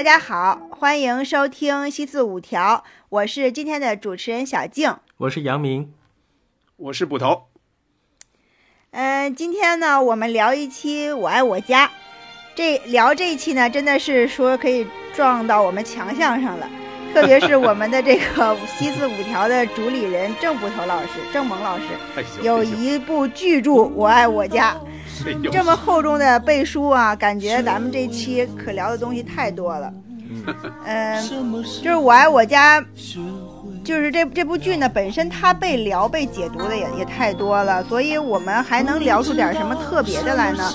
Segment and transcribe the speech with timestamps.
[0.00, 4.96] 大家好，欢迎收听西四五条，我是今天的主持人小静。
[5.18, 5.92] 我是杨明，
[6.76, 7.48] 我是捕头。
[8.92, 11.86] 嗯、今天呢，我们聊一期《我爱我家》。
[12.54, 16.66] 这聊这一期呢，真的是说可以撞到我们强项上了，
[17.12, 21.84] 特别是我们的这个西四五条的主理人郑捕头老师、郑萌老师，
[22.40, 24.72] 有一部巨著《我爱我家》。
[25.52, 29.92] 这么厚重的背书啊，感觉咱们这期可聊的东西太多了。
[30.84, 31.22] 嗯，
[31.82, 32.84] 就是我爱我家，
[33.82, 40.72] 就是这这部剧呢，本身它被聊、被解读的也也太多了，所以我们还能聊出点什么特别的来呢？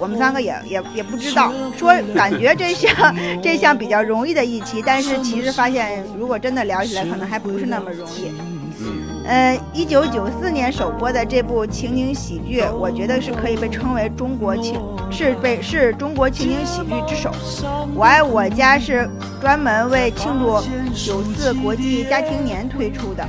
[0.00, 2.92] 我们三个也也也不知道，说感觉这项
[3.40, 8.32] 这项比较容易的一期，但是其实发现如果真的聊起来，可能还不是那么容易。
[9.24, 14.78] 呃，一九九四年首播的这部情景喜剧，我觉得是可以被称为中国情
[15.10, 17.30] 是被是中国情景喜剧之首。
[17.94, 19.08] 我爱我家是
[19.40, 20.60] 专门为庆祝
[20.94, 23.26] 九四国际家庭年推出的，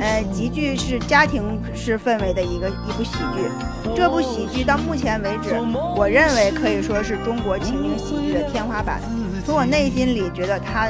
[0.00, 3.94] 呃，极具是家庭式氛围的一个一部喜剧。
[3.94, 5.54] 这部喜剧到目前为止，
[5.96, 9.00] 我认为可以说是中国情景喜剧的天花板。
[9.46, 10.88] 从我内心里觉得它。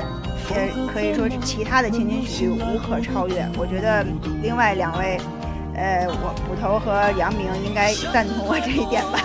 [0.50, 3.46] 也可以说是其他的情景喜剧无可超越。
[3.56, 4.04] 我觉得
[4.42, 5.18] 另外两位，
[5.74, 9.20] 呃，我捕头和杨明应该赞同我这一点吧。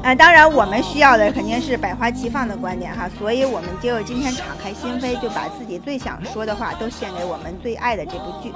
[0.02, 8.52] 呃，当然我们需要的肯定是百花齐放的观点哈，所以我们就今天敞开心扉，就把自己最想说的话都献给我们最爱的这部剧。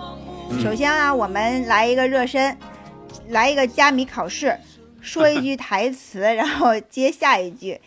[0.63, 2.57] 首先啊，我们来一个热身，
[3.29, 4.57] 来一个加米考试，
[5.01, 7.81] 说一句台词，然后接下一句。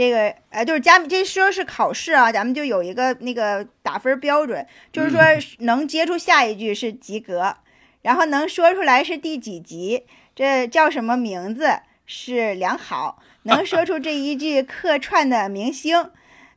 [0.00, 5.20] 这个呃，就是加这说是考试啊，咱们就有一个那个打分标准，就是说
[5.58, 7.54] 能接出下一句是及格，
[8.00, 11.80] 然后能说出来是第几集，这叫什么名字？
[12.06, 16.10] 是良好，能说出这一句客串的明星，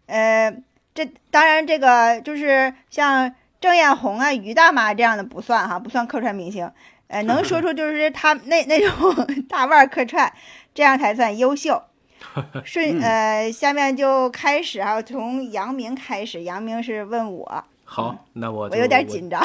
[0.06, 0.56] 呃，
[0.96, 6.72] 这当然这个就是像郑艳红啊、于大妈这样的不算哈，不算客串明星，
[7.08, 10.32] 呃，能说出就是他那那种 大腕客串，
[10.74, 11.84] 这样才算优秀。
[12.66, 16.44] 顺呃，下面就开始啊，从杨明开始。
[16.44, 19.42] 杨明是问我，好，那我我有点紧张。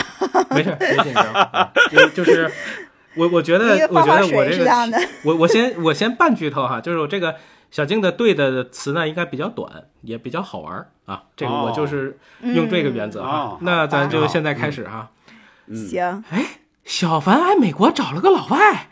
[0.50, 1.24] 没事，别紧张。
[1.32, 2.50] 啊就就是
[3.16, 7.36] 我，我觉得我觉得我这个是这样的，我我先我先半剧透哈，就是我这个
[7.70, 11.24] 小静的对的词呢，应该比较短，也比较好玩儿啊。
[11.36, 13.38] 这个我就是用这个原则哈。
[13.38, 15.10] 哦那咱就好现在开始哈。
[15.74, 18.88] 行，哎，小凡来美国找了个老外，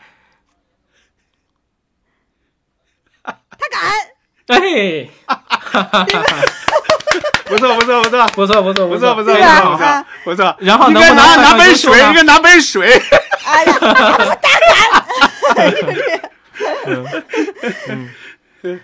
[3.23, 3.33] 他
[3.71, 3.91] 敢，
[4.47, 5.07] 哎，
[7.45, 8.27] 不错不错不错。
[8.29, 8.97] 不错不错不错。
[8.97, 10.55] 不错不错不错不错。
[10.59, 13.01] 然后应该拿拿杯水，应该拿杯水。
[13.45, 13.87] 哎呀，我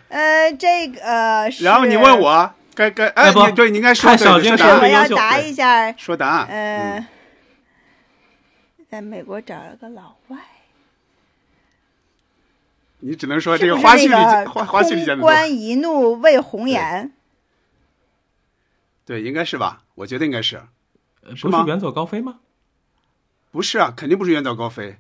[0.10, 4.80] 呃， 这个呃是，然后你问，我该该哎，哎不你对你应该说看小静对说答案。
[4.82, 5.16] 我要是不是优秀。
[5.16, 6.48] 答一下，说答案。
[6.48, 7.08] 呃，
[8.90, 10.38] 在美国找了个老外，
[13.06, 17.12] 你只能说这个花絮里花花絮里讲的通关一怒为红颜，
[19.06, 19.82] 对，应该是吧？
[19.96, 20.62] 我觉得应该是，
[21.26, 22.36] 呃是吗不是远走高飞吗？
[23.52, 23.94] 不是啊？
[23.96, 24.96] 肯定不是远走高飞。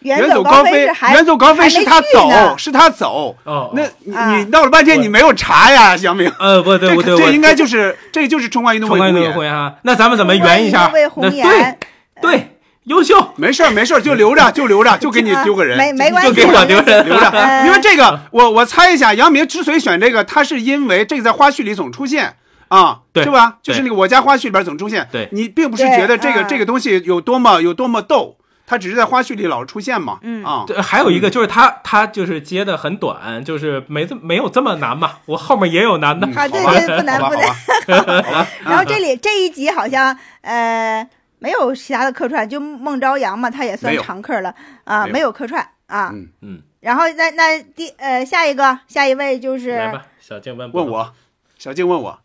[0.00, 3.34] 远远走高飞是，还远走高飞还是他走，是他走。
[3.44, 6.30] 哦，那你闹了半天你没有查呀，杨明。
[6.38, 9.74] 呃不对不对，这应该就是这就是冲冠一怒冲冠一怒为红颜。
[9.82, 10.88] 那咱们怎么圆一下？
[10.88, 11.78] 为红那对，
[12.20, 12.55] 对，
[12.86, 13.14] 优秀。
[13.36, 17.66] 没事儿没事儿，就留着就留着，就给你啊丢个人， 没没关系，就给我丢人留着呃。
[17.66, 22.34] 因为这个，我我猜一下，杨明之所以选这个，他是因为这个在花絮里总出现
[22.68, 23.58] 啊，对是吧？
[23.62, 25.06] 就是那个我家花絮里边总出现。
[25.12, 28.36] 对你并不是觉得这个啊这个东西有多么有多么逗，
[28.66, 30.18] 他只是在花絮里老出现嘛。
[30.22, 35.12] 嗯啊，对，还有一个就是他他就是接的很短，就是没这没有这么难嘛。
[35.26, 36.26] 我后面也有难的。
[36.26, 38.46] 对好吧对不难好吧不好吧 好吧。
[38.64, 41.06] 然后这里这一集好像呃
[41.38, 44.54] 没有其他的客串，就孟朝阳嘛，他也算常客了
[44.84, 45.12] 啊，没有。
[45.12, 46.10] 没有客串啊。
[46.12, 46.28] 嗯。
[46.40, 51.14] 嗯，然后那那第呃下一个下一位就是来吧，小静问问我，
[51.58, 52.20] 小静问我，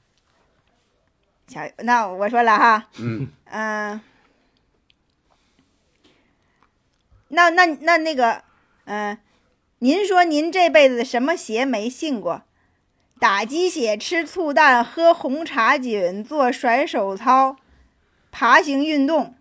[1.48, 4.02] 小，那我说了哈，嗯，嗯、
[7.30, 8.44] 那那那那个，
[8.86, 9.18] 嗯、
[9.80, 12.44] 您说您这辈子什么邪没信过？
[13.20, 17.56] 打鸡血、吃醋蛋、喝红茶菌、做甩手操、
[18.32, 19.36] 爬行运动。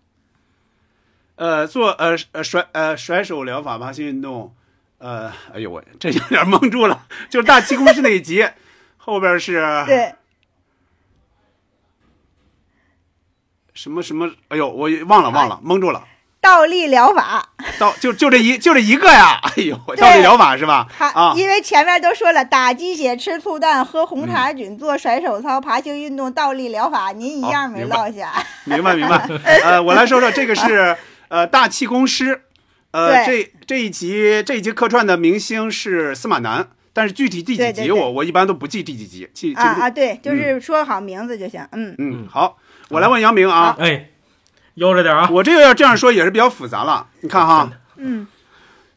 [1.35, 4.53] 呃，做呃呃甩呃甩手疗法爬行运动，
[4.99, 8.47] 呃，哎呦我这有点蒙住了，就是大气功是那一集，
[8.97, 10.13] 后边是 对，
[13.73, 14.29] 什么什么？
[14.49, 16.07] 哎呦，我忘了忘了，蒙住了。
[16.41, 20.87] 倒立疗法，倒就就这一就这一个呀，哎呦，倒立疗法是吧？
[20.97, 28.33] 他、啊，因为前面都说了，打鸡血、吃醋蛋、喝红茶菌、做甩手操、爬行运动、倒立疗法，您一样没落下。
[28.65, 29.29] 明白明白。
[29.63, 30.97] 呃，我来说说这个是
[31.29, 32.41] 呃大气功师，
[32.89, 39.55] 呃这这一集这一集客串的明星是司马南，但是具体第几集对对对我我一般都不记第几集，记记。
[39.61, 41.63] 啊啊，对，就是说好名字就行。
[41.71, 42.57] 嗯，嗯，好，
[42.89, 44.07] 我来问杨明啊，哎，
[44.75, 45.29] 悠着点啊！
[45.31, 47.71] 我这个要这样说也是比较复杂了，你看哈。
[47.97, 48.27] 嗯，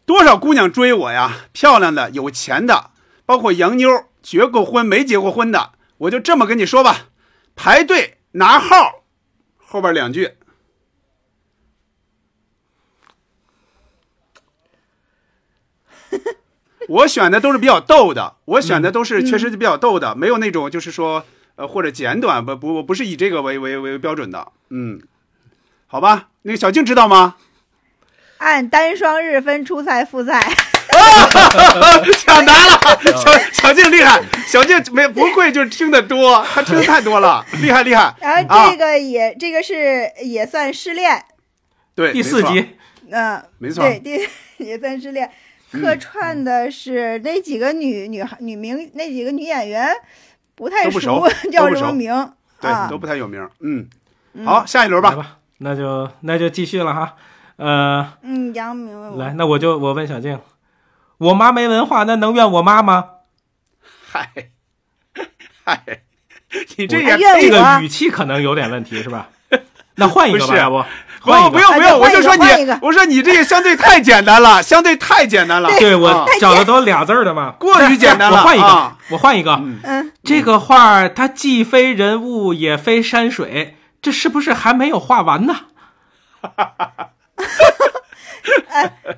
[0.06, 1.46] 多少姑娘追我呀？
[1.52, 2.90] 漂亮的、有钱的，
[3.26, 7.08] 包括洋妞，结过婚没结过婚的，我就这么跟你说吧，
[7.56, 9.02] 排队拿号，
[9.58, 10.34] 后边两句。
[16.88, 21.24] 我选的都是比较逗的，我选的都是确实是比较逗的，没有那种就是说
[21.56, 25.00] 呃或者简短不不不是以这个为为为标准的，嗯，
[25.86, 27.36] 好吧，那个小静知道吗？
[28.38, 30.42] 按单双日分初赛、复赛。
[32.18, 32.78] 抢答了，
[33.16, 38.14] 小小静厉害，小静没不会就是听得多，她听的太多了，厉害厉害。
[38.20, 41.24] 然后啊这个也、这个是也算失恋，
[41.94, 42.76] 对，第四，集，
[43.10, 44.28] 嗯、没错对，第
[44.64, 45.30] 也算失恋。
[45.72, 49.92] 客串的是那几个女女孩女明那几个女演员，
[50.54, 52.98] 不太不熟 叫都不熟什么名对，啊都？
[52.98, 53.48] 不太有名。
[53.60, 53.88] 嗯，
[54.44, 55.10] 好，下一轮吧。
[55.10, 57.14] 来吧，那就那就继续了哈。
[57.56, 60.38] 呃，嗯，杨明来，那我就我问小静，
[61.18, 63.04] 我妈没文化，那能怨我妈吗？
[64.10, 64.28] 嗨，
[65.64, 65.80] 嗨，
[66.76, 69.28] 你这哎也这个语气可能有点问题，是吧？
[69.96, 70.86] 那换一个吧，
[71.20, 71.52] 不不不换？
[71.52, 72.44] 不用不用，我就说你，
[72.82, 75.70] 我说你这个相对太简单了， 相对太简单了。
[75.78, 79.52] 对我啊找的都俩字儿的嘛，过于简单了我换一个啊，我换一个。
[79.84, 85.68] 嗯，这个画儿它既非人物，也非山水，这是不是还没有画完呢？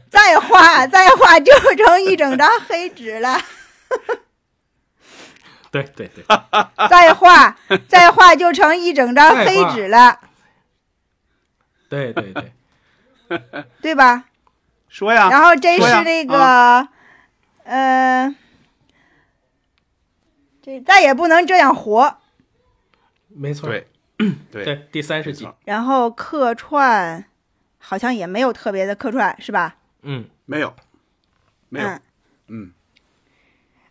[0.09, 3.37] 再画再画就成一整张黑纸了，
[5.73, 6.25] 对对对，
[6.89, 7.57] 再画
[7.89, 10.21] 再画就成一整张黑纸了，
[11.89, 12.53] 对对对，
[13.83, 14.27] 对吧？
[14.89, 16.87] 说呀，然后这是那个，
[17.65, 18.33] 呃，
[20.63, 22.19] 这再也不能这样活。
[23.27, 23.69] 没错。
[23.69, 23.89] 对
[24.51, 27.25] 对，对，第三十集然后客串
[27.79, 29.77] 好像也没有特别的客串，是吧？
[30.03, 30.75] 嗯，没有，
[31.69, 32.01] 没有嗯，，
[32.49, 32.73] 嗯，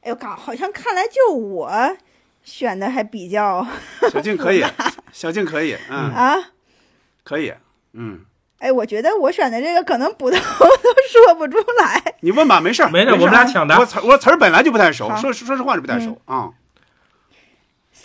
[0.02, 1.98] 哎呦，靠，好像看来就我
[2.44, 3.66] 选的还比较
[4.12, 4.64] 小静可以，
[5.12, 6.36] 小静可以，嗯，啊。
[7.24, 7.54] 可以，
[7.94, 8.22] 嗯，
[8.60, 12.16] 哎，我觉得我选的这个可能捕头 都说不出来。
[12.22, 16.52] 你问吧，没事儿，事儿没事我们俩抢答我词我词儿本来就不太熟，说说实话是不太熟啊。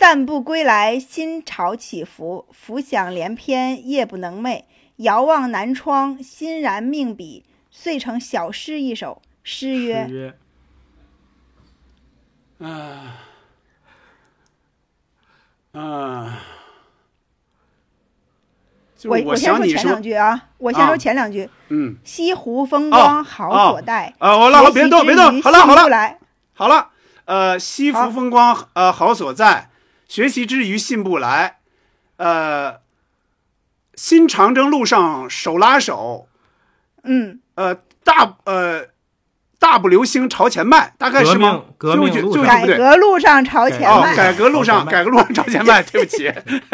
[0.01, 4.63] 散步归来，心潮起伏，浮想联翩，夜不能寐。
[4.95, 9.21] 遥望南窗，欣然命笔，遂成小诗一首。
[9.43, 10.33] 诗曰约约
[15.73, 16.33] 嗯，
[18.97, 21.47] 就：“我我先说前两句啊，我先啊说前两句。
[21.69, 24.15] 嗯西湖风光好哦所待。
[24.17, 26.17] 啊，我了，学习别动，别动，好了，好了。
[26.53, 26.89] 好了，
[27.25, 29.69] 呃，西湖风光呃好所在，
[30.11, 31.59] 学习之余信步来，
[32.17, 32.81] 呃，
[33.95, 36.27] 新长征路上手拉手，
[37.05, 38.87] 嗯，呃，大呃
[39.57, 41.61] 大步流星朝前迈，大概是吗？
[41.77, 42.77] 革命最后一句革命路上改。
[42.77, 44.13] 革路上朝前哦，迈。
[44.13, 45.81] 改革路上，改革路上朝前迈。
[45.81, 46.29] 对不起，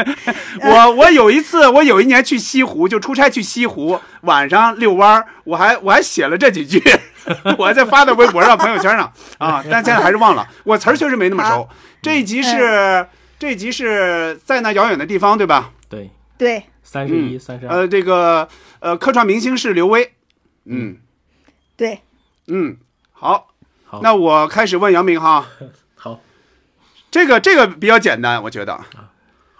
[0.65, 6.81] 我我有一次，我有一年去西湖，就出差去西湖，晚上遛弯儿，我还我还写了这几句，
[7.59, 11.69] 我还在发到微博上、朋友圈上啊，但现在还是忘了，我词儿确实没那么熟。
[12.01, 13.05] 这一集是
[13.39, 15.71] 这集是在那遥远的地方，对吧？
[15.87, 18.47] 对，对，三十一、三十二，呃，这个
[18.79, 20.13] 呃，客串明星是刘威，
[20.65, 20.97] 嗯。
[21.75, 22.01] 对，
[22.47, 22.77] 嗯，
[23.11, 23.53] 好，
[23.85, 24.01] 好。
[24.01, 25.47] 那我开始问杨明哈。
[25.95, 26.19] 好，
[27.11, 28.83] 这个这个比较简单，我觉得。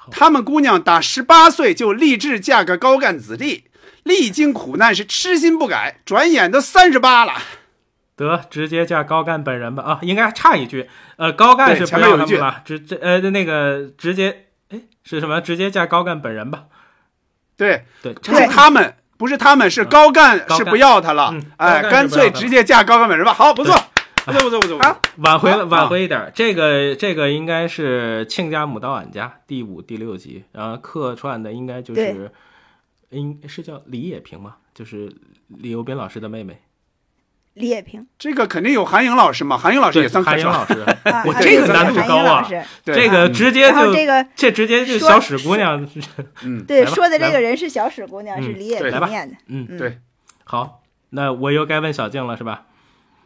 [0.09, 3.65] 他们姑娘打十八岁就立志嫁个高干子弟，
[4.03, 7.33] 历经苦难是痴心不改，转眼都三十八了。
[8.17, 15.39] 得直接嫁高干本人吧啊，应该差一句，呃，高干是不要他们了，直这呃那个直接，哎是什么？
[15.39, 16.65] 直接嫁高干本人吧？
[17.55, 23.33] 对，对，不是他们，不是他们，是高干是不要他了嗯，哎，干脆直接嫁高干本人吧。
[23.33, 23.75] 好，不错，
[24.25, 24.77] 不错，不错，不错。
[24.77, 26.31] 不错好挽回了，啊挽回一点儿。
[26.35, 32.31] 这个这个应该是《亲家母到俺家》第五、第六集，然后客串的应该就是，
[33.09, 34.57] 应是叫李野平吗？
[34.75, 35.11] 就是
[35.47, 36.59] 李幼斌老师的妹妹。
[37.57, 40.65] 李野萍这个肯定有韩颖老师嘛，韩颖老师也对，算客韩颖老。
[40.65, 42.47] 师，啊， 我这个难度高啊。
[42.85, 45.87] 这个直接就这个这直接就说小史姑娘，
[46.43, 49.07] 嗯，对说的这个人是小史姑娘，是嗯李野对来吧。
[49.07, 49.35] 萍演的。
[49.47, 49.77] 嗯，嗯。
[49.77, 49.99] 对，
[50.43, 52.63] 好，那我又该问小静了，是吧？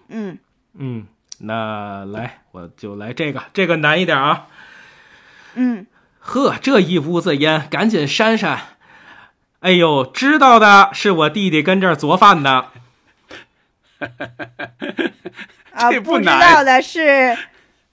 [0.09, 0.37] 嗯。
[0.77, 1.05] 嗯，
[1.39, 4.47] 那来，我就来这个，这个难一点啊。
[5.55, 5.85] 嗯，
[6.19, 8.59] 呵，这一屋子烟，赶紧扇扇。
[9.59, 12.67] 哎呦，知道的是我弟弟跟这儿做饭呢。
[15.71, 17.37] 啊，不知这不难道的是，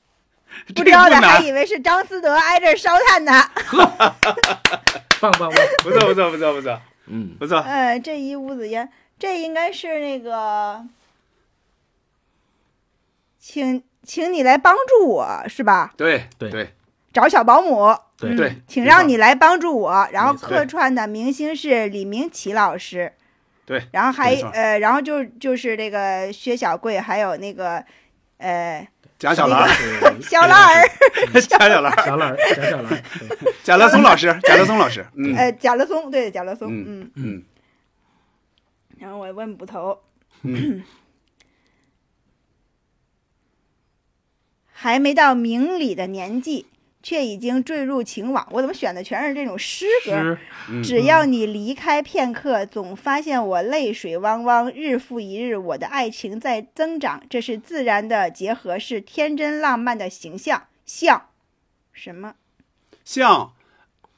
[0.75, 3.33] 不知道的还以为是张思德挨着烧炭呢。
[5.21, 5.53] 棒棒棒！
[5.83, 8.89] 不错不错不错不错嗯，不错，嗯，这一屋子烟，
[9.19, 10.85] 这应该是那个，
[13.41, 15.93] 请请你来帮助我是吧？
[15.97, 16.75] 对对对
[17.13, 20.09] 找小保姆，对嗯对请让你来帮助我。
[20.13, 23.15] 然后客串的明星是李明启老师，
[23.69, 27.85] 对，然后还呃，然后就就是这个薛小贵，还有那个
[28.39, 28.89] 呃
[29.21, 29.69] 贾小兰儿，
[30.23, 30.89] 小兰儿，
[31.47, 33.03] 贾小兰儿，小兰儿，贾小兰儿，
[33.63, 35.37] 贾乐松老师，贾乐松老师，嗯。
[35.37, 37.45] 呃贾乐松，对贾乐松，嗯嗯，嗯。
[38.99, 40.01] 然后我问捕头，
[40.45, 40.83] 嗯，
[44.73, 46.67] 还没到明理的年纪，
[47.03, 48.47] 却已经坠入情网。
[48.51, 50.13] 我怎么选的全是这种诗歌？
[50.13, 50.39] 诗，
[50.71, 57.23] 嗯只要你离开片刻，总发现我泪水汪汪，日复一日，我的爱情在增长。
[57.31, 61.27] 这是自然的结合，是天真浪漫的形象，像
[61.93, 62.35] 什么？
[63.05, 63.53] 像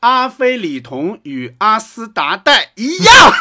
[0.00, 3.32] 阿非里童与阿斯达代一样，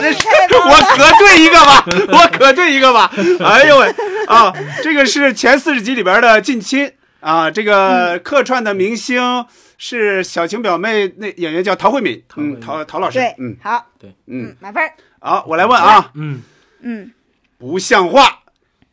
[0.00, 3.12] 这是我可对一个吧，我可对一个吧。
[3.40, 3.94] 哎呦喂
[4.26, 4.52] 啊，
[4.82, 6.90] 这个是前四十集里边的近亲
[7.24, 9.46] 啊，这个客串的明星
[9.78, 13.18] 是小晴表妹，那演员叫陶慧敏，嗯，陶陶老师。
[13.18, 13.56] 对，，嗯。
[13.62, 14.82] 好，对，嗯，满分。
[15.20, 16.42] 好，我来问啊，嗯，
[16.82, 17.10] 嗯，
[17.56, 18.40] 不像话！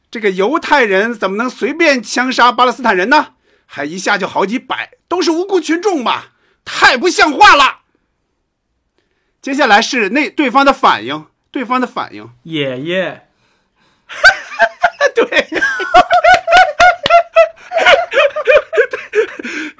[0.09, 3.33] 这个犹太人怎么能随便枪杀巴勒斯坦人呢？
[3.65, 6.27] 还一下就好几百，都是无辜群众嘛，
[6.63, 7.79] 太不像话了。
[9.41, 13.27] 接下来是那对方的反应，对方的反应，爷爷，
[15.13, 15.47] 对。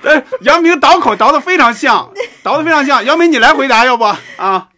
[0.03, 2.11] 呃，杨明倒口倒的非常像，
[2.43, 3.03] 倒的非常像。
[3.05, 4.03] 杨明，你来回答，要不
[4.37, 4.69] 啊？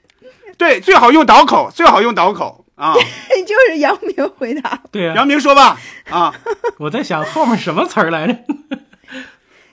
[0.58, 2.94] 对，最好用倒口，最好用倒口啊。
[3.48, 4.80] 就是杨明回答。
[4.92, 5.78] 对啊、杨明说吧，
[6.10, 6.34] 啊，
[6.80, 8.36] 我在想后面什么词儿来着？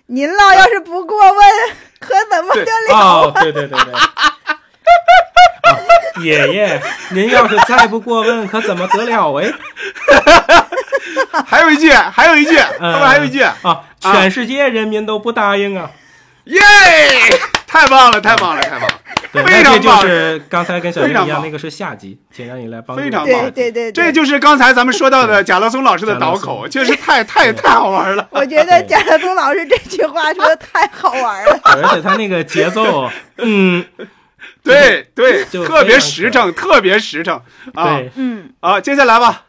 [0.07, 1.37] 您老要是不过问，
[2.01, 2.95] 可怎么得了？
[2.99, 3.93] 哦，对对对对。
[5.65, 9.51] 哦 爷爷，您要是再不过问，可怎么得了哎？
[11.47, 15.91] 还有一句，还有一句，后嗯面还有一句，啊，全世界人民都不答应啊！
[16.45, 16.61] 耶！
[17.67, 19.01] 太棒了，太棒了，太棒了，
[19.33, 22.97] 对，非那这就常棒是刚才跟小林一样，非常棒那个是下集，请让你来帮。
[22.97, 28.27] 非常棒对对对，这就是刚才咱们说到的贾乐松老师的导口，确实太太太好玩了。
[28.31, 31.61] 我觉得贾乐松老师这句话说的太好玩了。
[31.63, 33.85] 而且他那个节奏，嗯，
[34.63, 37.41] 对 对，特别实诚，特别实诚
[37.75, 38.81] 啊对，嗯，啊！
[38.81, 39.43] 接下来吧，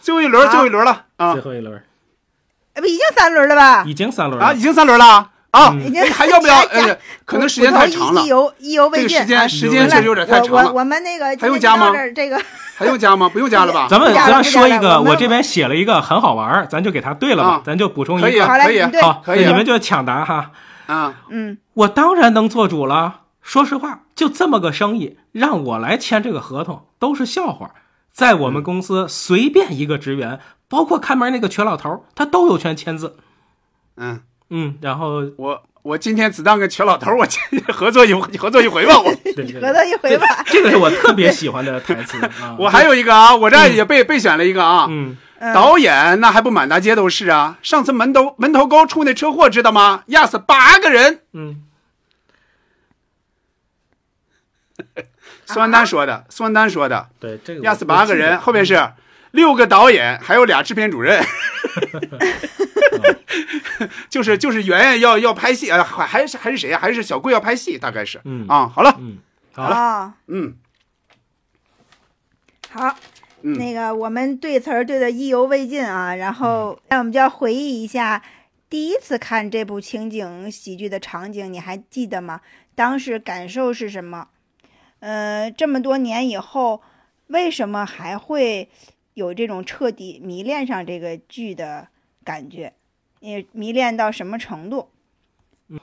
[0.00, 1.82] 最后一轮，好最后一轮了啊最后一轮
[2.74, 3.84] 呃不已经三轮了吧？
[3.86, 4.48] 已经三轮啊！
[4.48, 5.70] 了已，经三轮了啊！
[5.72, 6.60] 嗯已经还要不要？
[6.60, 9.08] 呃， 可能时间太长了意，犹意犹未尽。
[9.08, 12.40] 这个时间啊时间确实有点太长了，我我我们那个还用加吗这个
[12.76, 13.28] 还用加吗？
[13.28, 13.88] 不用加了吧？
[13.90, 18.46] 咱们咱说一个，我这边写了一个很好玩，咱就给他对了吧啊，咱就补充一个。
[18.46, 20.50] 好嘞，可以，好，可以那你们就抢答哈。
[20.86, 23.22] 啊，嗯，我当然能做主了。
[23.48, 27.70] 说实话，就这么个生意，让我来签这个合同都是笑话。
[28.12, 30.38] 在我们公司，随便一个职员，
[30.68, 33.16] 包括看门那个瘸老头，他都有权签字。
[33.96, 39.04] 嗯，嗯，然后我我今天只当个瘸老头我签 合作一合作一回吧，我。
[39.62, 40.44] 合作一回吧。
[40.44, 42.54] 这个是我特别喜欢的台词啊。
[42.60, 44.86] 我还有一个啊，我这儿也备备选了一个啊，
[45.54, 47.56] 导演那还不满大街都是啊！
[47.62, 50.02] 上次门头门头沟出那车祸知道吗？
[50.08, 51.20] 压死八个人。
[51.32, 51.62] 嗯，
[55.48, 58.92] 孙安丹说的，苏安丹说的，对这个我压死八个人，后面是
[59.30, 61.24] 六个导演，还有俩制片主任。
[64.10, 68.20] 就是就是圆圆要要拍戏啊，还还是还是谁呀、还是小贵要拍戏，大概是。
[68.24, 69.18] 嗯啊，好了，嗯，
[69.54, 70.54] 好了，啊，嗯
[72.70, 72.96] 好，
[73.42, 78.22] 嗯那个我们对词儿对的意犹未尽啊，然后那我们就要回忆一下
[78.68, 82.40] 第一次看这部情景喜剧的场景，你还记得吗？
[82.74, 84.28] 当时感受是什么？
[85.00, 86.82] 呃，这么多年以后，
[87.28, 88.68] 为什么还会
[89.14, 91.88] 有这种彻底迷恋上这个剧的
[92.24, 92.74] 感觉？
[93.20, 94.90] 也迷恋到什么程度？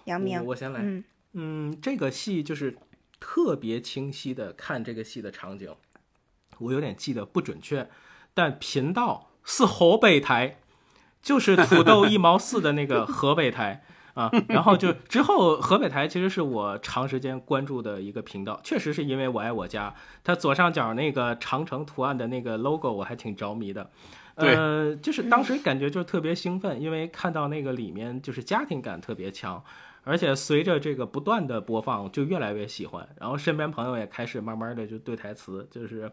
[0.05, 0.79] 杨明，我我先来。
[0.81, 1.03] 嗯
[1.33, 2.77] 嗯，这个戏就是
[3.19, 5.75] 特别清晰的看这个戏的场景，
[6.59, 7.89] 我有点记得不准确，
[8.33, 10.57] 但频道是河北台，
[11.21, 13.83] 就是土豆一毛四的那个河北台。
[14.15, 14.31] 啊。
[14.47, 19.93] 然后就之后河北台其实是我长时间关注的一个频道，确实是因为我爱我家，
[20.23, 23.87] 它左上角那个长城图案的那个 logo 我还挺着迷的。
[24.33, 29.63] 呃，就是当时感觉就特别兴奋，因为看到那个里面就是家庭感特别强。
[30.07, 33.07] 而且随着这个不断的播放，就越来越喜欢。
[33.19, 36.11] 然后身边朋友也开始慢慢的就对台词，就是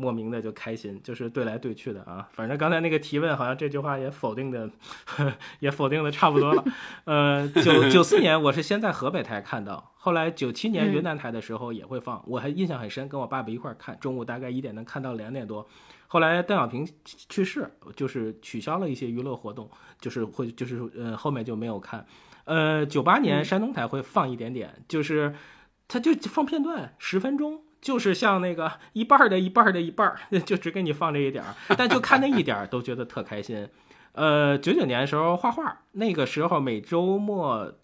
[0.00, 2.26] 莫名的就开心，就是对来对去的啊。
[2.32, 4.70] 反正刚才那个提问，好像这句话也否定的，
[5.60, 6.64] 也否定的差不多了。
[7.04, 15.68] 呃，九九四年我是先在河北台看到，后来九七年云南台的时候也会放，我还印象很深，跟我爸爸一块看，中午大概一点能看到两点多。
[16.08, 22.04] 后来邓小平去世，就是取消了一些娱乐活动，就是会就是呃后面就没有看。
[22.46, 25.32] 呃，九八年山东台会放一点点，就是
[25.86, 33.68] 他就放片段，十分钟，就是像那个一半的一半的一半， 就只给你放这一点儿，但就看那一点儿都觉得特开心。
[34.12, 37.74] 呃，九九年的时候画画，那个时候每周末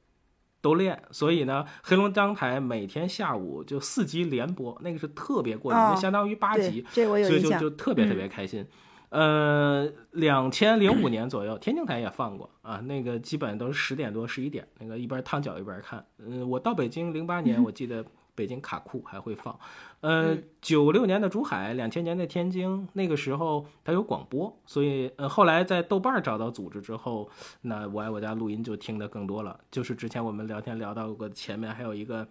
[0.61, 8.67] 都练，所以呢，黑龙江台每天下午就四集连播，那个是特别过瘾，就相当于八集，所以就就特别特别开心。
[9.09, 16.05] 呃，两千零五年左右，天津台也放过啊，那个基本都是十点多、十一点，那个一边烫脚一边看。
[16.19, 18.05] 嗯，我到北京零八年，我记得
[18.37, 19.59] 北京卡库还会放。
[20.03, 27.29] 呃，九六年的珠海，两千年的天津，那个时候它有广播，所以呃，后来在豆瓣找到组织之后，
[27.63, 29.59] 那我爱我家录音就听得更多了。
[29.73, 32.29] 就是之前我们聊天聊到过，前面还有一个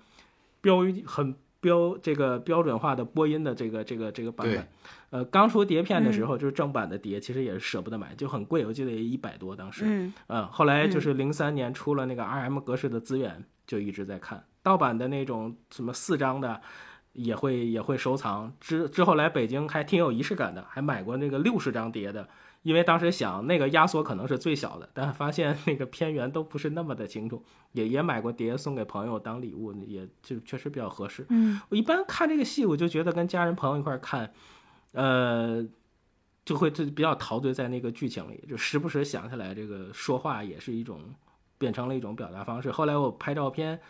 [0.61, 1.35] 标语很。
[1.61, 4.67] 标这个标准化的播音的这个这个这个版本，
[5.09, 9.83] 呃，刚出碟片的时候就是正版的碟，其实也是舍不得买，就很贵，我记得也一百多当时。
[9.83, 16.59] 嗯，呃，后来就是零三年出了那个 RM 格式的资源，就一直在看盗版的那种什么四张的，
[17.13, 18.51] 也会也会收藏。
[18.59, 22.27] 之之后来北京还挺有仪式感的，还买过那个六十张碟的。
[22.63, 31.27] 因为当时想那个压缩可能是最小的，但发现那个片源都不是那么的清楚，也也买过碟送给朋友当礼物，也就确实比较合适。
[31.29, 34.33] 嗯，我一般看这个戏，我就觉得跟家人朋友一块看，
[34.93, 35.63] 呃，
[36.43, 41.13] 就会就比较陶醉在那个剧情里，就时不时想起来这个说话也是一种
[41.59, 42.71] 变成了一种表达方式。
[42.71, 43.83] 后来我拍照片，拍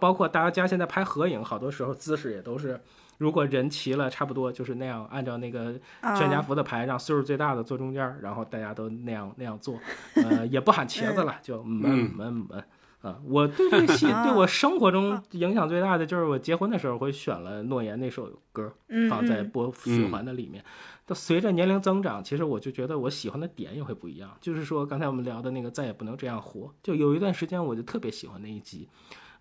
[0.00, 2.80] 包括大家现在拍合影，好多时候姿势也都是。
[3.18, 9.80] 如果人齐了，差不多就是那样，按照那个全家福的牌，让岁数最大的坐中间，然后大家都那样那样做，
[10.16, 12.62] 呃，也不喊茄子了，就嗯嗯嗯
[13.00, 13.18] 啊。
[13.24, 18.70] 我对这个戏对我生活中影响最大的就是我结婚的时候会选了诺言那首歌
[19.08, 20.62] 放在播循环的里面。
[21.06, 24.36] 都随着年龄增长，其实我就觉得我喜欢的点也会不一样。
[24.42, 28.86] 就是说刚才我们聊的那个再也不能这样活，就有一段时间我就特别喜欢那一集。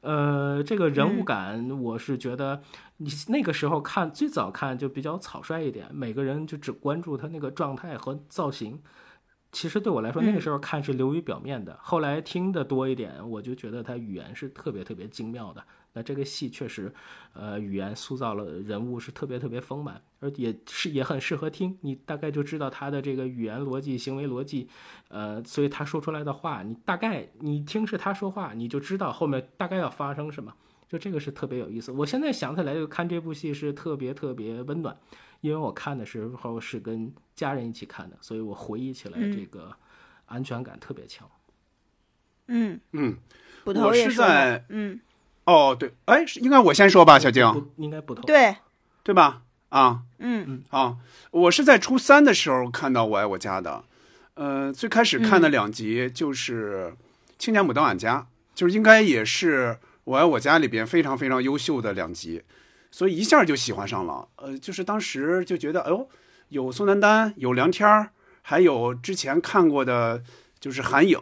[0.06, 2.62] 呃，这个人物感，我是觉得
[2.98, 8.80] 你那个时候看最早看就比较草率一点，每个人就只关注他那个状态和造型。
[9.52, 11.80] 其实对我来说，那个时候看是流于表面的。
[11.82, 15.63] 后来听的多一点，我就觉得他语言是特别特别精妙的。
[15.98, 16.94] 那这个戏确实，
[17.32, 21.78] 呃，语言塑造了人物是特别特别丰满，而也是也很适合听。
[21.82, 24.68] 你大概就知道他的这个语言逻辑、行为逻辑，
[25.08, 30.54] 呃，所以他说出来的话，你大概你听是他说话，你就知道后面大概要发生什么。
[30.90, 31.94] 就这个是特别有意思。
[31.94, 34.96] 我现在想起来就看这部戏是特别特别温暖，
[35.40, 39.74] 因为我看的时候是跟家人一起看的，所以我回忆起来这个
[40.26, 41.26] 安全感特别强。
[42.48, 43.18] 嗯嗯，
[43.64, 45.00] 我是在嗯。
[45.46, 47.44] 哦，对，哎，应该我先说吧，小静，
[47.78, 48.56] 应该不同，对，
[49.04, 49.44] 对吧？
[49.70, 50.98] 啊，嗯嗯，啊，
[51.32, 53.84] 我是在初三的时候看到《我爱我家》的，
[54.36, 56.94] 呃，最开始看的两集就是
[57.38, 58.22] 《亲家母到俺家》，
[58.56, 62.42] 就是应该也是《我爱我家》里边非常非常优秀的两集，
[62.90, 64.28] 所以一下就喜欢上了。
[64.38, 66.10] 呃，就是当时就觉得，哎呦，
[66.50, 70.24] 有宋丹丹，有梁天儿，还有之前看过的，
[70.60, 71.20] 就是韩影。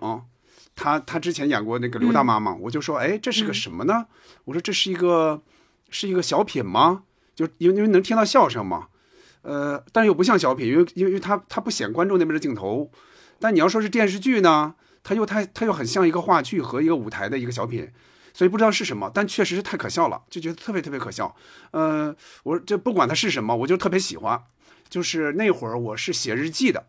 [0.76, 4.08] 他他之前演过那个刘大妈嘛，我就说，哎，这是个什么呢？
[4.46, 5.42] 我说这是一个
[5.90, 7.04] 是一个小品吗？
[7.36, 8.88] 就因为因为能听到笑声嘛，
[9.42, 12.92] 呃，但又不像小品，因为因为他他不显观众那边的镜头。
[13.40, 17.92] 但你要说是电视剧呢，他又太他又很像一个话剧和一个舞台的一个小品，
[18.34, 21.36] 所以不知道是什么，但确实是太可笑了，就觉得特别特别可笑。
[21.72, 24.42] 呃，我这不管它是什么，我就特别喜欢。
[24.90, 26.86] 就是那会儿我是写日记的。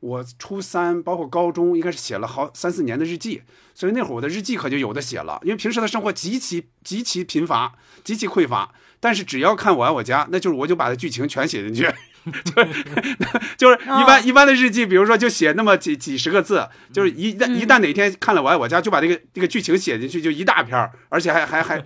[0.00, 3.42] 我初三，包括高中，应该是写了好三四年的日记，
[3.74, 5.40] 所以那会儿我的日记可就有的写了。
[5.42, 7.72] 因为平时的生活极其极其贫乏，
[8.04, 11.82] 极其匮乏，但是只要看《我爱我家》，那就是我就把它剧情全写进去，
[12.54, 12.84] 就是
[13.56, 21.82] 就是一般一般的日记，比如说就写那么几几十个字，就是一旦一旦哪天看了《我爱我家》，就把这个这个剧情写进去，就一大篇儿，而且还还还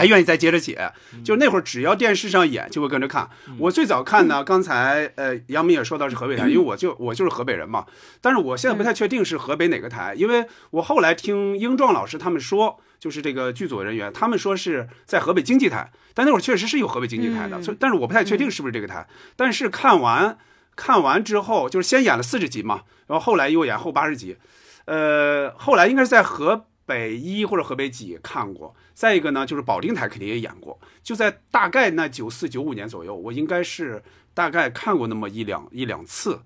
[0.00, 0.90] 还愿意再接着写。
[1.22, 3.28] 就那会儿，只要电视上演，就会跟着看。
[3.58, 7.84] 我最早看呢，刚才呃杨明也说到是河北台，因为我就我就是河北人嘛。
[8.22, 19.06] 但是我现在不太确定是河北哪个台，因为我后来听英壮老师他们说，就是这个剧组人员他们说是在河北经济台，但那会儿确实是有河北经济台的，所以但是我不太确定是不是这个台。
[19.36, 20.38] 但是看完
[20.76, 24.38] 看完之后，就是先演了四十集嘛，然后后来又演后八十集，
[24.86, 26.66] 呃，后来应该是在河。
[26.90, 34.02] 北一或者河北几看过，再一个呢，就是保定台肯定也演过，就在大概那九四九五年左右，我应该是
[34.34, 36.40] 大概看过那么一两一两次，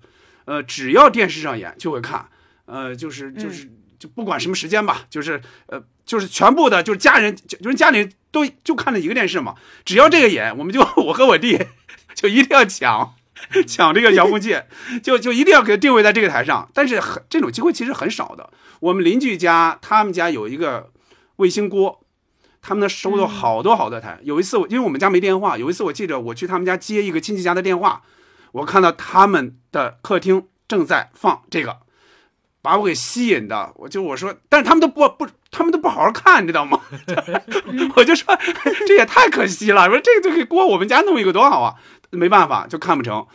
[0.45, 2.29] 呃，只要电视上演就会看，
[2.65, 11.57] 呃，就是就是就不管什么时间吧，就是呃就是全部的，就是家人就就是家里都就看了一个电视嘛，只要这个演，我们就我和我弟
[12.13, 13.15] 就一定要抢。
[13.67, 14.57] 抢这个遥控器，
[15.03, 16.69] 就就一定要给它定位在这个台上。
[16.73, 18.49] 但是很这种机会其实很少的。
[18.79, 20.91] 我们邻居家他们家有一个
[21.37, 22.05] 卫星锅，
[22.61, 24.19] 他们那收了好多好多台。
[24.23, 28.01] 有一次我因为我们家没电话，有一次我记着我去他们家接一个亲戚家的电话，
[28.51, 31.77] 我看到他们的客厅正在放这个，
[32.61, 33.71] 把我给吸引的。
[33.75, 36.81] 我就我说，但是他们都不不，他们都不好好看，你知道吗？
[37.95, 38.37] 我就说
[38.87, 39.87] 这也太可惜了。
[39.87, 41.75] 说这个这个锅我们家弄一个多好啊。
[42.15, 43.25] 没办法，就看不成。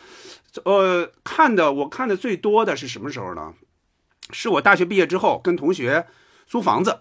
[0.64, 3.54] 呃，看的我看的最多的是什么时候呢？
[4.32, 6.06] 是我大学毕业之后跟同学
[6.46, 7.00] 租房子，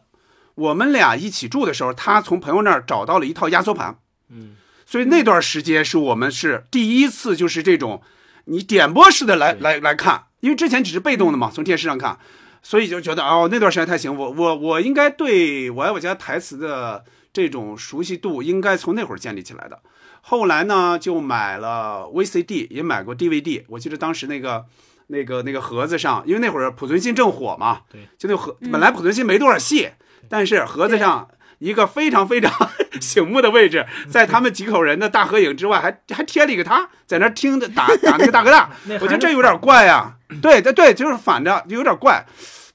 [0.55, 3.99] 我们俩一起住的时候，他从朋友那儿找到了一套压缩盘。
[4.29, 8.01] 嗯，所以那段时间是我们是第一次，就是这种
[8.45, 12.19] 你点播式的来来来看，因为之前只是被动的嘛，从电视上看，
[12.61, 14.15] 所以就觉得哦，那段时间太行。
[14.15, 19.79] 我我我应该对我爱我家台词的这种熟悉度，应该从那会儿建立起来的。
[20.21, 23.63] 后来呢，就买了 VCD，也买过 DVD。
[23.67, 24.65] 我记得当时那个、
[25.07, 28.55] 那个、那个盒子上，因为那会儿濮存昕正火嘛，对，就那盒。
[28.71, 29.89] 本来濮存昕没多少戏，
[30.27, 31.27] 但是盒子上
[31.57, 32.51] 一个非常非常
[33.01, 38.69] 醒目的位置，在他们几口人的大合影之外，还还贴了一个他，在那听着打打那个大哥大。
[39.01, 40.17] 我觉得这有点怪呀。
[40.41, 42.23] 对对对，就是反着，就有点怪。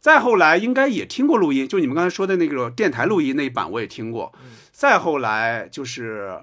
[0.00, 4.33] 再后来应该也听过录音，就你们刚才说的那个电台录音那一版，我也听过。
[4.72, 6.40] 再后来就是。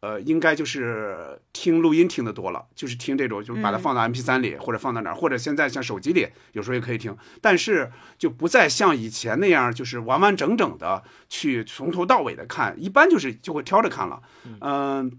[0.00, 14.22] 呃，应该就是听录音听的多了，就是听这种，就是把它放到 M P 三里，或者放到哪儿，或者现在像手机里，有时候也可以听，但是就不再像以前那样，就是完完整整的去从头到尾的看，一般就是就会挑着看了。
[14.62, 15.12] 嗯，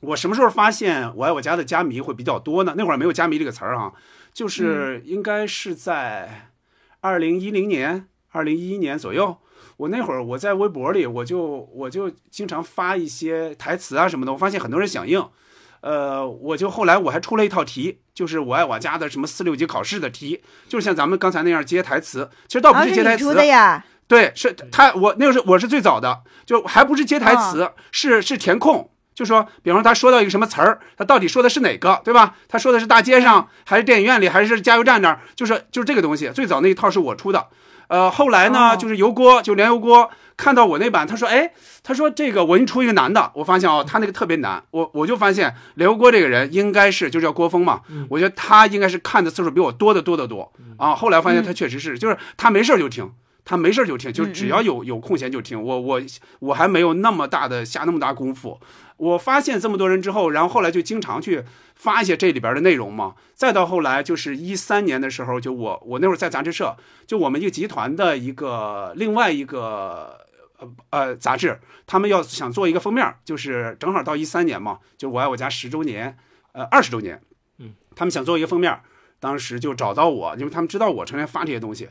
[0.00, 2.74] 我什么时候发现我爱我家的家迷会比较多呢？
[2.76, 3.92] 那会儿没有家迷这个词儿哈，
[4.32, 6.52] 就是应该是在
[7.00, 9.38] 二零一零年、二零一一年左右。
[9.80, 15.26] 我那会儿我在微博里，我就我就经常发一些台词啊什么的，我发现很多人响应，
[15.80, 32.36] 呃，我就后来我还出了一套题，就是我爱我家的什么四六级考试的题，就是像咱们刚才那样接台词，其实倒不是接台词的呀，对，是他我那个是我是最早的，就还不是接台词，是是填空，就说，比方说他说到一个什么词儿，他到底说的是哪个，对吧？
[32.48, 35.20] 他说的是大街上，还是电影院里，还是加油站那儿？
[35.34, 37.46] 就是就是这个东西，最早那一套是我出的。
[37.90, 41.50] 呃，后来呢，就是油锅，就连油锅看到我那版，他说，哎，
[41.82, 50.94] 他说这个我给你出一个难的，我发现哦，他那个特别难，我我就发现连油锅这个人应该是就叫郭峰嘛，我觉得他应该是看的次数比我多的多得多啊。
[50.94, 53.10] 后来发现他确实是，就是他没事就听，
[53.50, 55.60] 他没事就听，就只要有有空闲就听。
[55.60, 56.00] 我我
[56.38, 58.60] 我还没有那么大的下那么大功夫。
[58.96, 61.42] 我发现这么多人之后，然后后来就经常去
[61.74, 63.16] 发一些这里边的内容嘛。
[63.34, 66.76] 再到后来，就是一三年的时候，就我我那会儿在杂志社，
[67.08, 70.16] 就我们一个集团的一个另外一个
[70.58, 71.58] 呃呃杂志，
[71.88, 76.16] 他们要想做一个封面，就是正好到一三年嘛，就我爱我家十周年，
[76.52, 77.20] 呃二十周年，
[77.58, 78.80] 嗯，他们想做一个封面，
[79.18, 81.88] 当时就找到我，因为他们知道我成天发这些东西，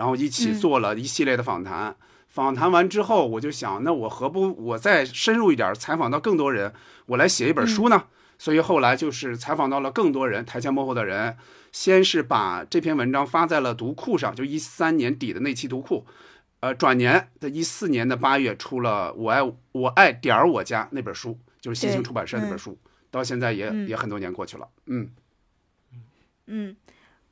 [0.00, 1.94] 然后一起做了一系列的访谈。
[2.26, 6.72] 访谈完之后，我就想，那我何不我再深入一点，采访到更多人，
[7.04, 8.04] 我来写一本书呢？
[8.38, 11.36] 所以后来就是采访到了更多人，台前幕后的人。
[11.70, 16.06] 先是把这篇文章发在了读库上，就一三年底的那期读库。
[16.60, 22.78] 呃，转年的一四年的八月出了《我爱我爱点儿我家》那本书，就是新兴出版社那本书，
[23.10, 24.66] 到现在也也很多年过去了。
[24.86, 25.10] 嗯
[26.46, 26.76] 嗯。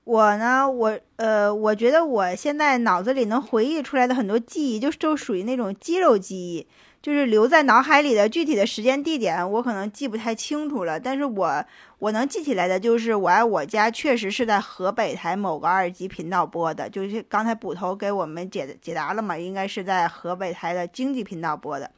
[0.09, 6.67] 我呢，我呃，我觉得我现在脑子里能回忆出来的很多记忆，就就属于那种肌肉记忆，
[7.03, 10.99] 就是留在脑海里的具体的时间地点，我可能记不太清楚了。
[10.99, 11.63] 但是我
[11.99, 21.91] 我能记起来的，就是我爱我家确实是在河北台某个二级频道播的，就是刚才捕头给我们解解答了嘛，应该是在河北台的经济频道播的，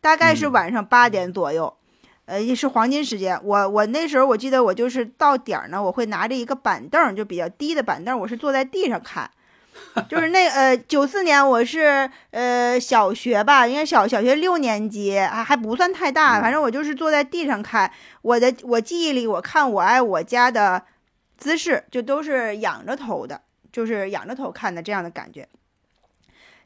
[0.00, 1.74] 大概是晚上八点左右。
[2.28, 3.40] 呃，也是黄金时间。
[3.42, 9.30] 我我那时候我记得我就是到点儿呢，我会拿着一个板凳，就比较低的板凳，我是坐在地上看。
[10.10, 17.90] 就是那呃九四年我是呃小学吧，应该小小学六年级，还还不算太大，反正我就是坐在地上看。
[18.20, 20.82] 我的我记忆里，我看《我爱我家》的
[21.38, 23.40] 姿势就都是仰着头的，
[23.72, 25.48] 就是仰着头看的这样的感觉。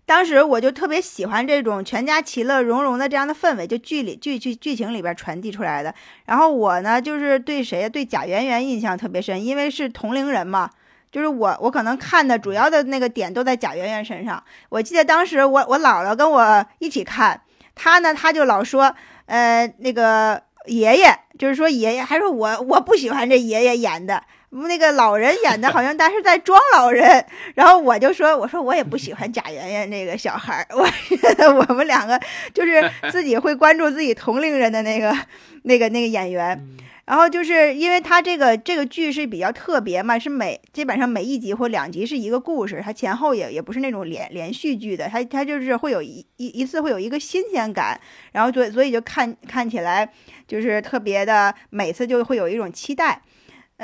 [0.05, 5.95] 当时我就特别喜欢这种全家其乐融融的这样的氛围，就剧里剧剧剧情里边传递出来的。
[6.27, 10.71] 然后我呢，就是对谁对贾圆圆印象特别深，因为是同龄人嘛。
[11.11, 14.43] 就是我我可能看的主要的那个点都在贾圆圆身上。
[14.71, 17.41] 我记得当时我我姥姥跟我一起看，
[17.75, 18.95] 她呢她就老说，
[19.27, 24.23] 呃，那个爷爷就是说爷爷，还说我我不喜欢这爷爷演的。
[24.55, 27.25] 那个老人演的 好像他是在装老人，
[27.57, 30.87] 然后我就说，我说我也不喜欢贾圆圆那个小孩儿， 我
[31.17, 32.21] 觉得我们两个
[32.53, 35.17] 就是自己会关注自己同龄人的那个
[35.63, 36.69] 那个那个演员，
[37.07, 47.99] 然后就是因为他这个这个剧是比较特别嘛，是每基本上每一集或两集是一个故事，它前后也也不是那种连连续剧的，它它就是会有一一一次会有一个新鲜感，
[48.33, 50.13] 然后所所以就看看起来
[50.47, 53.23] 就是特别的，每次就会有一种期待。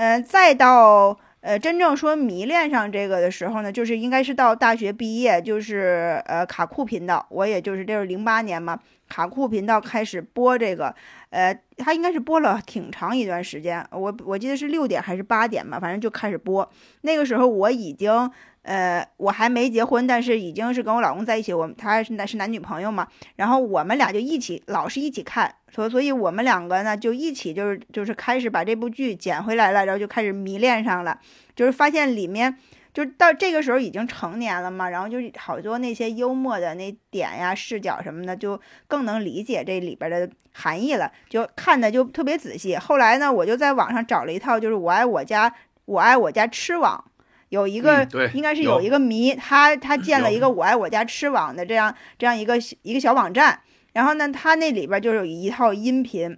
[0.00, 10.94] 嗯，再到呃真正说迷恋上这个的时候呢，就是应该是到大学毕业，就是呃卡酷频道，我也就是这是零八年嘛，卡酷频道开始播这个，
[11.30, 16.68] 呃，它应该是播了挺长一段时间，我我记得是六点还是八点吧，反正就开始播。
[17.02, 18.30] 那个时候我已经。
[18.62, 31.18] 呃，我还没结婚，但是已经是跟我老公在一起，我他是男是男女朋友嘛，然后我们俩就一起老是一起看，所所以我们两个呢就一起就是就是开始把这部剧捡回来了，然后就开始迷恋上了，
[31.56, 32.58] 就是发现里面
[32.98, 42.74] 就到这个时候已经成年了嘛，然后就是好多那些幽默的那点呀视角什么的，就更能理解这里边的含义了，就看的就特别仔细。
[42.74, 47.04] 后来呢，我就在网上找了一套，就是我爱我家我爱我家吃网。
[47.50, 53.60] 有一个，应该是有一个迷，他他建了一个“我爱我家吃网”的这样这样一个一个小网站，
[53.92, 56.36] 然后呢，他那里边就有一套音频，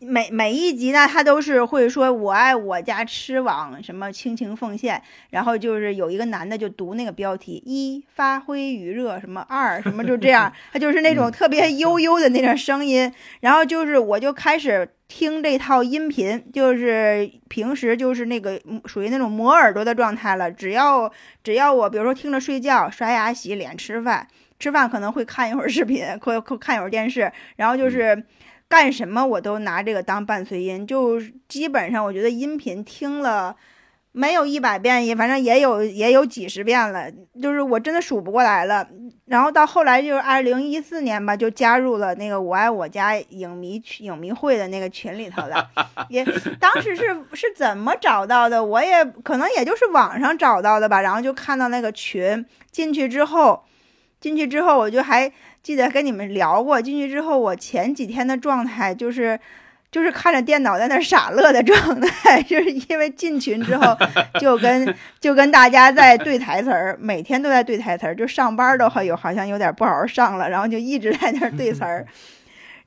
[0.00, 14.88] 每每一集呢，他都是会说“我爱我家吃网”什么倾情奉献，然后就是有一个男的就读那个标题：一发挥余热，什么二什么就这样， 他就是那种特别悠悠的那种声音，然后就是我就开始。
[15.08, 20.52] 听这套音频，就是平时就是那个属于那种磨耳朵的状态了。
[20.52, 21.10] 只要
[21.42, 24.28] 只要我，比如说听着睡觉、刷牙、洗脸、吃饭，
[24.60, 28.22] 吃饭可能会看一会儿视频，会看一会儿电视，然后就是
[28.68, 33.56] 干什么我都拿这个当伴随音，就基本上我觉得音频听了。
[34.10, 37.08] 没有一百遍，也反正也有也有几十遍了，
[37.40, 38.84] 就是我真的数不过来了。
[39.26, 45.70] 然后到后来就是二零一四年吧，就加入了那个我爱我家影迷影迷会的那个群里头了。
[46.08, 46.24] 也
[46.58, 47.04] 当时是
[47.34, 48.64] 是怎么找到的？
[48.64, 51.00] 我也可能也就是网上找到的吧。
[51.00, 53.62] 然后就看到那个群，进去之后，
[54.20, 55.30] 进去之后我就还
[55.62, 56.80] 记得跟你们聊过。
[56.80, 59.38] 进去之后，我前几天的状态就是。
[59.90, 63.96] 就是看着电脑在那傻乐的状态， 就是因为进群之后
[64.38, 72.06] 就跟就跟大家在对台词儿，每天都在对台词儿，就上班都好有好像有点不好好上了，然后就一直在那对词儿。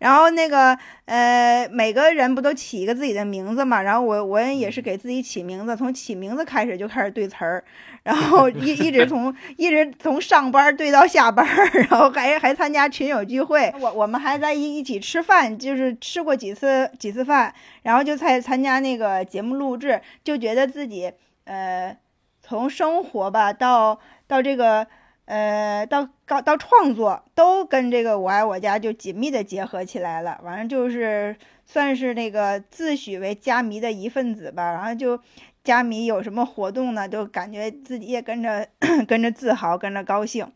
[0.01, 3.79] 然后那个呃，每个人不都起一个自己的名字嘛？
[3.83, 7.63] 然后我我也是给自己起名字，从起名字开始就开始对词儿，
[8.01, 13.71] 然后一一直从一直从上班对到下班， 然后还还参加群友聚会。
[13.79, 21.95] 我我们还在一一起吃饭，就是吃过几次几次饭，然后就在参加那个节目录制，就觉得自己呃，
[22.41, 24.87] 从生活吧到到这个。
[25.31, 31.33] 呃，到到到创作都跟这个我爱我家就紧密的结合起来了，反正就是
[31.65, 34.73] 算是那个自诩为家迷的一份子吧。
[34.73, 35.17] 然后就
[35.63, 38.67] 家迷有什么活动呢，就感觉自己也跟着
[39.07, 40.51] 跟着自豪，跟着高兴。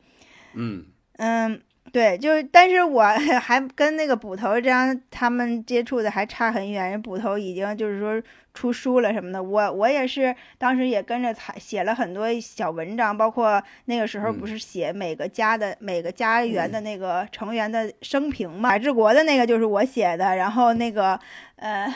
[0.53, 0.87] 嗯
[1.19, 1.61] 嗯。
[1.95, 3.03] 对，就是但是我
[3.39, 6.91] 还跟那个捕头这样，他们接触的还差很远。
[6.91, 8.21] 人捕头已经就是说
[8.53, 18.71] 出书了什么的，我我也是当时也跟着采写了很多小文章，包括那个时候不是写每个家的每个家园的那个成员的生平嘛？
[18.71, 21.17] 海志国的那个就是我写的，然后那个
[21.55, 21.89] 呃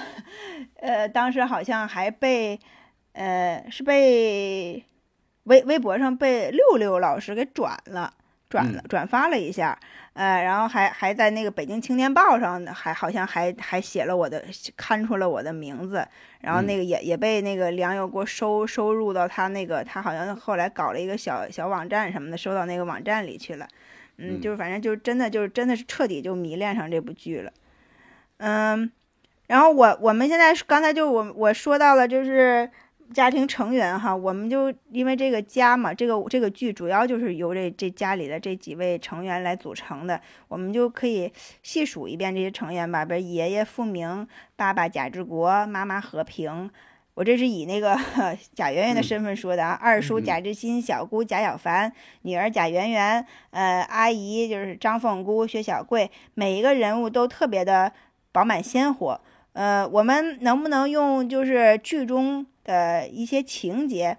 [0.80, 2.58] 呃，当时好像还被
[3.12, 4.82] 呃是被
[5.44, 8.14] 微微博上被六六老师给转了。
[8.50, 9.78] 转了转发了一下，
[10.14, 14.44] 呃，然后还还在那个北京青年报上，还好像还还写了我的，
[14.76, 16.04] 刊出了我的名字，
[16.42, 23.68] 然后那个也也被那个梁友国收收入到他那个，他好像后来搞了一个小小网站什么的，收到那个网站里去了，
[24.18, 27.54] 嗯，就是反正就真的就是真的是彻底就迷恋上这部剧了，
[28.38, 28.92] 嗯，
[29.46, 32.70] 然后我我们现在刚才就我我说到了就是。
[33.14, 41.32] 家庭成员哈，我们就因为这个家嘛，这个这个剧主要就是由这这家里的这几位成员来组成的，我们就可以
[41.64, 43.04] 细数一遍这些成员吧。
[43.04, 46.70] 比如爷爷傅明，爸爸贾志国，妈妈和平。
[47.16, 47.98] 我这是以那个
[48.56, 51.92] 贾圆圆的身份说的啊，二叔贾志新，小姑贾小凡，
[52.22, 57.92] 女儿贾圆圆，呃，阿姨就是张凤姑、薛小贵，每一个人物都特别的
[58.32, 59.20] 饱满鲜活。
[59.54, 64.18] 呃，我们能不能用就是剧中的一些情节，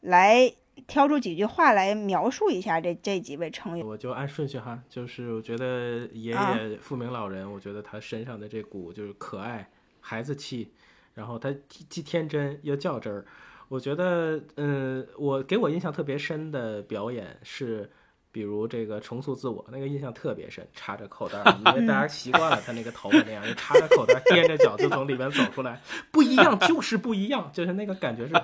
[0.00, 0.52] 来
[0.86, 3.86] 挑出几句话来描述一下这这几位成员？
[3.86, 10.72] 我就按顺序哈，就是我觉得爷爷富明老人，我觉得他身上的这股就是可爱孩子气。
[11.12, 13.26] 然后他既天真又较真儿，
[13.68, 17.90] 我觉得，嗯，我给我印象特别深的表演是，
[18.32, 28.34] 比如这个重塑自我，那个印象特别深，插着口袋，因为大家习惯了他那个头发那样，就插着口袋，踮着脚就从里面走出来，不一样就是不一样，就是那个感觉是，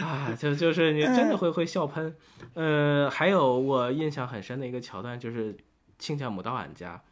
[0.00, 2.14] 啊，就就是你真的会会笑喷。
[2.54, 5.56] 呃，还有我印象很深的一个桥段就是
[5.98, 7.02] 亲家母到俺家，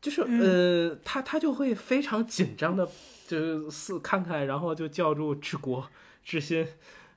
[0.00, 2.88] 就是呃，他他就会非常紧张的。
[3.26, 5.88] 就是看看，然后就叫住治国
[6.22, 6.68] 治心，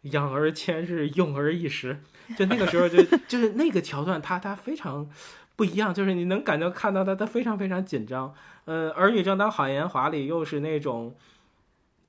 [0.03, 1.99] 养儿千日，用儿一时。
[2.35, 5.07] 就那个时候，就就是那个桥段，他他非常
[5.55, 8.33] 不一样，就是你能感觉看到他，他非常非常紧张。
[8.65, 11.15] 呃，儿女正当好年华里，又是那种，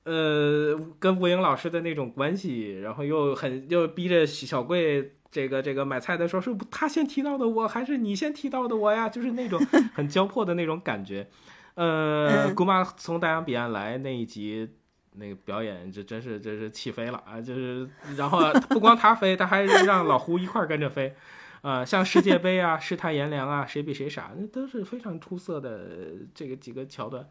[0.04, 9.08] 呃，跟吴英老师的那种关系，然后又很又逼着小贵这个这个买菜的时候，是他先提到的我，还是你先提到的我呀？
[9.08, 9.60] 就是那种
[9.94, 11.28] 很 交迫的那种感觉。
[11.74, 14.68] 呃，姑妈从大洋彼岸来那一集，
[15.14, 17.40] 那个表演这真是真是起飞了啊！
[17.40, 21.14] 就是，然后不光他飞，他还让老胡一块儿跟着飞，
[21.62, 27.28] 呃，像世界杯啊、世态炎凉啊、谁比谁傻，那都是非常出色的这个几个桥段。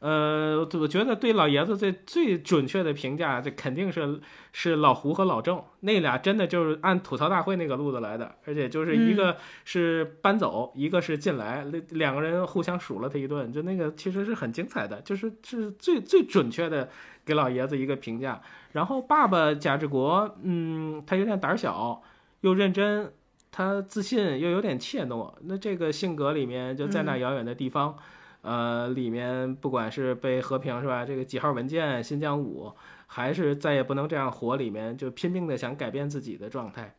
[0.00, 4.20] 呃，我觉得对老爷子最最准确的评价，这肯定是
[4.52, 16.88] 是老胡和老郑那俩，真的就是按吐槽大会那个路子来的，而且就是一个是搬走，一个是进来，那两个人互相数了他一顿，就那个其实是很精彩的，就是是最最准确的
[17.24, 18.40] 给老爷子一个评价。
[18.70, 22.00] 然后爸爸贾志国，嗯，他有点胆小，
[22.42, 23.12] 又认真，
[23.50, 27.96] 他自信又有点怯懦，那这个性格里面就在那遥远的地方。
[28.42, 31.04] 呃，里面不管是被和平是吧？
[31.04, 32.72] 这个几号文件新疆五，
[33.06, 36.94] 还是再也不能这样活，里面就拼命的想改变自己的状态。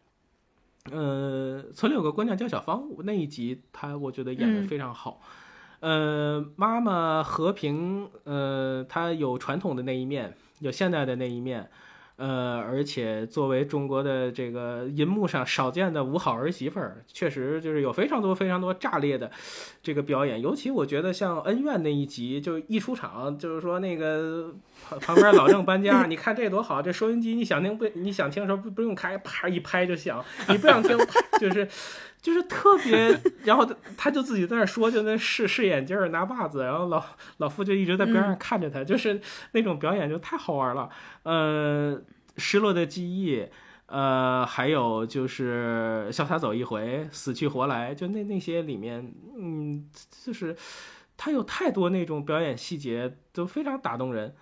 [0.91, 5.21] 呃，村里有个姑娘叫小芳，那一集她我觉得演的非常好。
[5.79, 11.69] 呃，妈妈和平，呃，她有传统的那一面，有现代的那一面。
[12.19, 19.31] 呃，而且作为中国的这个银幕上少见的五好儿媳妇儿，确实就是有非常多非常多炸裂的
[19.81, 20.41] 这个表演。
[20.41, 24.53] 尤其我觉得像恩怨那一集，就一出场就是说那个
[24.89, 30.97] 旁旁边老郑搬家，你看这多好，这收音机你想听不你想听的时候不不用开，啪一拍就响；你不想听，
[31.39, 31.65] 就是
[32.21, 33.19] 就是特别。
[33.43, 37.03] 然后他他就自己在那说，就那试试眼镜拿袜子，然后老
[37.37, 39.19] 老傅就一直在边上看着他，就是
[39.51, 40.89] 那种表演就太好玩了。
[41.23, 41.99] 呃，
[42.37, 43.45] 失落的记忆，
[43.87, 49.89] 呃，还有就是潇洒走一回，死去活来，就那那些里面，嗯，
[50.23, 50.55] 就是
[51.17, 54.35] 他有太多那种表演细节都非常打动人。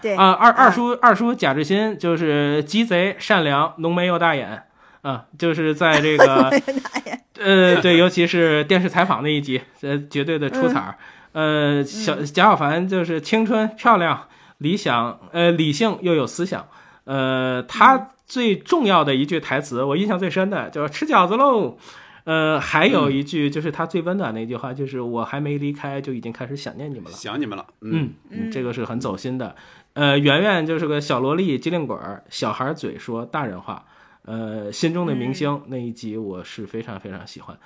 [0.00, 4.69] 对啊，二二叔二叔贾志新就是鸡贼善良，浓眉又大眼，
[5.02, 6.50] 啊，就是在这个
[7.38, 10.96] 呃，对，尤其是电视采访那一集，呃，绝对的出彩儿。
[11.32, 14.28] 呃，小贾小凡就是青春漂亮。
[14.58, 16.68] 理想，呃，理性又有思想，
[17.04, 21.78] 呃，他最重要的一句台词，我印象最深的就是吃饺子喽，
[22.24, 28.10] 呃，还有一句就是他最温暖的一句话，就是我还没离开就已经开始想念你们了，想你们了，嗯，
[28.52, 29.56] 这个是很走心的，
[29.94, 33.82] 呃，圆圆就是个小萝莉机灵鬼儿，小孩嘴说大人话，
[34.30, 37.58] 呃，心中的明星那一集我是非常非常喜欢，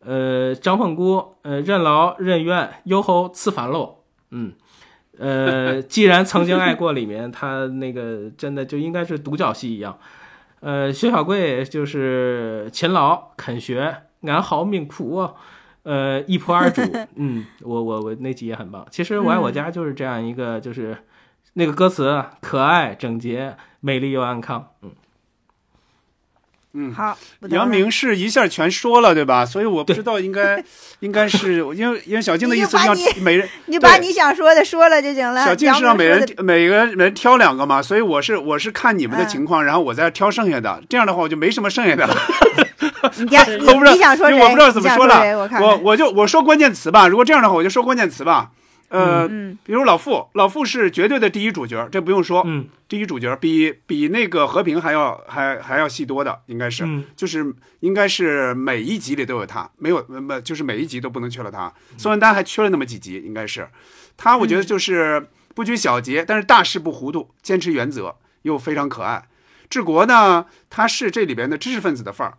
[0.00, 3.98] 呃，张凤姑，呃，任劳任怨，优吼次烦喽，
[4.30, 4.54] 嗯。
[5.18, 9.96] 呃，既然曾经爱过，里面他那个真的就应该是独角戏一样。
[10.58, 15.28] 呃，薛小贵就是勤劳肯学，俺好命苦，
[15.84, 16.82] 呃，一仆二主。
[17.14, 18.84] 嗯，我我我那集也很棒。
[18.90, 20.96] 其实我爱我家就是这样一个，就是
[21.52, 24.70] 那个歌词可爱、整洁、美丽又安康。
[24.82, 24.90] 嗯。
[26.72, 27.18] 嗯，好，
[27.48, 29.44] 杨明是一下全说了，对吧？
[29.44, 30.62] 所以我不知道应该
[31.00, 35.44] 应该是因为因为小静的意思是让每人你把你想说的说了就行了。
[35.44, 40.80] 小静是让每人每个人挑两个嘛，所以我是我是看你们的情况，然后我再挑剩下的。
[40.88, 42.16] 这样的话我就没什么剩下的了。
[43.16, 44.38] 你你想说谁？
[44.38, 45.20] 我不知道怎么说了。
[45.60, 47.08] 我我我就我说关键词吧。
[47.08, 48.50] 如果这样的话，我就说关键词吧。
[48.90, 49.58] 呃，嗯。
[49.64, 52.68] 比如老傅，老傅是绝对的第一主角，这不用说，嗯。
[52.86, 57.04] 第一主角比比那个和平还要还还要戏多的，应该是，嗯。
[57.16, 61.72] 就是应该是每一集里都有他，没有没就是每一集都不能缺了他。
[61.96, 63.68] 宋丹丹还缺了那么几集，应该是。
[64.16, 69.26] 他，我觉得就是不拘小节，但是大事不糊涂，坚持原则，又非常可爱。
[69.68, 72.34] 治国呢，他是这里边的知识分子的范儿，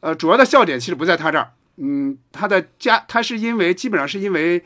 [0.00, 4.62] 呃，主要的笑点其实不在他这儿，嗯，他的家他是因为基本上是因为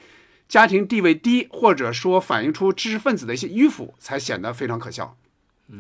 [0.49, 5.17] 家庭地位低，或者说反映出知识分子的一些迂腐，才显得非常可笑。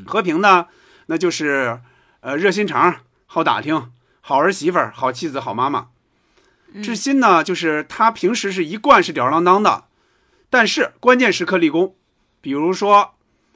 [0.06, 0.66] 和平呢，
[1.06, 1.80] 那就是
[2.20, 3.90] 呃热心肠、好打听、
[4.20, 5.88] 好儿媳妇、好妻子、好妈妈。
[6.82, 9.84] 志新呢，就是他平时是一贯是吊儿郎当的，
[10.50, 11.96] 但是关键时刻立功，
[12.42, 13.14] 比如说，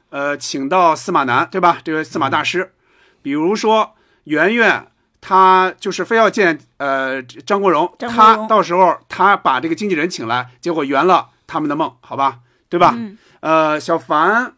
[0.08, 1.78] 呃，请到司马南，对吧？
[1.84, 2.72] 这位司马大师，
[3.20, 3.94] 比如说
[4.24, 4.90] 圆圆，
[5.22, 12.40] 他就是非要见呃张国荣，他到时候他把这个经纪人请来，结果圆了他们的梦，好吧？
[12.68, 12.92] 对吧？
[12.98, 14.54] 嗯呃，小凡，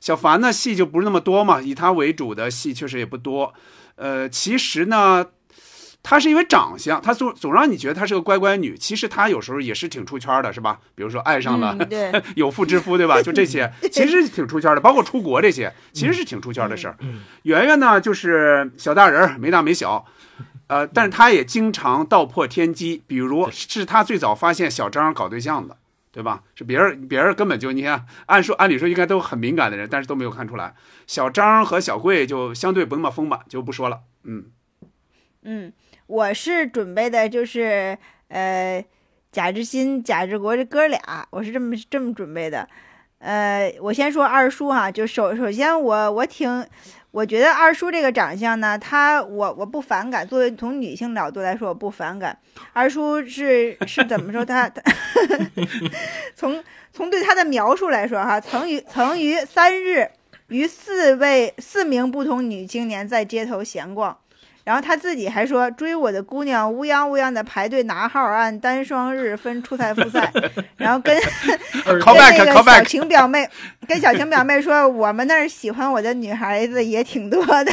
[0.00, 3.52] 小凡呢戏就不是那么多嘛，以他为主的戏确实也不多。
[3.96, 5.26] 呃，其实呢，
[6.08, 10.78] 他是因为长相，她总总让你觉得她是个乖乖女，其实她有时候也是挺出圈的，是吧？
[10.94, 13.20] 比如说爱上了、嗯对 有妇之夫，对吧？
[13.26, 16.96] 就这些，其实挺出圈的，包括出国这些，其实是挺出圈的事儿。
[17.42, 20.06] 圆圆呢，就是小大人儿，没大没小。
[20.68, 25.76] 呃，但是她也经常道破天机，比如是她最早发现小张搞对象的，
[26.12, 26.44] 对吧？
[26.54, 30.74] 是别人，别人根本就你看，按说按理说应该都很敏感的人，但是都没有看出来。
[31.08, 34.00] 小张和小贵就相对不那么丰满，就不说了。
[34.24, 34.46] 嗯，
[35.42, 35.72] 嗯，
[36.06, 37.96] 我是准备的就是
[38.28, 38.84] 呃
[39.32, 41.00] 贾志新、贾志国这哥俩，
[41.30, 42.68] 我是这么这么准备的。
[43.18, 46.64] 呃，我先说二叔哈，就首首先我我挺，
[47.10, 52.38] 我觉得二叔这个长相呢，他我我不反感，作为从女性角度来说，我不反感。
[52.72, 54.68] 二叔是是怎么说他？
[54.68, 54.82] 他
[56.36, 60.08] 从从对他的描述来说哈，曾于曾于三日
[60.48, 64.16] 与四位四名不同女青年在街头闲逛。
[64.66, 70.28] 然后他自己还说，追我的姑娘乌泱乌泱的排队拿号，按单双日分初赛、复赛，
[70.76, 71.16] 然后跟
[71.84, 73.48] 跟那个小晴表妹，
[73.86, 77.72] 跟小晴表妹说，我们那儿喜欢我的女孩子也挺多的，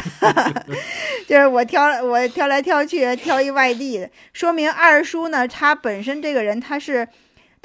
[1.26, 7.08] 就是我挑我挑来挑去，挑一外地的，说明二叔呢，他本身这个人他是。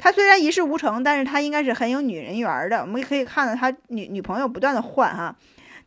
[0.02, 2.80] 他虽然一事无成，但是他应该是很有女人缘儿的。
[2.80, 5.36] 我们可以看到他女女朋友不断的换哈，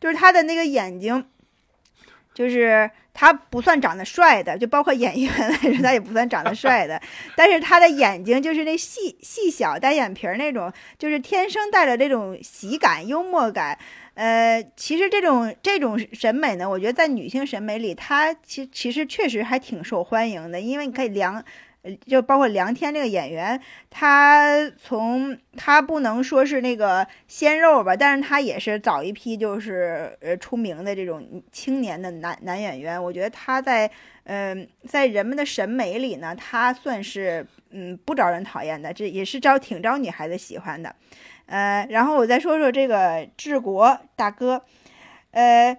[0.00, 1.24] 就是他的那个眼睛，
[2.34, 7.00] 就是他不算长得帅的，就包括演员来说，他也不算长得帅的。
[7.36, 13.78] 但是他的眼睛就是那细细小单眼皮儿那种，就是天生带着这种喜感、幽默感。
[14.14, 21.44] 呃，其实这种这种审美呢，我觉得在女性审美里，它其其实确实还挺受欢迎的，因为你可以量。
[22.06, 23.60] 就包括梁天这个演员，
[23.90, 33.02] 他从他不能说是那个鲜肉吧，但是他也是早一批就是呃出名的这种青年的男男演员。
[33.02, 33.90] 我觉得他在
[34.24, 40.96] 嗯、在人们的审美里呢，他算是嗯不招人讨厌的，这也是招挺招女孩子喜欢的。
[41.46, 44.64] 呃，然后我再说说这个治国大哥，
[45.32, 45.76] 呃。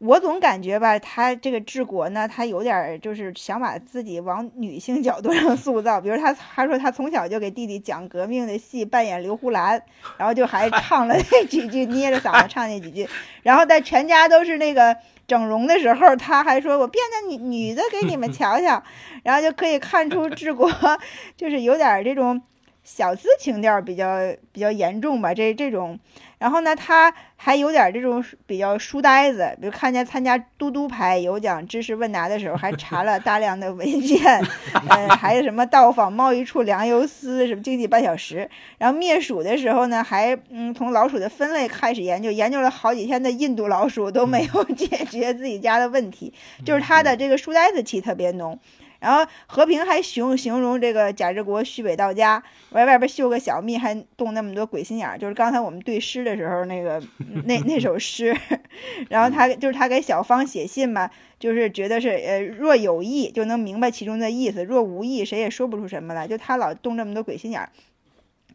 [0.00, 6.00] 我总感觉吧，他这个治国呢，他有点儿就是想把自己往女性角度上 塑造。
[6.00, 9.82] 比如他，他说他从小就给弟弟讲革命的戏，扮演刘胡兰，
[10.16, 13.06] 然后就还唱了 那几句，捏着嗓子唱那几句。
[13.42, 14.96] 然后在全家都是那个
[15.26, 18.82] 整容的时候，他还说我变成女女的给你们瞧瞧。
[19.22, 20.72] 然后就可以看出治国
[21.36, 22.40] 就是有点儿这种
[22.84, 26.00] 小资情调比较比较严重吧，这这种。
[26.40, 34.42] 然后呢，他还有点这种比较书呆子，比如看见参加嘟嘟牌有奖知识问答的时候，还查了大量的文件，
[34.88, 38.48] 呃，还有什么到访贸易处粮油司，什么经济半小时。
[38.78, 46.32] 然后灭鼠的时候呢，还嗯从老鼠的分类开始研究，研究了好几天的印度老鼠都没有解决自己家的问题，
[46.64, 48.58] 就是他的这个书呆子气特别浓。
[49.00, 55.18] 然后和平还形形容这个贾志国虚伪到家，外外边绣个小蜜，还动那么多鬼心眼儿。
[55.18, 57.02] 就是刚才我们对诗的时候，那个
[57.46, 58.36] 那那首诗，
[59.08, 66.28] 然后他就是他给小芳写信嘛，就是觉得是呃若有意就能明白其中的意思，若无意谁也说不出什么来。
[66.28, 67.70] 就他老动这么多鬼心眼儿。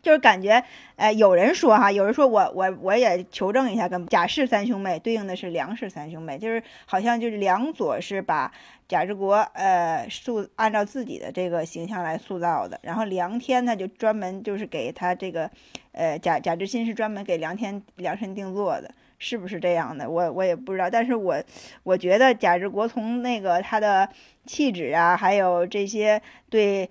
[0.05, 0.63] 就是感觉，
[0.97, 8.51] 呃，有人说哈，有人说我我我也求证一下，跟贾氏三兄妹对应的是梁氏三兄妹，就是好像就是梁左是把
[8.87, 15.49] 贾志国呃塑按照自己的这个形象来塑造的，然后梁天他就专门就是给他这个，
[15.91, 20.07] 呃贾贾志新是专门给梁天量身定做的，是不是这样的？
[20.07, 21.41] 我我也不知道，但是我
[21.81, 24.07] 我觉得贾志国从那个他的
[24.45, 26.87] 气质啊，还有这些对。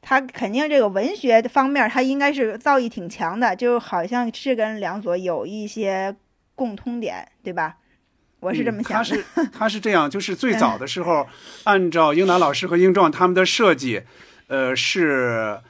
[0.00, 6.14] 他肯定这个文学方面，他应该是造诣挺强的，就好像是跟梁左有一些
[6.54, 7.76] 共通点，对吧？
[8.40, 8.96] 我是这么想的。
[8.98, 11.26] 他是他是这样，就是最早的 时候，
[11.64, 14.02] 按照英达老师和英壮他们的设计，
[14.48, 15.60] 呃，是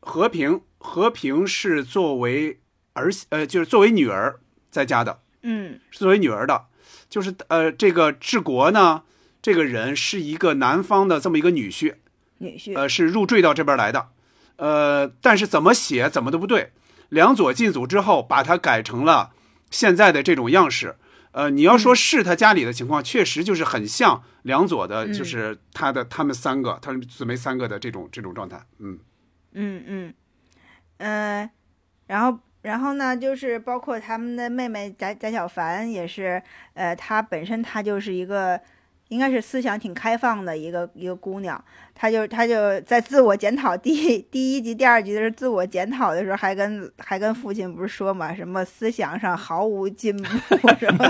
[0.00, 2.60] 和平和平是作为
[2.92, 4.40] 儿呃，就是作为女儿
[4.70, 6.66] 在家的，嗯，是作为女儿的，
[7.08, 9.04] 就是呃，这个治国呢，
[9.40, 11.94] 这个人是一个南方的这么一个女婿。
[12.42, 14.08] 女婿，呃，是入赘到这边来的，
[14.56, 16.72] 呃，但是怎么写怎么都不对。
[17.08, 19.32] 梁左进组之后，把它改成了
[19.70, 20.96] 现在的这种样式。
[21.32, 28.60] 呃，你要说是他家里的情况，确实就是很像梁左的，就是他的他们三个，他们姊妹三个的这种这种状态。
[28.78, 28.98] 嗯
[29.52, 30.14] 嗯嗯，
[30.98, 31.50] 呃，
[32.06, 36.42] 然后然后呢，就是包括他们的妹妹贾贾小凡也是，
[36.74, 38.60] 呃，她本身她就是一个。
[39.08, 41.62] 应该是思想挺开放的一个一个姑娘，
[41.94, 51.04] 她就他就在自我检讨第第一集、第二集的时候，自我检讨的时候，还跟还跟父亲不是说嘛，什么思想上毫无进步，什么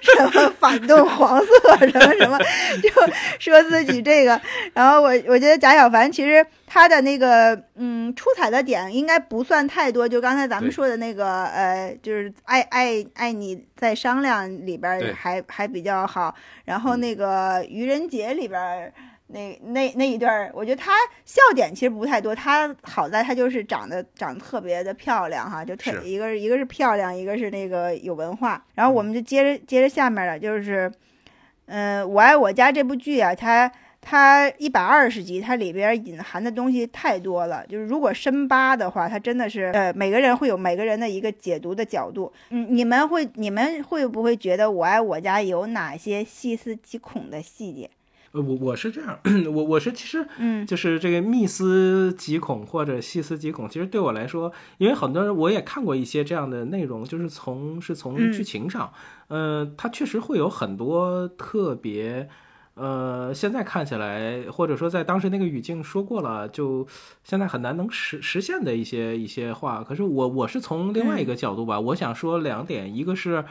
[0.00, 2.38] 什么反动黄色，什么什么，
[2.82, 2.90] 就
[3.38, 4.40] 说自己这个。
[4.72, 16.34] 然后我我觉得贾小凡其实他的那个嗯出彩的点应该不算太多，就刚才咱们说的那个呃，就是爱爱爱你在商量里边还还比较好，
[16.64, 17.10] 然后那。
[17.10, 18.92] 那个愚人节里边
[19.32, 20.92] 那那那一段，我觉得他
[21.24, 22.34] 笑点其实不太多。
[22.34, 28.64] 他好在他就是长得长得特别的漂亮哈，就特一个一个是漂亮，一个是那个有文化。
[28.74, 30.90] 然后我们就接着接着下面了，就是，
[31.66, 33.70] 嗯，我爱我家这部剧啊，它
[34.00, 37.64] 它一百二十集，它里边隐含的东西太多了。
[37.66, 42.32] 就是如果深扒的话，它真的是呃，每个人会有每个人的一个解读的角度。
[42.48, 47.90] 嗯，你们会你们会不会觉得我爱我家有哪些细思极恐的细节？
[48.32, 49.18] 呃，我我是这样，
[49.52, 58.92] 我我是其实嗯，就是这个密思极恐或者细思极恐，其实对我来说，因为很多人我也看过一些这样的内容，就是从是从剧情上，
[59.28, 62.28] 呃，它确实会有很多特别。
[62.74, 66.86] 呃，现在看起来，或者说在当时那个语境说过了，就
[67.24, 69.84] 现在很难能实实现的一些一些话。
[69.86, 73.44] 可是我我是从另外一个角度吧，我想说两点，一个是，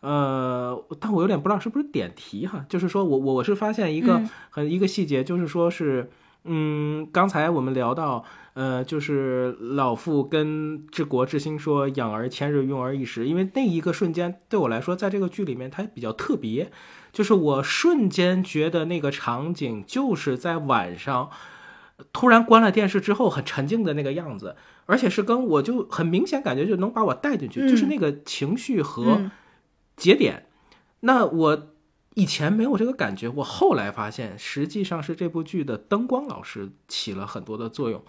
[0.00, 6.10] 呃，但我有点不知道是不是点题哈，就是说我我我是发现一个很一个细节，就是说是，
[6.44, 8.24] 嗯，刚才我们聊到，
[8.54, 16.70] 呃，就是老妇跟治国之心说养儿千日，用儿一时，因为那一个瞬间对我来说，在这个剧里面它比较特别。
[17.12, 21.30] 就是我瞬间觉得那个场景就是在晚上，
[22.12, 29.30] 突然关了电视之后很沉静的那个样子，而且是跟我就很明显感觉就能把我带进去，就是那个情绪和
[29.96, 30.46] 节点。
[31.00, 31.68] 那我
[32.14, 38.02] 以前没有这个感觉，我后来发现实际上是这部剧的灯光老师起了很多的作用。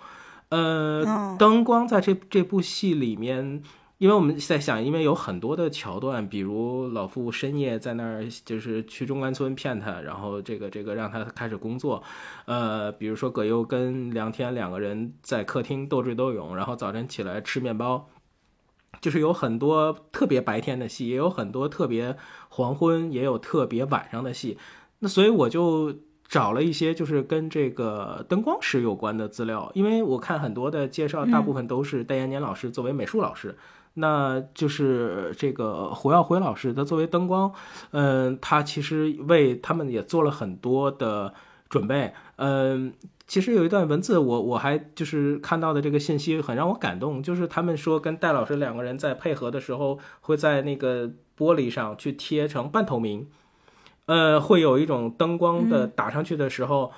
[0.50, 3.64] 呃，灯光在这这部戏里面。
[4.00, 12.04] 因为我们在想，因为有很多的桥段，比如老傅深夜在那儿，就是去中关村骗他，然后这个这个让他开始工作，
[12.46, 18.08] 呃，比如说葛优跟梁天两个人在客厅斗智斗勇，然后早晨起来吃面包，
[19.02, 22.16] 就是有很多特别白天的戏，也有很多特别
[22.50, 24.58] 黄昏，也有特别晚上的戏。
[25.00, 25.93] 那所以我就
[26.28, 33.56] 找了一些就是跟这个灯光师有关的资料，因为我看很多的介绍，大部分都是戴延年老师作为美术老师。
[34.00, 37.52] 那就是这个胡耀辉老师，他作为灯光，
[37.89, 41.34] 嗯，他其实为他们也做了很多的
[41.68, 42.14] 准备。
[42.36, 42.93] 嗯，
[43.28, 51.07] 其实有一段文字，我我还就是看到的这个信息很让我感动，就是他们说跟戴老师两个人在配合的时候，会在那个
[51.38, 53.28] 玻璃上去贴成半透明，
[54.05, 56.93] 呃，会有一种灯光的打上去的时候，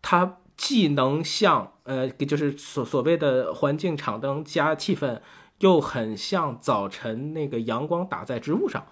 [0.00, 5.20] 它既能像呃，就是所所谓的环境场灯加气氛。
[5.60, 8.86] 又很像早晨那个阳光打在植物上，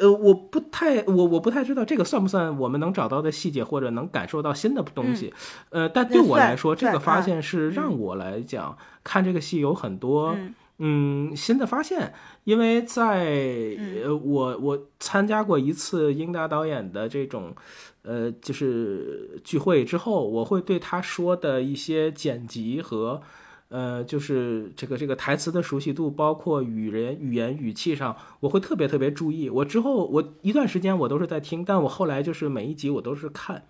[0.00, 5.32] 呃，我不太我我不太知道这个算不算我们能找到的细节或者能感受到新的东西，
[5.70, 10.36] 呃，但对我来说，这个发现是让我来讲看这个戏有很多
[10.78, 12.12] 嗯新的发现，
[12.44, 17.54] 因为在呃我我参加过一次英达导演的这种
[18.02, 23.22] 呃就是聚会之后，我会对他说的一些剪辑和。
[23.68, 29.50] 呃，就是这个这个台词的熟悉度，包括语言语言语气上，我会特别特别注意。
[29.50, 33.64] 我之后我一段时间我都是在听，但我后来就是每一集我都是看，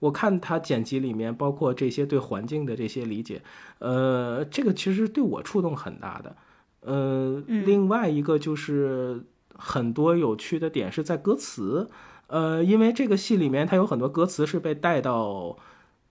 [0.00, 3.40] 我看他剪辑里面包括这些对环境的这些理解，
[3.78, 6.36] 呃，这个其实对我触动很大的。
[6.80, 9.24] 呃，另外一个就是
[9.54, 11.88] 很多有趣的点是在歌词，
[12.26, 15.56] 呃，因为这个戏里面它有很多歌词是被带到。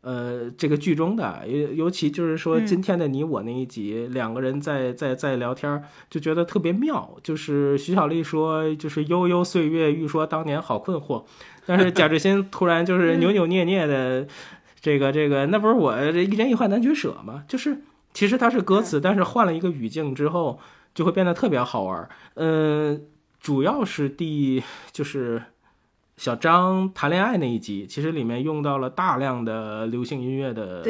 [0.05, 5.81] 呃，这个剧中的尤尤其就是说嗯今天的你我那一集，两个人在在在聊天儿，
[6.11, 7.17] 就觉得特别妙。
[7.23, 11.23] 就是徐小丽说，就是悠悠岁月，欲说当年好困惑，
[11.65, 14.27] 但是贾志新突然就是 扭扭捏捏的，
[14.79, 17.43] 这个这个，那不是我这一人一换难取舍吗？
[17.47, 17.81] 就是
[18.13, 20.59] 其实它是歌词，但是换了一个语境之后，
[20.93, 22.09] 就会变得特别好玩儿。
[22.35, 23.07] 嗯、
[23.41, 25.41] 主要是第就是
[26.17, 30.83] 小张谈恋爱那一集，其实里面用到了大量的流行音乐的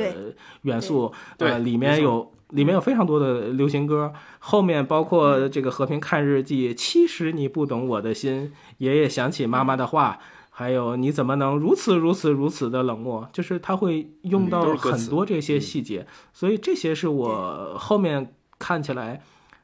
[0.62, 2.32] 元素，对呃，里面有。
[2.50, 10.20] 里面有非常多的流行歌，后面包括这个《和平看日记》，其实你不懂我的心，爷爷想起妈妈的话，
[10.52, 19.20] 还有你怎么能如此如此如此的冷漠，就是他会用嗯到很多这些细节，所以这些是我后面看起来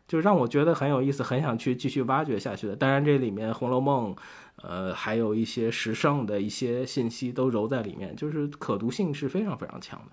[0.07, 2.76] 就让我觉得很有意思，很想去继续挖掘下去的。
[2.76, 4.16] 当然，这里面《红楼梦》
[4.64, 10.12] 呃，还有一些时尚的一些信息都揉在里面，就是可读性是非常非常强的。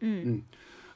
[0.00, 0.42] 嗯嗯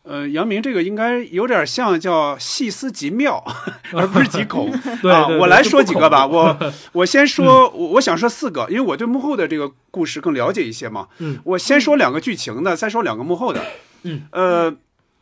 [0.03, 3.45] 呃，杨明这个应该有点像叫细思极妙，
[3.93, 4.71] 而不是极恐。
[5.03, 6.25] 对啊，我来说几个吧。
[6.29, 6.57] 我
[6.93, 11.09] 我先说，我我想说四个，因为我对幕后的这个故事更了解一些嘛。
[11.19, 13.63] 嗯，我先说两个剧情的，再说两个幕后的。
[14.05, 14.71] 嗯，呃，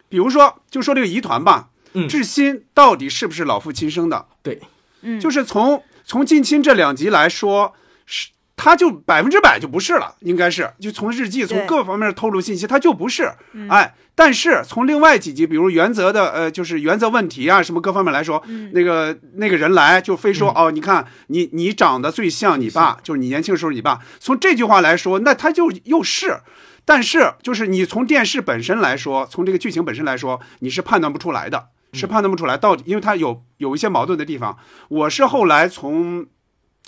[0.09, 4.27] 比如说，就说这个疑团吧，嗯志新到底是不是老父亲生的？
[4.45, 4.61] 对，
[5.03, 7.75] 嗯，就是从从近亲这两集来说，
[8.07, 10.73] 是他就百分之百就不是了，应该是。
[10.81, 13.31] 就从日记从各方面透露信息，他就不是。
[13.53, 13.69] 嗯。
[13.69, 18.71] 哎，但是从另外几集，比如原则的呃，就是原则问题啊，什么各方面来说，嗯。
[18.73, 24.01] 那个那个人来就非说、哦，你看你你长得最像你爸，就是你年轻时候你爸。
[24.19, 26.41] 从这句话来说，那他就又是。
[26.87, 31.67] 但是，就是你从电视本身来说，从这个剧情本身来说，你是判断不出来的，
[31.99, 34.57] 是判断不出来到底，因为它有有一些矛盾的地方。
[34.89, 36.25] 我是后来从，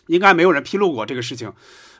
[0.06, 1.52] 应该没有人披露过这个事情，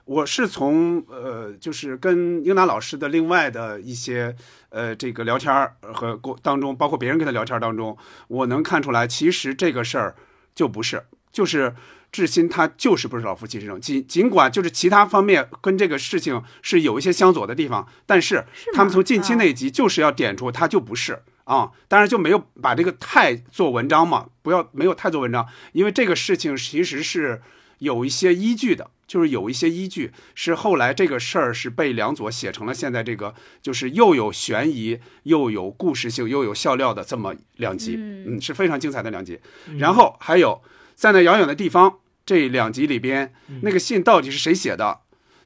[0.04, 4.34] 我是从呃，就是跟英达老师的另外的一些
[4.70, 7.96] 呃这个聊天儿和过当中，包括别人跟他聊天儿当中，
[8.28, 10.16] 我能看出来，其实这个事儿
[10.54, 11.74] 就不是，就是
[12.10, 18.44] 志新他就是不是老夫妻之争，尽尽管就是其他方面跟这个事情是有一些相左的地方，但是
[18.74, 21.22] 他们从近期啊那一集就是要点出他就不是。
[21.50, 27.42] 啊，当然就没有把这个太做文章嘛，不要没有太做文章，因为这个事情其实是
[27.78, 39.40] 有一些依据的，就是有一些依据是后来这个事儿是被梁左写成了现在这个，就是又有悬疑又有故事性又有笑料的这么两集，嗯嗯，是非常精彩的两集。
[39.76, 40.62] 然后还有
[40.94, 45.00] 在那遥远的地方这两集里边，那个信到底是谁写的？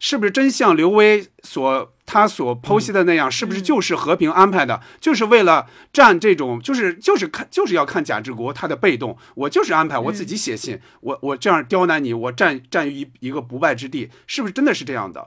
[0.07, 3.31] 是不是真像刘威所他所剖析的那样？
[3.31, 4.83] 是不是就是和平安排的？
[5.01, 15.27] 就是为了占这种，就是就是看就是要看贾志国他的被动，我就是安排我自己写信，我我这样刁难你，我占占于一一个不败之地，是不是真的是这样的？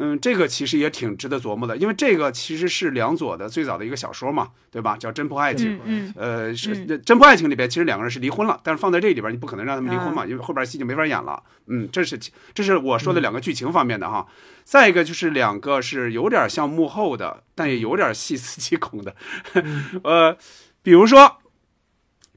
[0.00, 4.96] 嗯，这个其实也挺值得琢磨的，因为这个其实是梁左的最早的一个小说嘛，对吧？
[4.96, 5.76] 叫《侦破爱情》。
[5.84, 11.42] 嗯是嗯《侦破爱情》里边，其实两个人是离婚了，但是放在这里边，你不可能让他们离婚啊嘛，因为后边戏就没法演了。
[11.66, 12.18] 嗯，这是
[12.54, 14.26] 这是我说的两个剧情方面的哈。
[14.64, 19.14] 再一个就是两个是有点像幕后的，但也有点细思极恐的。
[20.04, 20.36] 呃，
[20.82, 21.38] 比如说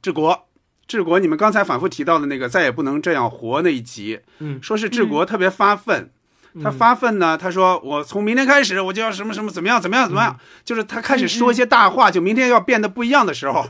[0.02, 0.48] 治国，
[0.88, 6.12] 治国，你们刚才反复提到的那个再也不能这样活那一集，嗯说是治国特别发愤。
[6.62, 13.70] 他发愤呢，他说我从明天开始我就要什么什么怎么样怎么样怎么样，就是他开始说一些大话，就明天要变得不一样的时候，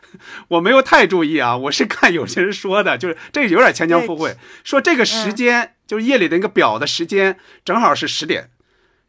[0.48, 8.48] 我没有太注意啊，我是看有些人说的，就是这个有点牵强附会，说这个时间、就是夜里的那个表的时间正好是十点，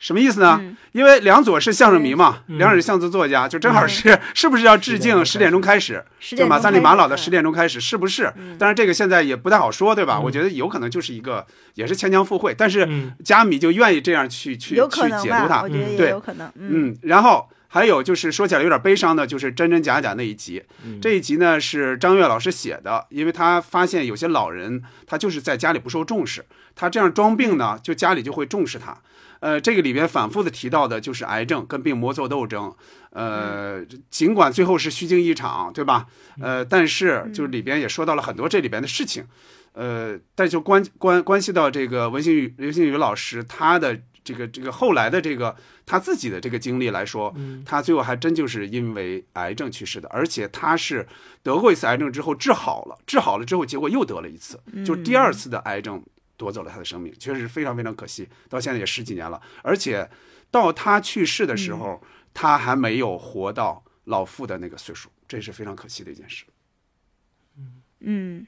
[0.04, 0.60] 什么意思呢？
[0.62, 0.76] 嗯。
[0.91, 2.58] 因为梁左是相声迷嘛，嗯。
[2.58, 6.04] 梁左是相声作家，就正好是、 是不是要致敬十点钟开始？
[6.20, 8.32] 十就马三立马老的十十点钟开始，是不是？
[8.60, 10.18] 但是这个现在也不太好说，对吧？
[10.18, 10.24] 嗯。
[10.24, 13.14] 我觉得有可能就是一个也是牵强附会，但是嗯。
[13.24, 15.64] 加米就愿意这样去去去解读它。
[15.70, 16.51] 对有可能。
[16.56, 16.89] 嗯。
[16.89, 20.62] 嗯，然后还有就是说起来有点悲伤的，就是真真假假那一集。
[20.86, 20.99] 嗯。
[21.01, 26.45] 这一集呢是张悦老师写的，因为他发现有些老人他就是在家里不受重视，
[26.76, 28.97] 他这样装病呢，就家里就会重视他。
[29.44, 32.74] 呃，这个里边反复的提到的就是癌症跟病魔做斗争，
[33.10, 36.08] 呃，尽管最后是虚惊一场，对吧？
[36.39, 39.26] 呃，但是就是里边也说到了很多这里边的事情，
[39.74, 45.54] 呃，但就关关关系到这个文星宇文星宇老师他的这个这个后来的这个
[45.86, 47.36] 他自己的这个经历来说，
[47.66, 51.06] 他最后还真就是因为癌症去世的，而且他是
[51.44, 56.02] 得过一次癌症之后治好了，治好了之后结果又得了一次，就第二次的癌症
[56.44, 60.10] 夺走了他的生命，确实非常非常可惜，到现在也十几年了，而且
[60.52, 62.02] 到他去世的时候，
[62.34, 66.44] 他还没有活到老父的那个岁数，这是非常可惜的一件事。
[68.02, 68.46] 嗯，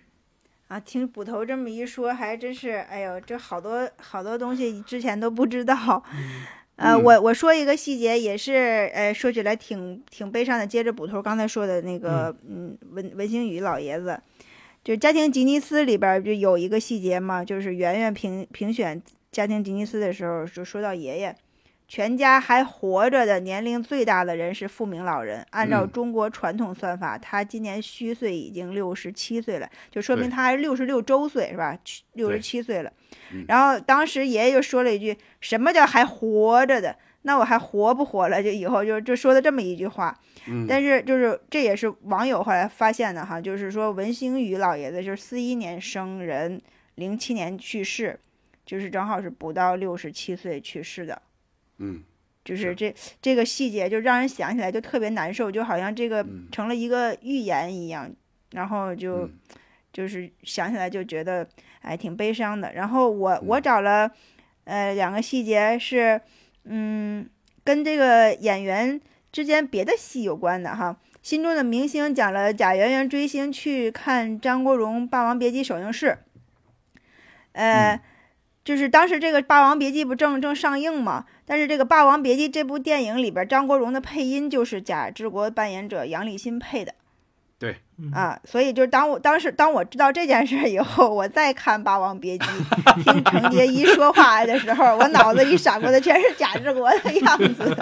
[0.67, 6.03] 啊，听捕头这么一说，还真是，哎呦，这好多好多东西之前都不知道。
[6.75, 10.67] 呃，嗯我我说一个细节，也是呃，说起来挺挺悲伤的。
[10.67, 14.21] 接着捕头刚才说的那个，嗯，文文星宇老爷子，
[14.85, 21.35] 就家庭吉尼斯里边儿就有一个细节嘛，就是圆圆评评选家庭吉尼斯的时候，就说到爷爷，
[21.87, 25.43] 全家还活着的年龄最大的人是富明老人。
[25.49, 31.75] 按照嗯中国传统算法，他今年虚岁已经六十七岁了，就说明他还是六十六周岁是吧？
[32.13, 32.93] 六十七岁了
[33.33, 33.43] 嗯。
[33.47, 36.95] 然后当时爷爷就说了一句：“什么叫还活着的？
[37.25, 40.17] 那我还活不活了？”就以后就就说的这么一句话。
[40.47, 46.61] 嗯，但是就是这也是网友后来发现的哈，就是说文星宇老爷子就是四一年生人，
[46.95, 48.19] 零七年去世，
[48.65, 51.21] 就是正好是不到六十七岁去世的。
[51.79, 52.03] 嗯
[52.43, 58.07] 就是这这个细节，就让人想起来就特别难受，就好像这个嗯成了一个预言一样，
[58.51, 59.33] 然后就、嗯
[59.91, 61.47] 就是想起来就觉得
[61.81, 62.73] 哎挺悲伤的。
[62.73, 64.11] 然后我我嗯找了
[64.65, 66.21] 呃两个细节是
[66.65, 67.29] 嗯
[67.63, 68.99] 跟这个演员
[69.31, 70.97] 之间别的戏有关的哈。
[71.21, 76.17] 心中的明星讲了贾圆圆追星去看张国荣《霸王别姬》首映式，
[77.53, 77.95] 呃。
[77.95, 78.01] 嗯
[78.65, 86.95] 就是当时这个《霸王别姬》不正正上映嘛，但是这个《霸王别姬》这部电影里边，张国荣的配音就是贾志国扮演者杨立新配的。
[87.59, 87.75] 对
[88.13, 92.45] 啊，所以就是当我当时当我知道这件事以后，我再看《霸王别姬
[93.03, 97.77] 》，听程蝶衣说话的时候，我脑子里闪过的全是贾志国的样子。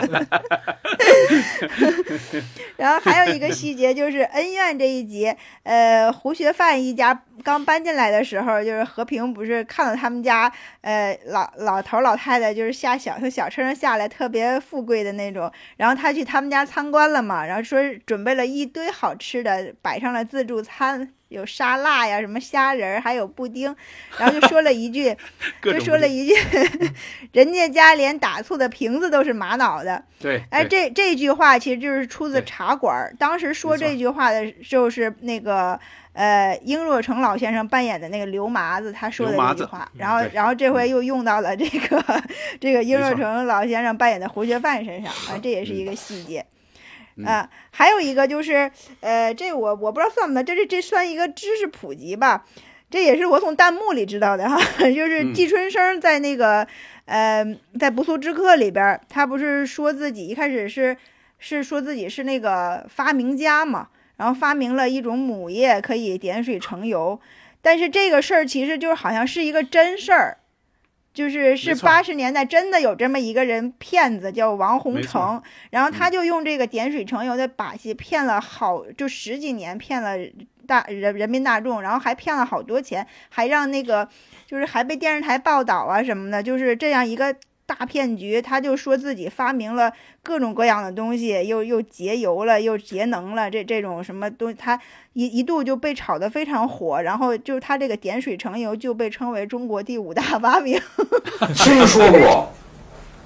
[2.77, 5.33] 然后还有一个细节就是恩怨这一集，
[5.63, 10.51] 呃，胡学范一家刚搬进来的时候，就是和平不是看到他们家，
[10.81, 21.11] 呃，老老头老太太就是下小从小车上下来，特别富贵的那种，然后他去他们家参观了嘛，然后说准备了一堆好吃的，摆上了自助餐。
[21.29, 23.75] 有沙拉呀，什么虾仁儿，还有布丁，
[24.19, 25.17] 然后就说了一句，
[25.63, 26.35] 就说了一句，
[27.33, 33.15] 人家家连打醋的瓶子都是玛瑙的，对，哎，这这句话其实就是出自茶馆儿。
[33.17, 35.79] 当时说这句话的就是那个
[36.13, 39.91] 呃，英若成老先生扮演的那个刘麻子，他说的刘麻子这句话。
[39.97, 42.23] 然后，然后这回又用到了这个
[42.61, 46.41] 这个英若成老先生扮演的胡学范身上啊，这也是一个细节。
[46.41, 46.52] 嗯
[47.25, 52.45] 啊，还有一个就是，呃，这我我不知道算不算，这这这算一个知识普及吧？
[52.89, 54.57] 这也是我从弹幕里知道的哈，
[54.93, 56.67] 就是嗯季春生在那个，
[57.05, 57.43] 呃，
[57.79, 60.95] 在《不速之客》里边儿，他不是说自己一开始是
[61.39, 63.87] 是说自己是那个发明家嘛，
[64.17, 67.19] 然后发明了一种母液可以点水成油，
[67.63, 70.37] 但是这个事儿其实就是好像是一个真事儿，
[71.13, 80.17] 就是是八十年代真的有这么一个人骗子叫王洪成，然后他嗯就用这个点水成油的把戏骗了好就十几年，骗了
[80.65, 84.09] 大人人民大众，然后还骗了好多钱，还让那个
[84.47, 87.35] 就是还被电视台报道啊什么的，就是这样一个
[87.73, 88.41] 大骗局。
[88.41, 94.79] 他就说自己发明了各种各样的东西，又又节油了，又节能了，这这种什么东西，他
[95.13, 100.79] 一一度就被炒得非常火，然后就是他这个点水成油就被称为中国第五大发明。
[101.55, 102.51] 听说过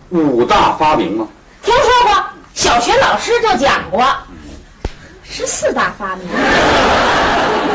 [0.09, 1.27] 五大发明吗？
[1.61, 2.23] 听说过，
[2.53, 4.05] 小学老师就讲过，
[5.23, 6.25] 是四大发明。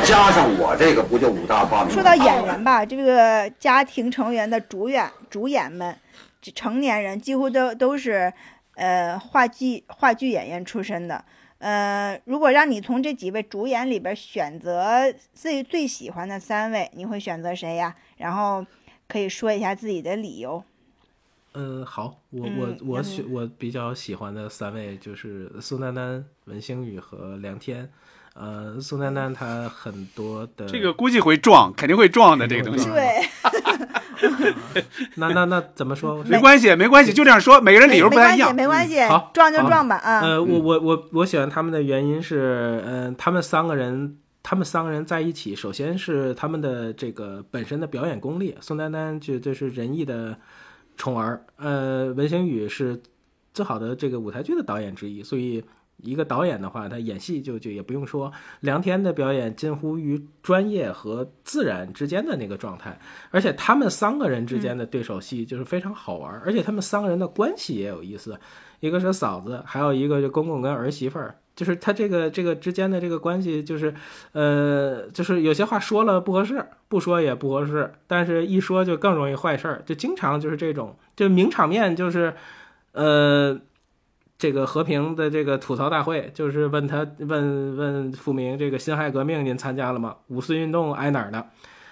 [0.04, 1.92] 加上我这个，不就五大发明？
[1.92, 6.11] 说到演员吧，这个家庭成员的主演主演们，这
[6.50, 8.32] 成年人几乎都都是
[8.74, 11.24] 呃话剧话剧演员出身的。
[11.58, 17.94] 呃，如果让你从这几位主演里边选择自己最喜欢的三位，你会选择谁呀？
[18.16, 18.66] 然后
[19.06, 20.64] 可以说一下自己的理由。
[21.54, 27.88] 嗯，好，我嗯我我选我比较喜欢的三位就是宋丹丹、文星宇和梁天。
[28.34, 32.88] 呃，宋丹丹她很多的这个估计会撞，肯定会撞的这个东西。
[32.88, 33.20] 对，
[35.16, 36.22] 那那那怎么说？
[36.24, 38.54] 没关系，没关系，就这样说，每个人理由不太一样。
[38.54, 40.20] 没关系好，撞就撞吧啊。
[40.20, 48.56] 呃，我我我我喜欢他们的原因是，嗯、他们三个人，他们三个人在一起，首先是他们的这个本身的表演功力。
[48.60, 50.36] 宋丹丹就就是仁义的
[50.96, 53.00] 宠儿，呃，文星宇是
[53.52, 55.64] 最好的这个舞台剧的导演之一，所以。
[56.02, 58.30] 一个导演的话，他演戏就就也不用说，
[58.60, 62.98] 梁天的表演近乎于专业和自然之间的那个状态，
[63.30, 68.38] 而且他们三个人之间的对手戏就是非常好玩，而且他们三个人的关系也有意思。
[68.80, 73.94] 一个是嫂子，还有一个就公公跟儿媳妇儿，就是他这个这个之间的这个关系，就是
[74.32, 82.34] 呃，就是有些话说了不合适，不说也不合适，但是一说就更容易坏事儿，就经常就是这种，就名场面就是，
[82.90, 83.60] 呃。
[84.42, 90.16] 这个和平的这个吐槽大会，就是问他问问富明，这个辛亥革命您参加了吗？
[90.26, 91.46] 五四运动挨哪儿的？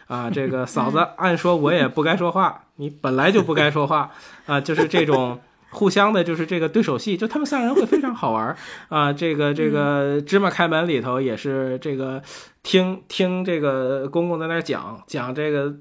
[0.09, 4.11] 啊，这个 嫂子，按说我也不该说话，你本来就不该说话
[4.47, 5.39] 啊，就是这种
[5.71, 8.57] 互相的就是这个对手戏，就他们三个人会非常好玩儿
[8.89, 9.13] 啊。
[9.13, 12.21] 这个这个芝麻开门里头也是这个
[12.65, 15.73] 听听这个公公在那儿讲讲这个。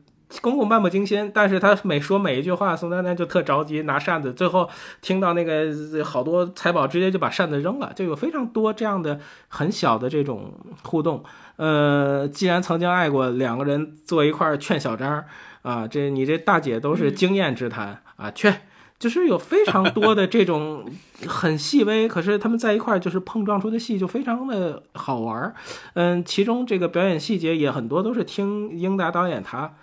[0.42, 4.70] 公公漫不经心，但是他每说每一句话，宋丹丹就特着急拿扇子，最后
[5.02, 5.74] 听到那个
[6.06, 10.54] 好多财宝，直接就把扇子扔了，就有非常多这样的很小的这种
[10.84, 11.24] 互动。
[11.56, 15.26] 呃，既然曾经爱过，两个人坐一块儿劝小张
[15.64, 18.62] 啊，这你这大姐都是经验之谈啊，劝，
[19.00, 20.86] 就是有非常多的这种
[21.28, 25.56] 很细微，可是他们在一块儿就是碰撞出的戏就非常的好玩儿。
[25.96, 29.74] 嗯，其中这个表演细节也很多都是听英达导演他。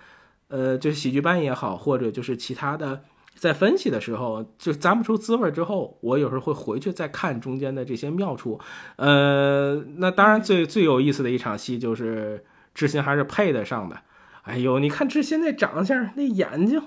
[0.49, 3.03] 呃，就是喜剧班也好，或者就是其他的，
[3.35, 8.61] 在分析的时候就咂不出滋味之后，我有时候会回去再看中间的这些妙处。
[8.97, 12.45] 呃，那当然最最有意思的一场戏就是
[12.75, 13.97] 志新还是配得上的。
[14.43, 16.81] 哎呦，你看志新那长相，那眼睛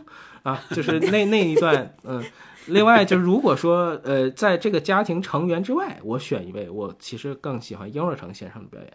[0.43, 1.93] 啊，就是那那一段。
[2.03, 2.23] 嗯，
[2.67, 8.93] 另外就如果说呃，在这个家庭成员之外，我选一位，我其实更喜欢英若成先生的表演。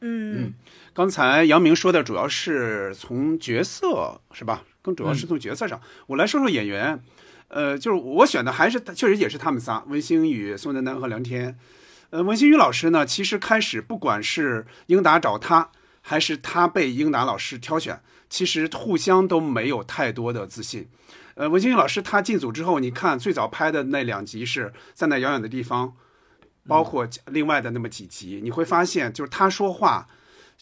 [0.00, 0.54] 嗯，
[0.94, 4.62] 刚才杨明说的主要是从角色是吧？
[4.80, 5.80] 更主要是从角色上。
[6.06, 7.02] 我来说说演员，
[7.48, 11.58] 呃，就是我选的还是确实也是他们仨：文星宇、宋丹丹和梁天。
[12.10, 15.70] 呃，文星宇老师呢，其实开始不管是英达找他，
[16.00, 20.88] 还是他被英达老师挑选，其实互相都没有太多的自信。
[21.34, 25.94] 呃，文星宇老师他进组之后，你看最早拍的那两集是在那遥远的地方。
[26.68, 30.06] 包括另外的那么几集，你会发现，就是他说话，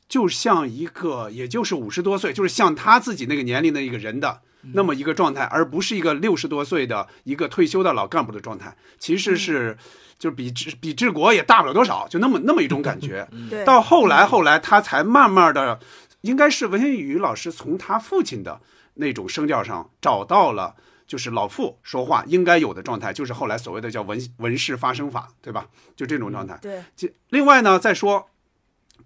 [0.08, 4.40] 就像一个，也就是五十多岁，就是像他自己那个年龄的一个人的
[4.72, 8.74] 那么一个状态，而不是一个六十多岁的一个退休的老干部的状态。
[8.98, 9.76] 其实是，
[10.18, 13.28] 就是比治比治国也大不了多少，就那么那么一种感觉。
[13.64, 15.80] 到后来，后来他才慢慢的，
[16.20, 18.60] 应该是文新宇老师从他父亲的
[18.94, 20.76] 那种声调上找到了。
[21.06, 25.68] 就是老傅说话应该有的状态，就是后来所谓的叫文文氏发声法，对吧？
[25.94, 26.58] 就这种状态。
[26.60, 26.82] 对。
[27.28, 28.28] 另外呢，再说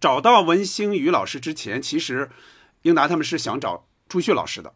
[0.01, 2.30] 找到文星宇老师之前，其实
[2.82, 4.72] 英达他们是想找朱旭老师的，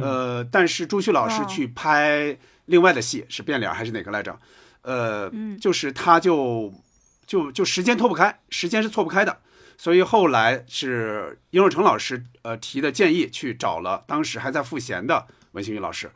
[0.00, 4.38] 呃，但是朱旭老师去拍另外的戏，是变脸还是哪个来着？
[4.82, 6.72] 呃，就是他就
[7.26, 9.40] 就就时间脱不开，时间是错不开的，
[9.78, 16.10] 所以后来是殷若成老师呃提的建议，去找了当时还在赋闲的文星宇老师。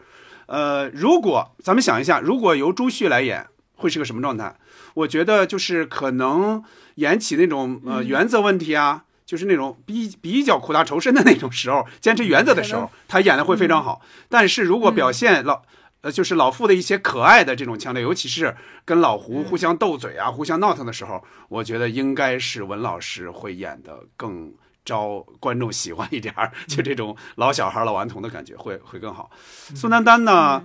[0.53, 3.47] 呃，如果咱们想一下，如果由朱旭来演，
[3.77, 4.55] 会是个什么状态？
[4.93, 6.63] 我觉得就是可能
[6.97, 14.03] 演起那种呃原则问题啊，就是那种比比较苦大仇深的那种时候，坚持原则的时候，他演的会非常好。
[14.29, 15.63] 但是如果表现老
[16.03, 24.53] 呃就是老傅的一些可爱的这种腔调，尤其是跟老胡互相斗嘴啊、互相闹腾的时候，我觉得应该是文老师会演的更。
[24.85, 29.31] 招观众喜欢一点儿，就这种老小孩、老顽童的感觉会会更好。
[29.75, 30.65] 宋丹丹呢，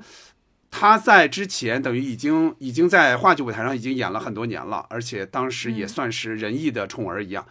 [0.72, 7.46] 她在之前等于已经已经在话剧舞台上已经演了很多年了，而且当时也算是仁义的宠儿一样，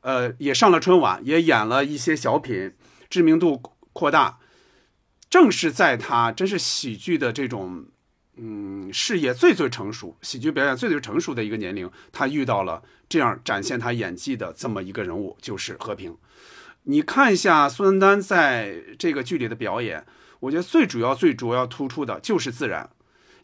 [0.00, 2.72] 呃，也上了春晚，也演了一些小品，
[3.08, 3.62] 知名度
[3.92, 4.38] 扩大。
[5.28, 7.86] 正是在她真是喜剧的这种。
[8.36, 16.16] 嗯，事业最最成熟，喜剧表演最最成熟的一个年龄，他遇到了这样展现他演技的这么一个人物，就是和平。
[16.84, 20.04] 你看一下孙丹丹在这个剧里的表演，
[20.40, 22.90] 我觉得最主要、最主要突出的就是自然。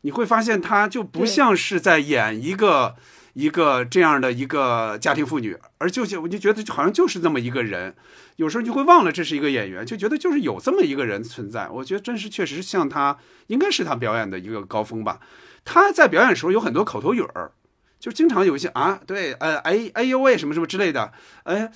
[0.03, 2.97] 你会发现，他就不像是在演一个。
[3.35, 7.95] 一个这样的一个家庭妇女，而就我就觉得好像就是这么一个人，
[8.37, 11.69] 有时候就会忘了这是一个演员，就觉得就是有这么一个人存在。
[11.69, 15.21] 我觉得真是确实像他，应该是他表演的一个高峰吧。
[15.65, 17.53] 他在表演的时候有很多口头语儿，
[18.01, 21.13] 就经常有一些啊，对，呃，哎，哎呦喂，什么什么之类的，
[21.45, 21.71] 哎，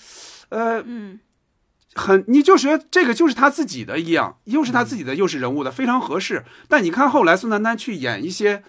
[0.48, 1.20] 呃，嗯，
[1.94, 6.44] 很，你就觉得这个就是他自己的一样，又是他自己的，又是人物的，非常合适。
[6.68, 8.64] 但你看后来宋丹丹去演一些。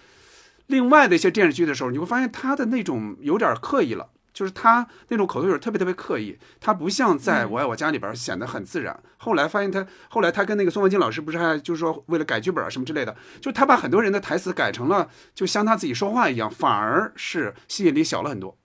[0.66, 8.98] 另外的一些电视剧的时候，你会发现他的那种有点刻意了，就是他那种口头语特别特别刻意，他不像在我爱我家里边显得很自然。
[9.18, 18.56] 后来发现他，后来他跟那个宋文静老师不是还就是说为了改剧本啊什么之类的，就他把很多人的台词改成了就像他自己说话一样，反而是吸引力小了很多。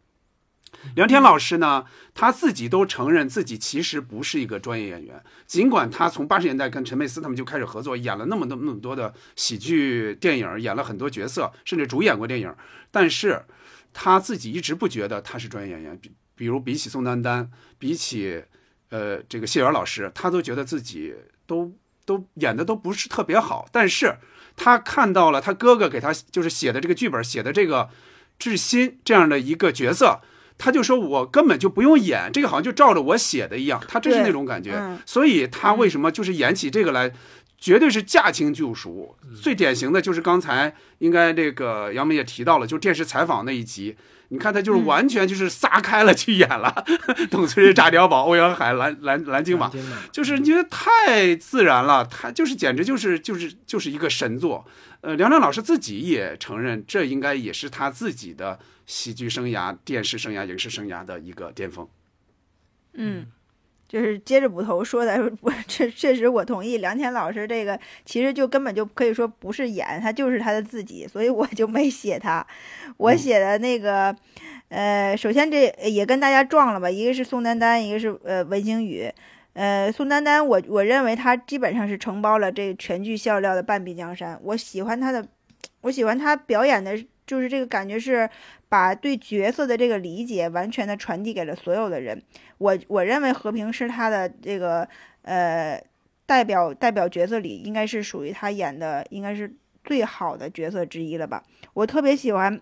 [0.96, 5.24] 梁天老师呢，他自己都承认自己其实不是一个专业演员。
[5.46, 12.54] 尽管他从八十年代跟陈佩斯他们就开始合作，演了那么多那么多的喜剧电影，演了很多角色，甚至主演过电影，
[12.90, 13.46] 但是
[13.94, 15.98] 他自己一直不觉得他是专业演员。
[15.98, 18.44] 比比如比起宋丹丹，比起
[18.90, 21.14] 呃这个谢元老师，他都觉得自己
[21.46, 21.72] 都
[22.06, 23.68] 都演的都不是特别好。
[23.72, 24.18] 但是
[24.56, 27.90] 他看到了他哥哥给他就是写的这个剧本，写的这个
[28.40, 30.22] 志新这样的一个角色。
[30.64, 37.12] 他就说：“我根本就不用演，这个好像就照着我写的一样。”他真是那种感觉，所以他为什么就是演起这个来，
[37.62, 39.16] 绝对是驾轻就熟。
[39.40, 43.96] 最典型的就是刚才应该这个杨梅也提到了，就电视采访那一集，
[44.30, 46.84] 你看他就是完全就是撒开了去演了，
[47.30, 49.72] 董存瑞、炸碉堡、欧阳海、蓝蓝蓝金马，
[50.12, 54.66] 就是你觉得太自然了，他就是简直就是就是就是一个神作。
[55.02, 61.88] 呃，梁亮老师自己也承认，这应该也是他自己的喜剧生涯、电视生涯、影视生涯的一个巅峰。
[62.94, 63.28] 嗯。
[63.92, 72.46] 就是接着捕头说的，我确确实我同意梁天老师这个，其实就根本就可以说不是演，他就是他的自己，所以我就没写他。
[72.96, 74.16] 我写的那个，
[74.70, 79.12] 呃，首先这也跟大家撞了吧，一个是宋丹丹，一个是呃文星宇。
[79.52, 84.40] 呃，宋丹丹，我我认为他基本上是承包了这全剧笑料的半壁江山。
[84.42, 85.28] 我喜欢他的，
[85.82, 86.98] 我喜欢他表演的，
[87.32, 88.30] 就是这个感觉是。
[88.72, 92.24] 把对角色的这个理解完全的传递给了所有的人。
[92.58, 94.88] 我我认为和平是他的这个
[95.24, 95.84] 呃
[96.26, 99.54] 代表代表角色里应该是属于他演的应该是
[99.84, 101.44] 最好的角色之一了吧。
[101.74, 102.62] 我特别喜欢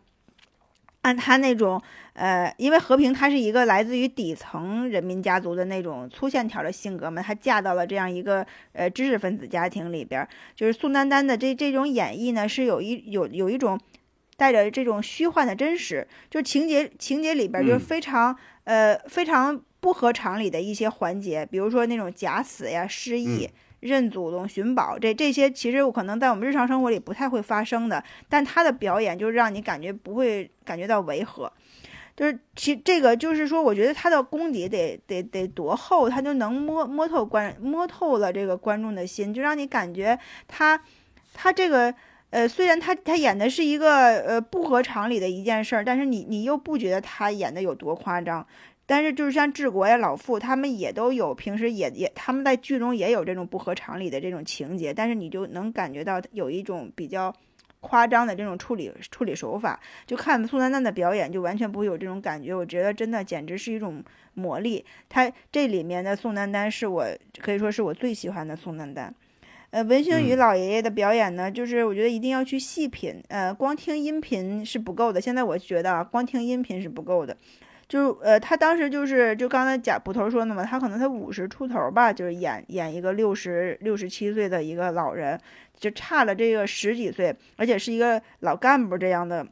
[1.01, 1.79] 按他那种
[2.13, 8.43] 呃，因为和平他是一个来自于底层人民家族的那种粗线条的性格嘛，他嫁到了这样一个
[8.73, 13.79] 呃知识分子家庭里边，就是宋丹丹的这这种演绎呢是有一有有一种。
[14.39, 18.33] 带着这种虚幻的真实，就情节情节里边就是非常
[18.63, 23.49] 呃非常不合常理的一些环节，比如说那种假死呀、失忆、
[23.81, 31.51] 认祖宗、寻宝，这这些其实我可能在我们日常生活里不太会发生的，但他的表演就让你感觉不会感觉到违和，
[32.15, 40.17] 就是其这个就是说，我觉得他的功底得得得多厚，他就能摸摸透观摸透了这个观众的心，就让你感觉
[40.47, 40.81] 他
[41.33, 41.93] 他这个。
[42.31, 48.45] 呃，虽然他他演的是一个呃不合常理的一件事儿，但是你你又不觉得他演的有多夸张。
[48.85, 57.31] 但是就是像治国呀、老傅他们也都有，平时也也他们在剧中也有这种不合常理的这种情节，但是你就能感觉到有一种比较
[57.81, 59.79] 夸张的这种处理处理手法。
[60.07, 62.51] 就看宋丹丹的表演，就完全不会有这种感觉。
[62.51, 64.03] 我觉得真的简直是一种
[64.33, 64.83] 魔力。
[65.07, 67.05] 他这里面的宋丹丹是我
[67.39, 69.13] 可以说是我最喜欢的宋丹丹。
[69.71, 75.21] 呃，文星宇老爷爷的表演呢，就是我觉得一定要去细品，呃，光听音频是不够的。
[75.21, 77.37] 现在我觉得啊，光听音频是不够的。
[77.87, 85.39] 就呃，他当时就是就刚才贾捕头说的嘛，他可能他五十出头吧，就是演演一个六十六十七岁的一个老人，
[85.79, 89.45] 就差了这个十几岁，而且是一个老干部这样的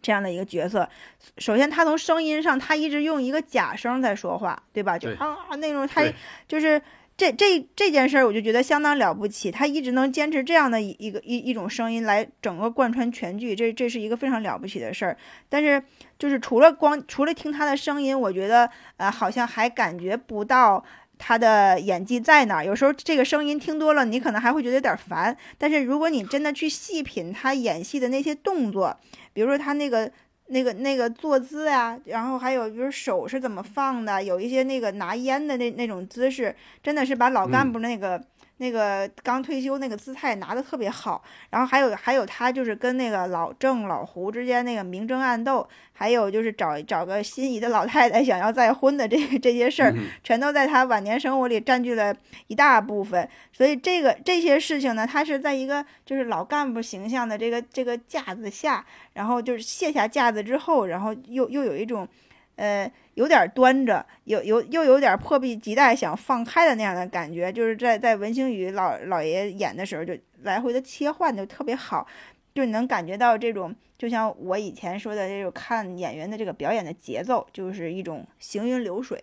[0.00, 0.88] 这样的一个角色。
[1.36, 4.98] 首先，他从声音上，他一直用一个假声在说话，对吧？
[4.98, 6.02] 就啊那种，他
[6.48, 6.80] 就是。
[7.16, 9.48] 这这这件事儿，我就觉得相当了不起。
[9.48, 15.16] 他一直能坚持这样的一个一一种声音来整个贯穿全剧，这这是一个非常了不起的事儿。
[15.48, 15.80] 但是，
[16.18, 20.84] 就是除了光除了听他的声音，我觉得呃，好像还感觉不到
[21.16, 22.64] 他的演技在哪儿。
[22.64, 25.36] 有时候这个声音听多了，你可能还会觉得有点烦。
[25.56, 28.98] 但是如果你真的去细品他演戏的那些动作，
[29.32, 30.10] 比如说他那个。
[30.48, 38.22] 那个那个坐姿呀，然后还有就是手是怎么放的，有一些那个拿烟的那那种姿势，真的是把老干部那个。
[38.58, 49.92] 那个刚退休那个姿态拿的特别好，然后还有还有他就是跟那个老郑老胡之间那个明争暗斗，还有就是找找个心仪的老太太想要再婚的这这些事儿，
[50.22, 52.14] 全都在他晚年生活里占据了
[52.46, 53.28] 一大部分。
[53.52, 58.84] 所以这个这些事情呢，他是在一个就是老干部形象的这个这个架子下，
[59.14, 62.08] 然后就是卸下架子之后，然后又又有一种。
[62.56, 72.06] 呃，有点端着，有有又有点迫不及待想放开的那样的感觉，就是在在文星宇老老爷演的时候，就来回的切换就特别好，
[72.54, 79.20] 就能感觉到这种，就像我以前说的这种看演员的这个表演的节奏，就是一种行云流水，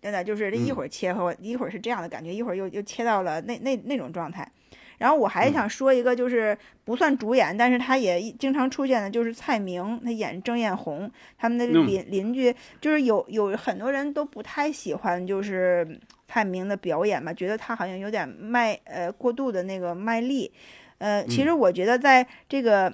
[0.00, 4.50] 真的就是这一会儿切换，一会儿是这样的感觉，一会儿又又切到了那那那种状态。
[5.00, 15.98] 然后我还想说一个，就是不算主演，但是他也经常出现的，就是蔡明，他演郑艳红，他们的邻邻居，就是有有很多人都不太喜欢，就是
[16.28, 20.52] 蔡明的表演嘛，觉得他好像有点卖，呃，过度的那个卖力，
[20.98, 22.92] 呃，其实我觉得在这个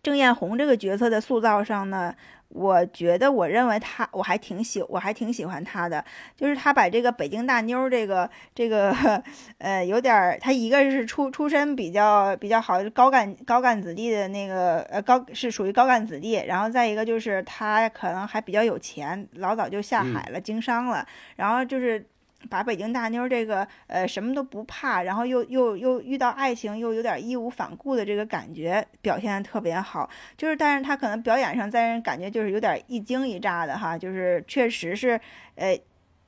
[0.00, 2.14] 郑艳红这个角色的塑造上呢。
[2.56, 6.02] 我觉得，我认为他，我还挺喜，我还挺喜欢他的，
[6.34, 8.94] 就是他把这个北京大妞这个这个，
[9.58, 22.06] 呃，有点儿，他一个是出出身比较比较好，高干高干子弟的那个，呃，高是属于高干子弟，然后再一个就是他可能还比较有钱，老早就下海了，经商了，然后就是。
[22.46, 35.20] 把北京大妞这个呃什么都不怕，然后又又又遇到爱情又有点义无反顾的这个感觉表现的特别好，就是但是他可能表演上在人感觉就是有点一惊一乍的哈，就是确实是
[35.54, 35.78] 呃，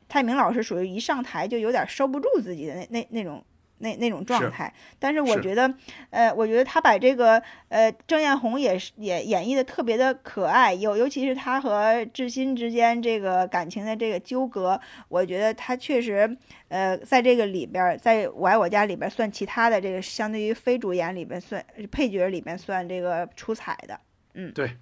[0.08, 3.44] 蔡明老师属于一上台就有点收不住自己的那那那种
[3.78, 4.72] 那那种状是态。
[4.98, 5.72] 但是我觉得，
[6.10, 16.36] 呃，我觉得他把这个呃郑艳红也是也演绎的特别的可爱，尤尤其是他和志新之间这个感情的这个纠葛，我觉得他确实
[16.68, 24.00] 呃在这个里边儿，在我爱我家里边算其他的这个相对于非主演里边算配角里边算这个出彩的。
[24.34, 24.76] 嗯对，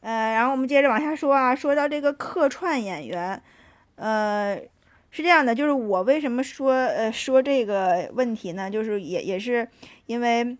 [0.00, 3.42] 呃，然后我们接着往下说啊，说到这个客串演员，
[3.96, 4.60] 呃，
[5.16, 8.70] 是这样的，就是我为什么说呃说这个问题呢？
[8.70, 9.66] 就是也也是
[10.04, 10.58] 因为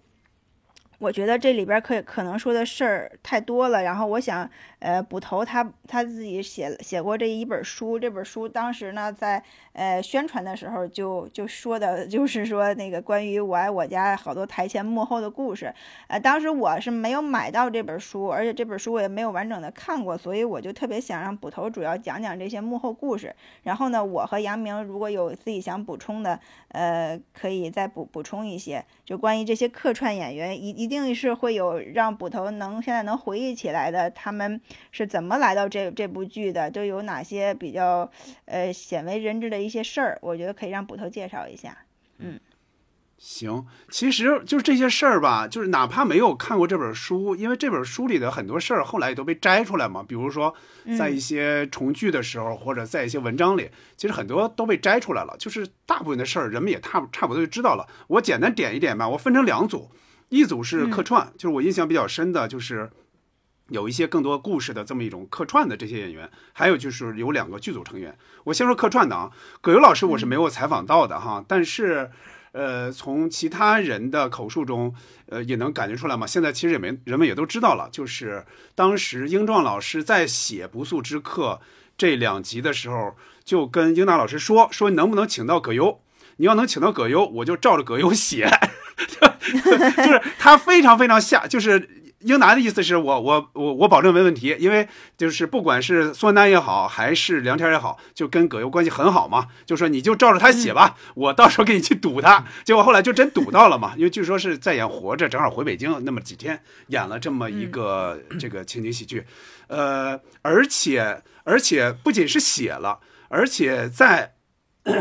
[0.98, 15.74] 我觉得这里边可可能说的事儿太多了，然后我想呃捕头他他自己写写过这一本书，这本书当时呢在呃宣传的时候就就说的 就是说那个关于我爱我家好多台前幕后的故事，
[16.08, 23.34] 呃，当时我是没有买到这本书，而且这本书我也没有完整的看过，所以我就特别想让捕头主要讲讲这些幕后故事。
[23.62, 28.84] 然后呢，我和杨明如果有自己想补充的，呃，可以再补补充一些。
[29.04, 34.60] 就关于这些客串演员，一一定是会有让捕头能现在能回忆起来的，他们
[34.90, 38.10] 是怎么来到这这部剧的，都有哪些比较
[38.46, 41.76] 呃鲜为人知的一些事儿，我觉得可以让捕头介绍一下。
[42.18, 42.38] 嗯
[43.18, 50.04] 行，其实就是这些事儿吧，就是哪怕没有看过这本书，因为这本书里的很多事儿后来也都被摘出来嘛。
[50.06, 50.54] 比如说，
[50.98, 55.34] 在一些重聚的时候，或者在一些文章里，其实很多都被摘出来了。
[55.38, 57.88] 就是大部分的事儿，人们也差差不多就知道了。
[58.08, 59.90] 我简单点一点吧，我分成两组，
[60.28, 62.90] 一组是客串，就是我印象比较深的，就是
[63.68, 68.16] 有一些更多故事的这么一种客串的这些演员，还有就是有两个剧组成员。
[68.44, 72.10] 我先说客串的啊，葛优老师我是没有采访到的哈，但是。
[72.52, 74.94] 呃，从其他人的口述中，
[75.26, 76.26] 呃，也能感觉出来嘛。
[76.26, 81.60] 现在其实也没人们也都知道了，就是当时英壮老师在写《不速之客》
[81.98, 83.14] 这两集的时候，
[83.44, 86.00] 就跟英达老师说说能不能请到葛优。
[86.38, 88.48] 你要能请到葛优，我就照着葛优写，
[89.38, 91.95] 就是他非常非常下，就是
[92.26, 102.44] 英达的意思是我我我我保证没问题，因为就是不管是孙丹也好，还是梁天也好，就跟葛优关系很好嘛，就说你就照着他写吧，我到时候给你去堵他。
[102.64, 109.24] 结果后来就真堵到了嘛，因为据说是在演《活着》，正好回北京那么几天，演了这么一个这个情景喜剧，
[109.68, 112.98] 呃，而且而且不仅是写了，
[113.28, 114.34] 而且在。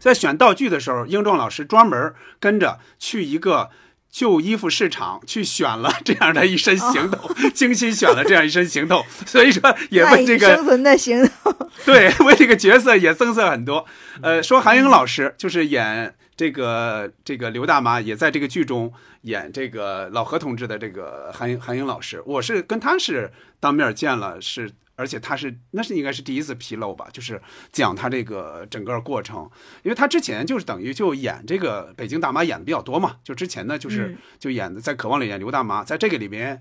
[0.00, 3.68] 在选道具的时候，英壮老师专门跟着去一个
[4.10, 11.52] 旧衣服市场去选了这样的一身行头， 精心选了这样一身行头， 所以说也为这个生存的行头，
[11.86, 13.86] 对为这个角色也增色很多。
[14.20, 18.92] 呃，说韩英老师就是演这个这个刘大妈，也在这个剧中
[19.22, 23.30] 演这个老何同志的这个韩英韩英老师，我是跟他是
[23.60, 24.70] 当面见了，是。
[25.00, 27.40] 而且他是那是应该是第一次披露吧，就是
[27.72, 29.50] 讲他这个整个过程，
[29.82, 36.60] 因为他之前就是等于就演这个北京大妈演的比较多嘛，就之前呢就是就演的在《渴望》里演刘大妈，在这个里面，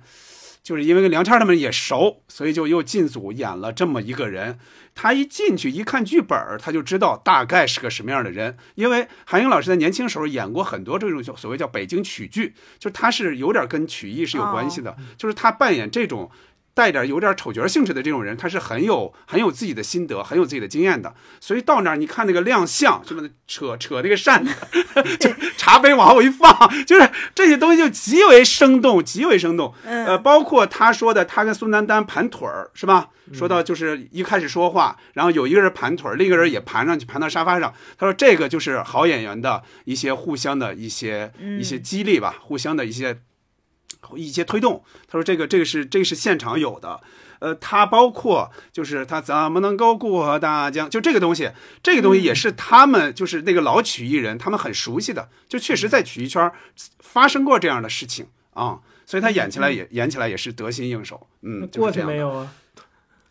[0.64, 4.58] 就是因为跟梁天他们也熟，所以就又进组演了这么一个人。
[4.96, 16.32] 他一进去一看剧本，他就知道大概是个什么样的人，因为韩英老师在年轻时候演过很多这种所谓叫北京曲剧，就他是有点跟曲艺是有关系的，就是他扮演这种。
[16.80, 21.14] 带点有点丑角性质的这种人，他是很有很有自己的心得，很有自己的经验的。
[21.42, 24.54] 所以到那儿，你看那个亮相，什么扯扯那个扇子，
[25.20, 26.50] 就 茶杯往后一放，
[26.86, 29.74] 就是这些东西就极为生动，极为生动。
[29.84, 33.10] 呃，包括他说的，他跟孙丹丹盘腿儿，是吧？
[33.34, 37.74] 说到就是一开始说话，然后有一个人盘腿儿，另一个人也盘上去，盘到沙发上。
[37.98, 43.20] 他说这个就是好演员的一些互相的一些一些激励吧，互相的一些。
[44.16, 47.00] 一些推动，他说这个这个是这个是现场有的，
[47.40, 51.52] 呃，他包括就是他怎么能够过大江，就这个东西，
[51.84, 56.52] 这个东西也是他们就是那个老曲艺人，他们很熟悉的，就确实在曲艺圈
[57.00, 62.52] 发生过这样的事情啊，所以他演起来也演起来也是得心应手，嗯，过去没有啊？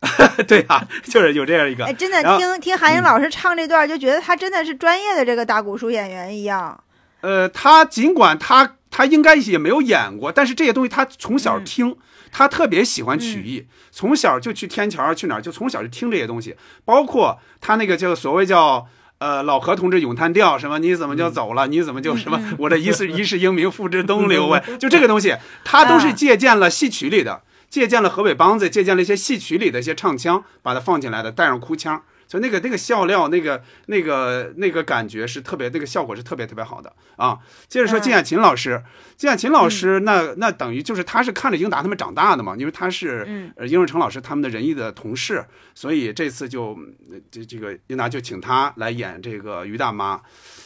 [0.47, 6.85] 对啊，就是有这样一个，哎，真的听听韩英老师唱这段，就觉得他真的是专业的这个打鼓书演员一样。
[7.23, 8.77] 呃，他尽管他。
[8.91, 11.97] 他应该也没有演过，但是这些东西他从小听，
[12.33, 16.57] 他特别喜欢曲艺，从小就去天桥去哪儿，就从小就听这些东西。
[16.85, 18.87] 包括他那个叫所谓叫
[19.19, 32.03] 呃老何同志咏叹调，什么你怎么就走了，你怎么就什么 我这一世一世英名付之东流啊，就这个东西，他都是借鉴了戏曲里的，借鉴了河北梆子，借鉴了一些戏曲里的一些唱腔，把它放进来的，带上哭腔。
[32.29, 37.39] 所以那个那个笑料，那个那个那个感觉是特别，那个效果是特别特别好的啊。
[37.67, 38.85] 接着说嗯金雅琴老师，
[39.17, 45.45] 金雅琴老师那那等于就是他是看着英达他们长大的嘛，因为他是嗯呃英若诚老师他们的仁义的同事，
[45.75, 46.79] 所以这次就
[47.11, 50.21] 呃这这个英达就请他来演这个于大妈。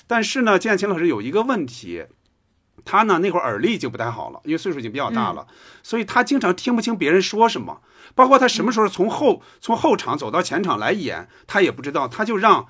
[0.09, 2.05] 但是呢，金雅琴老师有一个问题，
[2.84, 5.47] 他呢那会儿耳力就不太好了，因为岁数已经比较大了，
[5.82, 7.80] 所以他经常听不清别人说什么，
[8.14, 12.66] 包括他什么时候从后从后场走到前场来演，他也不知道，他就让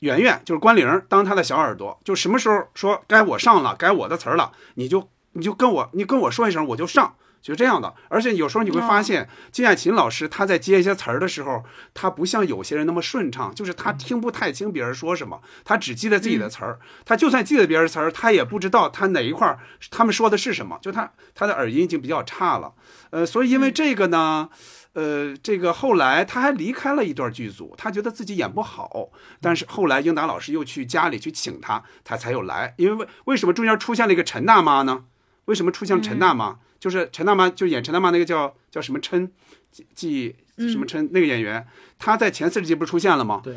[0.00, 7.14] 圆圆就是关玲当他的小耳朵，就什么时候说该我上了，该我的词儿了，你就你就跟我你跟我说一声，我就上。
[7.40, 11.64] 就这样的，而且有时候你会发现，金雅琴老师她在接一些词儿的时候，
[11.94, 16.80] 她不像有些人那么顺畅，就是她听不太清别人说什么，她只记得自己的词儿。
[17.06, 22.72] 她就算记得别人词儿，她也不知道她哪一块儿他们说的是什么，就她她的耳音已经比较差了。
[23.10, 24.48] 呃，所以因为这个呢，
[24.92, 29.10] 呃，这个后来他还离开了一段剧组，他觉得自己演不好，
[29.40, 32.74] 但是后来英达老师又去家里去请他，他才又来。
[32.76, 35.04] 因为为为什么中间出现了一个陈大妈呢？
[35.46, 36.58] 为什么出现陈大妈？
[36.78, 39.30] 就是陈大妈，就演陈大妈那个叫叫什么琛，
[39.72, 41.66] 记记什么琛、那个演员，
[41.98, 43.40] 他在前四十集不是出现了吗？
[43.42, 43.54] 对。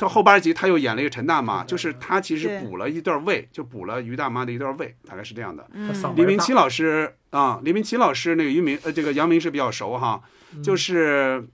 [0.00, 5.68] 到后八十集他又演了一个陈大妈，就是他其实补了一段位，就补了于大妈的一段位，大概是这样的。
[6.16, 10.22] 李明启老师啊，李明启老师那个于明呃，这个杨明是比较熟哈，
[10.64, 11.46] 就是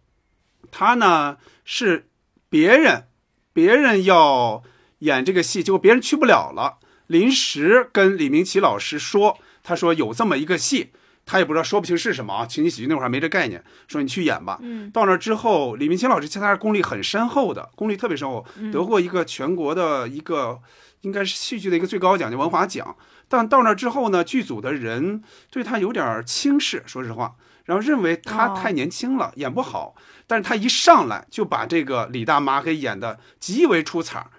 [0.71, 2.07] 他呢是
[2.49, 3.09] 别人
[3.53, 4.63] 别人要
[5.01, 6.79] 演这个戏，结果别人去不了了，
[7.09, 10.93] 临时跟李明启老师说，他说有这么一个戏。
[11.27, 14.61] 他也不知道说不清是什么啊，情景喜剧那会儿还没这概念，说你去演吧。
[14.63, 20.61] 嗯，到那儿之后，李明清老师其实他是功力很深厚的，功力特别深厚，得过一个全国的一个
[21.01, 22.97] 应该是戏剧的一个最高奖，叫文华奖。
[23.29, 25.21] 但到那儿之后呢，剧组的人
[25.51, 27.35] 对他有点轻视，说实话，
[27.65, 29.97] 然后认为他哦太年轻了，演不好。
[30.29, 34.31] 但是他一上来就把这个李大妈给演的极为出彩儿，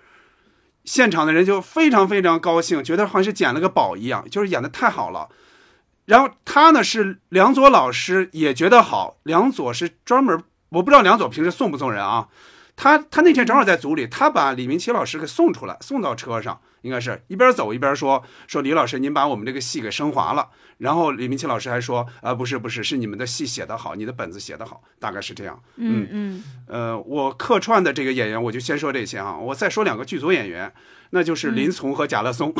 [0.86, 5.28] 现场的人就非常非常高兴，觉得好像是捡了个宝一样，就是演的太好了。
[6.08, 12.30] 然后他呢是梁左老师也觉得好，梁左是专门我不知道梁左平时送不送人啊，
[12.76, 20.50] 他他那天正好在组里，他把李明启老师给送出来，送到车上，应该是一边走一边说说李老师您把我们这个戏给升华了。
[20.78, 25.60] 然后李明启老师还说啊、不是不是，是你们的戏写得好，你的本子写得好，大概是这样。
[25.76, 26.08] 嗯。
[26.12, 26.44] 嗯。
[26.68, 30.72] 呃，我客串的这个演员，我就先说这些啊，我再说两个剧组演员，
[31.12, 32.54] 那就是林从和贾乐松。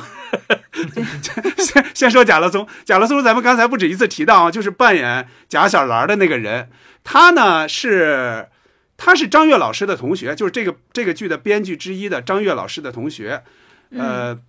[1.58, 6.70] 先先说贾乐松，贾乐松咱们刚才不止一次提到啊，就是扮演贾小兰的那个人，
[7.04, 8.50] 他呢是
[8.96, 13.44] 他是张悦老师的同学，就是这个这个剧的编剧之一的张悦老师的同学，
[13.92, 14.40] 呃。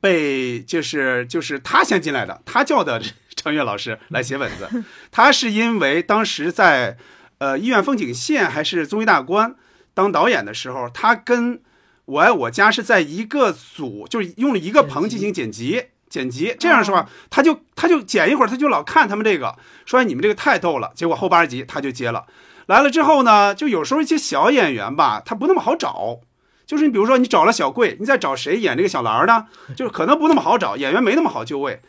[0.00, 3.00] 被就是就是他先进来的，他叫的
[3.34, 4.84] 张悦老师来写本子。
[5.10, 6.98] 他是因为当时在
[7.38, 9.56] 呃医院风景线还是综艺大观
[9.94, 11.62] 当导演的时候，他跟
[12.06, 15.86] 我爱我家是在一个组，就是用了一个棚进行剪辑。
[16.06, 20.92] 剪辑这样说话，他就他就剪一会儿，他就老看他们这个，说哎你们这个太逗了。
[20.94, 22.26] 结果后八十集他就接了，
[22.66, 26.20] 来了之后呢，就有时候一些小演员吧，他不那么好找。
[26.66, 29.46] 就是你比如说你找了小贵，你再找谁演这个小兰儿呢？
[29.74, 31.80] 就是可能不那么好找，演员没那么好就位。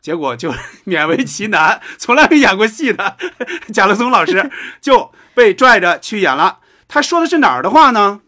[0.00, 0.52] 结果就
[0.86, 3.16] 勉为其难，从来没演过戏的
[3.74, 4.50] 贾乐松老师
[4.80, 6.60] 就被拽着去演了。
[6.86, 8.20] 他说的是哪儿的话呢？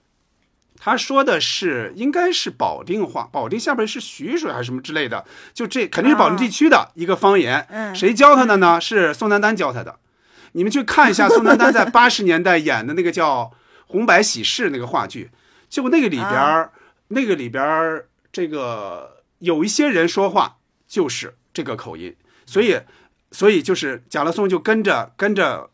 [0.86, 7.66] 他说的是应该是保定话，保定下边是徐水还是什么之类的，就这肯定是保定地区的一个方言。
[7.70, 8.80] 嗯谁教他的呢？
[8.80, 9.98] 是宋丹丹教他的。
[10.52, 13.46] 你们去看一下宋丹丹在八十年代演的那个叫
[13.88, 15.32] 《红白喜事》那个话剧，
[15.68, 16.70] 结果那个里边儿，
[17.08, 22.14] 那个里边儿这个有一些人说话就是这个口音，
[22.46, 22.78] 所以
[23.32, 25.68] 所以就是贾乐松就跟着跟着。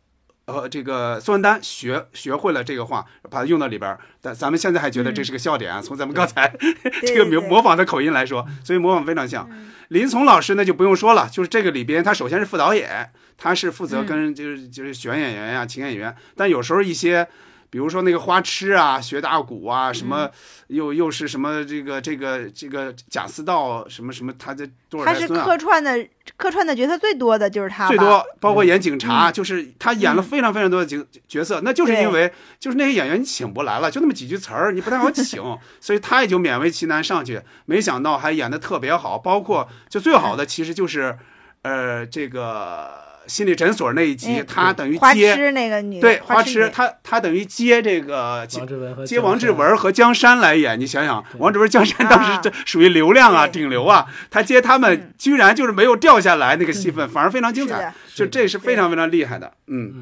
[0.52, 3.98] 呃，这个宋丹丹学学会了这个话，把它用到里边儿。
[4.20, 5.80] 但咱们现在还觉得这是个笑点啊。
[5.80, 6.54] 从咱们刚才
[7.06, 9.48] 这个模模仿的口音来说，所以模仿非常像。
[9.88, 17.28] 林从老师那就不用说了，就是这个里边他首先是副导演，他是负责跟就是就是选演员呀、请演员，但有时候一些。
[17.72, 20.30] 比如说那个花痴啊，学大鼓啊，什么
[20.66, 25.44] 又又是什么这个这个这个贾似道什么什么，他这多少他是代孙啊？
[25.46, 32.30] 客串的客串的角色最多的就是他，最多包括演警察，就是他演了非常非常多的角角色，那就是因为
[32.60, 35.42] 就是那些演员你请不来了，就那么几句词儿，你不太好请，
[35.80, 41.18] 所以他也就勉为其难上去，没想到还演的特别好，包括就最好的其实就是，
[41.62, 59.92] 呃，这个心理诊所那一集，嗯他等于花接痴那个女对花痴，他他等于接这个王志文和接王志江山文和江山来演，你想想，王志文、江山当时这属于流量啊、顶流啊，他接他们居然就是没有掉下来那个戏份，反而非常精彩，就这是非常非常厉害的，嗯。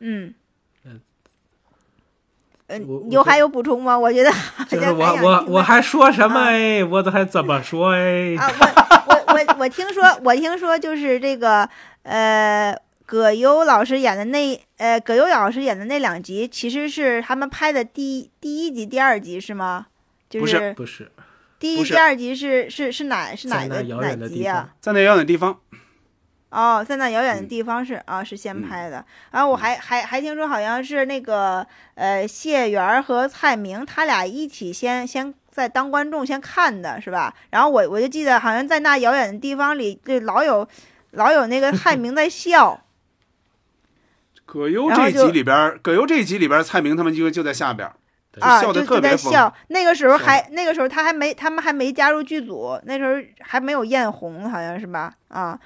[0.00, 0.34] 嗯，
[0.84, 1.00] 嗯。
[2.66, 3.96] 嗯，有还有补充吗？
[3.96, 4.30] 我觉得
[4.68, 6.82] 就是我我我还说什么哎？
[6.82, 8.34] 我都还怎么说哎？
[8.36, 8.50] 啊，
[9.06, 11.68] 我我我我听说，我听说就是这个
[12.04, 19.86] 呃，葛优老师演的那呃，葛优老师演的那两集，其实是他们拍的第一第一集、第二集是吗？
[20.30, 21.10] 就不是不是，
[21.58, 24.70] 第一、第二集是是是哪是哪个哪集啊？
[24.80, 25.60] 在那遥远的地方，
[26.50, 29.04] 哦，在那遥远的嗯地方是啊，是先嗯拍的。
[29.30, 37.32] 然后我还还还听说好像是那个呃谢元儿和蔡明他俩一起先先在当观众先看的是吧？
[37.50, 40.68] 然后我我就记得好像在那遥远的地方里，就老有
[41.12, 42.80] 老有那个蔡明在笑。
[44.44, 47.88] 葛优这一集里边，葛优这一集里边，蔡明他们就就在下边
[48.40, 49.54] 笑就就得特别笑。
[49.68, 55.14] 那个时候还那个时候他还没他们还没加入剧组，那时候还没有艳红，好像是吧？
[55.28, 55.58] 啊，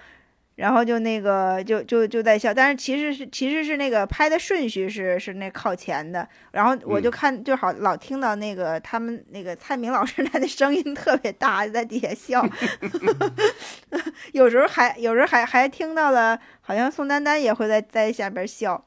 [0.59, 6.29] 然后就那个就就就在笑，但是其实是其实是那个拍的顺序是是那靠前的。
[6.51, 12.45] 然后我就嗯看就好老听到那个他们那个蔡明老师 他的声音特别大，就在底下笑。
[14.35, 18.85] 有时候还有时候还还听到了，好像宋丹丹也会在在下边笑。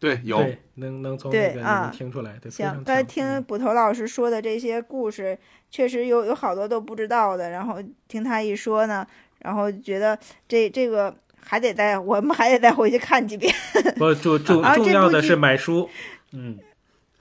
[0.00, 5.38] 对，有对，能能从那个里对啊听出来，对，刚才听捕头老师说的这些故事，
[5.70, 7.48] 确实有有好多都不知道的。
[7.48, 9.06] 然后听他一说呢，
[9.44, 10.18] 然后觉得
[10.48, 13.54] 这这个还得再我们还得再回去看几遍。
[13.96, 15.88] 不 重重重要的是买书，
[16.32, 16.58] 嗯，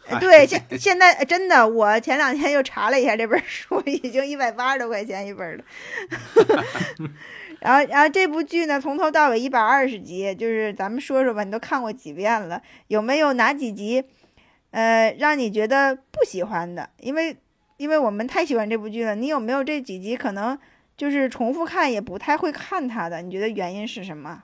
[0.08, 5.64] 哎对，现现在真的，我前两天又查了一下这本书， 已经一百八十多块钱一本了。
[7.60, 12.62] 然后，然后这部剧呢，从头到尾一百二十集，就是咱们说说吧，你都看过几遍了？
[12.88, 14.04] 有没有哪几集，
[14.72, 16.90] 呃，让你觉得不喜欢的？
[17.00, 17.38] 因为，
[17.78, 20.60] 因为我们太喜欢这部剧了，你有没有这几集可能
[20.96, 23.22] 就是重复看也不太会看它的？
[23.22, 24.44] 你觉得原因是什么？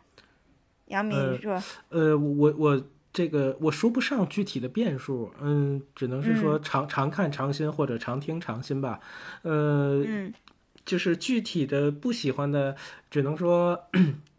[0.87, 8.99] 杨敏呃说，呃，我我这个我说不上具体的变数，嗯，只能是说常、常看常新或者常听常新吧，
[9.43, 10.33] 呃，嗯
[10.85, 12.75] 就是具体的不喜欢的，
[13.11, 13.79] 只能说，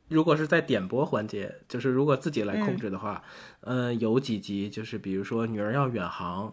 [0.08, 3.22] 如果是在点播环节，就是如果自己来控制的话，
[3.60, 6.52] 呃，有几集就是比如说女儿要远航，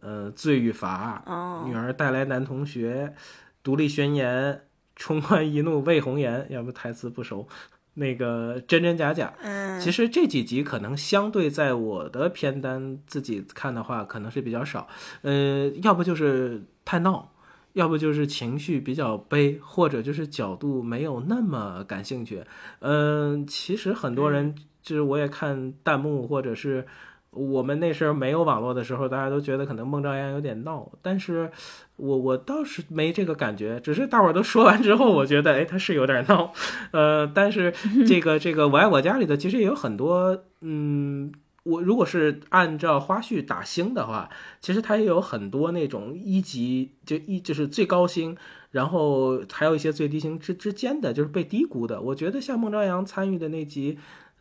[0.00, 3.14] 呃，罪与罚，哦女儿带来男同学，
[3.62, 4.67] 独立宣言，
[4.98, 7.48] 冲冠一怒为红颜，要不台词不熟，
[7.94, 14.86] 那个真真假假，嗯，其实这几集可能相对在我的片单自己看的话，可能是比较少。
[15.22, 17.32] 呃，要不就是太闹，
[17.74, 22.44] 要不就是情绪比较悲，或者就是角度没有那么感兴趣。
[22.80, 26.86] 嗯、其实很多人就是我也看弹幕，或者是
[27.30, 31.50] 我们那时候没有网络的时候，大家都觉得可能孟朝阳有点闹，但是
[31.96, 36.52] 我我倒是没这个感觉，只是大伙儿都说完之后，我觉得哎他是有点闹，
[36.92, 37.72] 呃，但是
[38.06, 41.30] 这个这个我爱我家里的其实也有很多，嗯，
[41.64, 44.30] 我如果是按照花絮打星的话，
[44.60, 48.34] 其实他也有很多那种一级就一就是最高星，
[48.70, 52.00] 然后还有一些最低星之之间的，就是被低估的。
[52.00, 53.94] 我觉得像孟朝阳参与的那集《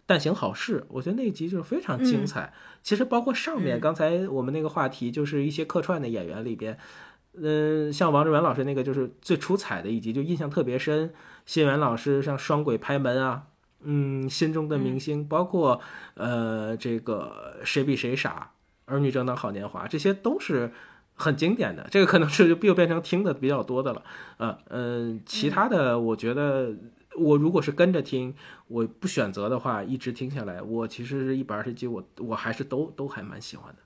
[0.08, 2.52] 但行好事》，我觉得那一集就是非常精彩。
[2.82, 6.76] 其实包括上面嗯刚才我们那个话题，就是一些客串的演员里边。
[7.40, 11.14] 嗯，像王志文老师那个就是最出彩的一集，就印象特别深。
[11.46, 13.44] 谢元老师像双轨拍门啊，
[13.84, 15.80] 嗯，心中的明星，包括
[16.16, 18.52] 呃这个谁比谁傻，
[18.86, 20.72] 儿女正当好年华，这些都是
[21.14, 21.88] 很经典的。
[21.92, 24.02] 这个可能是就又变成听的比较多的了。
[24.38, 26.74] 呃嗯、其他的我觉得
[27.18, 28.34] 我如果是跟着听，
[28.68, 33.81] 我不选择的话，一直听下来，我其实是一百二十集，我我还是都都还蛮喜欢的。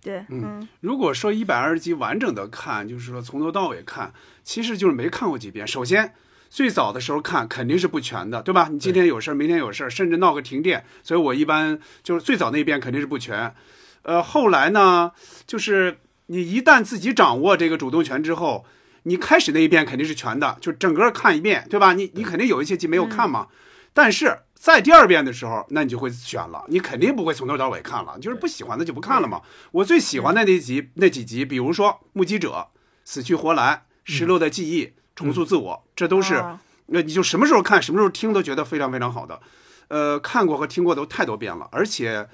[0.00, 4.12] 对，嗯如果说一百二十集完整的看，就是说从头到尾看，
[4.44, 5.66] 其实就是没看过几遍。
[5.66, 6.14] 首先，
[6.48, 8.68] 最早的时候看肯定是不全的，对吧？
[8.70, 13.52] 你今天有事儿，明天有事儿，甚至闹个停电，所以我一般就是最早那一遍肯定是不全。
[14.02, 15.12] 呃，后来呢，
[15.46, 18.64] 就是你一旦自己掌握这个主动权之后，
[19.08, 21.94] 你开始那一遍肯定是全的，就整个看一遍，对吧？
[21.94, 23.48] 你你肯定有一些集没有看嘛，
[23.92, 29.40] 但是在第二遍的时候，那你就会选了，你肯定不会从头到尾看了，就是不喜欢的就不看了嘛。
[29.72, 32.50] 我最喜欢的那集那几集，比如说《目击者》
[33.04, 33.84] 《死去活来》
[34.16, 34.84] 《失落的记忆》
[35.16, 39.40] 重塑自我，这都是哦那你就什么时候看，什么时候听都觉得非常非常好的。
[39.88, 42.28] 呃，看过和听过都太多遍了，而且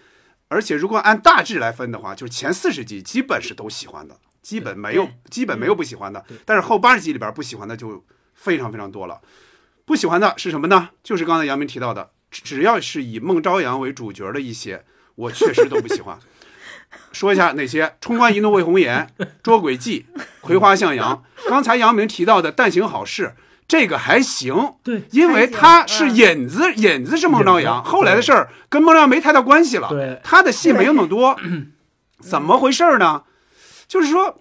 [0.48, 8.04] 而且如果按大致来分的话，就是前四十集基本是都喜欢的，基本没有基本没有不喜欢的，但是后八十集里边不喜欢的就
[8.34, 9.20] 非常非常多了。
[9.86, 10.90] 不喜欢的是什么呢？
[11.02, 14.84] 就是刚才杨明提到的，只只要是以孟朝阳为主角的一些，
[15.14, 16.18] 我确实都不喜欢。
[17.10, 19.10] 说一下哪些：冲冠一怒为红颜、
[19.42, 20.06] 捉鬼记、
[20.42, 21.24] 葵花向阳。
[21.48, 23.34] 刚才杨明提到的《但行好事》，
[23.66, 29.88] 这个还行，对因为他是引子，引子是孟朝阳，后来的事儿跟孟朝阳没太大关系了。
[29.88, 31.38] 对他的戏没有那么多。
[32.20, 33.24] 怎么回事呢？
[33.86, 34.38] 就是说，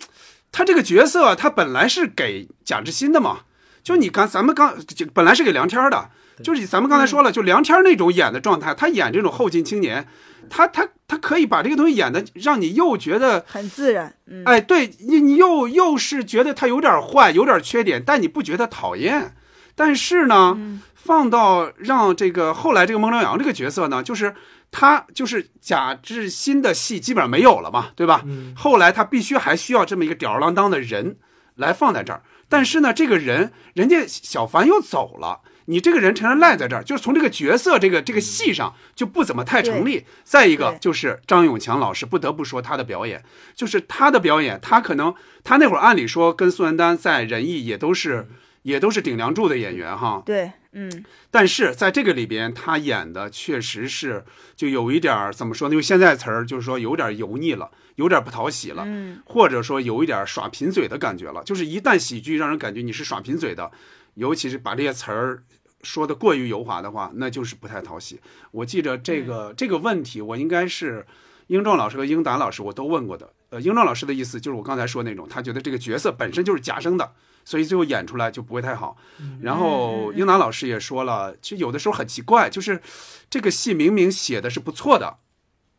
[0.52, 3.40] 他这个角色他本来是给贾志新的嘛，
[3.84, 6.10] 就你刚咱们刚就本来是给梁天儿的，
[6.44, 10.08] 就是咱们刚才说了，就梁天儿那种演的状态，他演这种后进青年，
[10.50, 19.36] 他他他可以把这个东西演的让你又觉得很自然，嗯，哎，对你你又又是觉得他有点坏，有点缺点，但你不觉得讨厌。
[19.76, 20.56] 但是呢，
[20.94, 24.36] 放到让这个后来这个孟朝阳这个角色呢，就是
[24.74, 28.24] 他就是贾志新的戏基本上没有了嘛，对吧？
[28.26, 31.18] 嗯后来他必须还需要这么一个吊儿郎当的人
[31.56, 32.24] 来放在这儿。
[32.50, 40.06] 但是呢，这个人人家小凡又走了，你这个人成了赖在这儿，就是从这个角色这个这个戏上就不怎么太成立。
[40.24, 43.24] 再一个就是张永强老师，不得不说他的表演，
[43.56, 45.14] 就是他的表演，他可能
[45.44, 48.28] 他那会儿按理说跟宋丹丹在仁义也都是
[48.64, 54.26] 也都是顶梁柱的演员哈，对，嗯，但是在这个里边，他演的确实是
[54.56, 55.74] 就有一点儿怎么说呢？
[55.74, 61.44] 用现在词儿就是说有点油腻了，有点不讨喜了，嗯，或者说有一点耍贫嘴的感觉了。
[61.44, 63.70] 就是一旦喜剧让人感觉你是耍贫嘴的，
[64.16, 65.44] 尤其是把这些词儿
[65.82, 68.22] 说的过于油滑的话，那就是不太讨喜。
[68.52, 71.06] 我记着这个、这个问题，我应该是
[71.48, 73.34] 英壮老师和英达老师我都问过的。
[73.50, 77.12] 呃，英壮老师的意思就是我刚才说那种，他觉得这个角色本身就是假生的，
[77.46, 78.98] 所以最后演出来就不会太好。
[79.42, 82.82] 然后英达老师也说了，其实有的时候很奇怪，就是
[83.30, 85.18] 这个戏明明写的是不错的，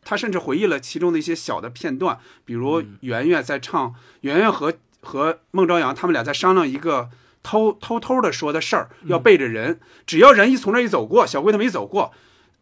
[0.03, 7.11] 他甚至回忆了其中的一些小的片段，比如圆圆在唱，圆圆和和孟朝阳他们俩在商量一个
[7.43, 12.13] 偷偷偷的说的事儿，要背着人，只要人一从这儿一走过，小龟他们一走过，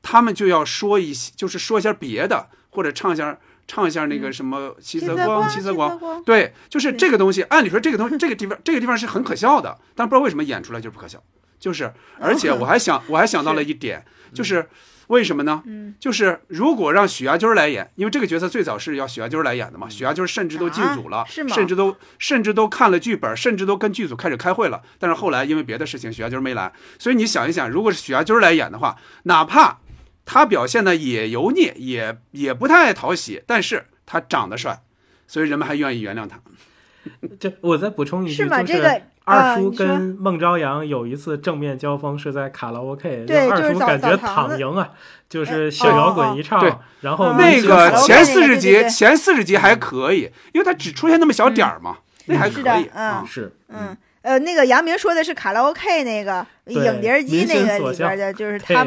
[0.03, 11.23] 他们就要说一些，就是说一下别的，或者唱一下唱一下那个什么七色光，七色光，光，对，就是这个东西，按理说这个东西， 这个地方，这个地方是很可笑的，但不知道为什么演出来就是不可笑。
[11.59, 14.69] 就是，而且我还想， 我还想到了一点，就是
[15.07, 15.63] 为什么呢？
[15.65, 24.83] 嗯，就是如果让许亚军来演，因为这个角色最早是要许亚军来演的嘛，许亚军甚至都进组了，啊是吗甚至都甚至都看了剧本，甚至都跟剧组开始开会了。
[24.99, 26.73] 但是后来因为别的事情，许亚军没来。
[26.99, 29.79] 所以你想一想，如果是许亚军来演的话，哪怕
[30.25, 34.83] 他表现的也油腻，也也不太讨喜，但是他长得帅，
[35.27, 36.41] 所以人们还愿意原谅他。
[37.41, 38.63] 这我再补充一句，是吗？
[38.63, 44.91] 就是这个二叔跟孟朝阳有一次正面交锋是在卡拉 OK，对二就是澡叔感觉躺赢啊，
[45.29, 46.73] 就是小摇滚一唱，对。
[47.01, 53.25] 然后嗯那个前四十集，前四十集还可以，因为他只出现那么小点儿嘛，那还可以嗯啊。
[53.29, 58.87] 是嗯，呃，那个杨明说的是卡拉 OK 那个影碟机那个里边的，就是他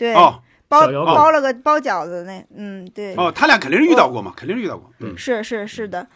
[0.00, 4.90] 对哦包包了个包饺子那，嗯，对，哦，他俩肯定是遇到过嘛，肯定是遇到过。
[5.00, 6.06] 嗯，是是是的，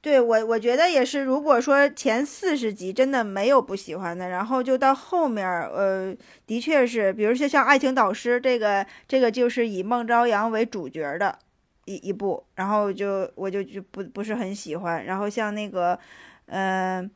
[0.00, 1.22] 对我我觉得也是。
[1.22, 6.12] 如果说前四十集真的没有不喜欢的，然后就到后面，呃，
[6.46, 11.38] 的确是，比如说像《爱情导师》这个，这个就是以孟朝阳为主角的
[11.84, 15.04] 一一部，然后就我就就不不是很喜欢。
[15.04, 15.98] 然后像那个，
[16.46, 17.10] 嗯、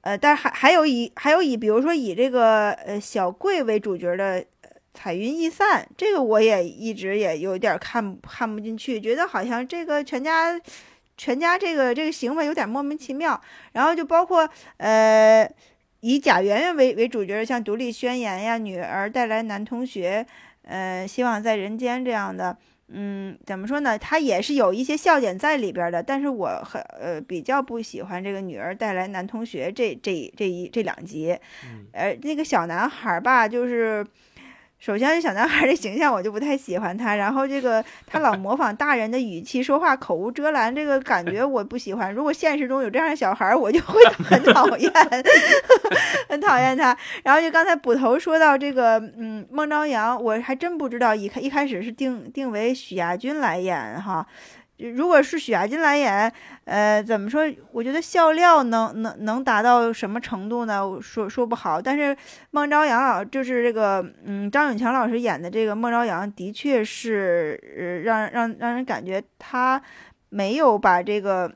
[0.00, 4.24] 呃，但还还有以还有以比如说以这个呃小贵为主角的
[4.59, 4.59] 呃
[4.92, 10.60] 彩云易散，这个我也一直也有点儿看看不进去，觉得好像这个全家
[11.16, 13.40] 全家这个这个行为有点莫名其妙。
[13.72, 14.48] 然后就包括
[14.78, 15.48] 呃
[16.00, 20.26] 以贾圆圆为为主角的，像《独立宣言》呀，《女儿带来男同学》，
[20.68, 22.56] 呃，希望在人间这样的。
[22.92, 23.96] 嗯，怎么说呢？
[23.96, 31.38] 它也是有一些笑点在里边儿的，但是我很呃比较不喜欢这个女儿带来男同学这这这一这两集，
[31.92, 34.04] 呃，那个小男孩儿吧，就是
[34.80, 42.12] 首先小男孩的形象我就不太喜欢他， 然后这个他老模仿大人的语气说话，口无遮拦，这个感觉我不喜欢。
[42.12, 44.90] 如果现实中有这样的小孩，我就会很讨厌，
[46.28, 46.96] 很讨厌他。
[47.22, 54.26] 然后就刚才捕头说到这个，嗯，孟朝阳，我还真不知道一开一开始是定定为许亚军来演哈。
[54.80, 56.32] 如果是许亚军来演，
[56.64, 57.42] 呃，怎么说？
[57.72, 60.82] 我觉得笑料能能能达到什么程度呢？
[61.02, 61.80] 说说不好。
[61.80, 62.16] 但是
[62.50, 69.80] 孟朝阳老就是这个，嗯，张永强老师演的这个孟朝阳，的确是呃让让让人感觉他
[70.28, 71.52] 没有把这个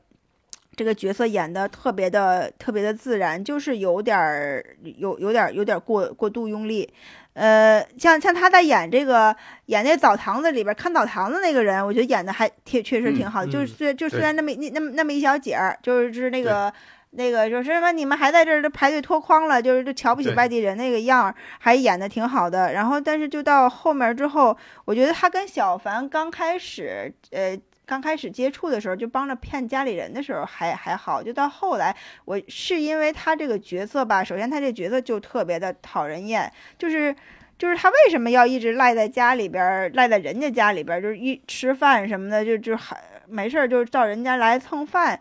[0.75, 4.63] 这个角色演的特别的特别的自然，就是有点儿
[4.97, 6.93] 有有点儿有点儿过过度用力。
[7.35, 9.35] 呃，像像他在演这个
[9.65, 16.73] 演那澡堂子里边看澡堂子那个人，我觉得演的还挺确实挺好的，嗯就是虽就虽然那么一那么那么一小节儿，就是就是那个
[17.11, 22.71] 那个就是什么你们还在这儿都排队脱筐了，就是就瞧不起外地人那个样儿，还演的挺好的。
[22.71, 27.57] 然后但是就到后面之后，我觉得他跟小凡刚开始呃。
[27.85, 31.95] 刚开始接触的时候，就帮着骗家里人的时候还还好，就到后来，
[32.25, 37.15] 我是因为他这个角色吧，首先他这角色就特别的讨人厌，就是
[37.57, 42.97] 就是他为什么要一直赖在家里边儿，赖在人家家里边儿，就是一吃饭什么的，就就还
[43.27, 45.19] 没事儿就到人家来蹭饭。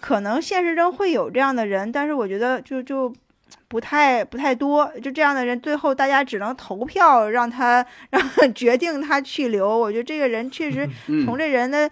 [0.00, 3.10] 可能现实中会有这样的人，但是我觉得就就
[3.68, 4.90] 不太不太多。
[5.02, 9.78] 就这样的人，最后大家只能投票让他 让决定他去留。
[9.78, 11.90] 我觉得这个人确实嗯从这人的。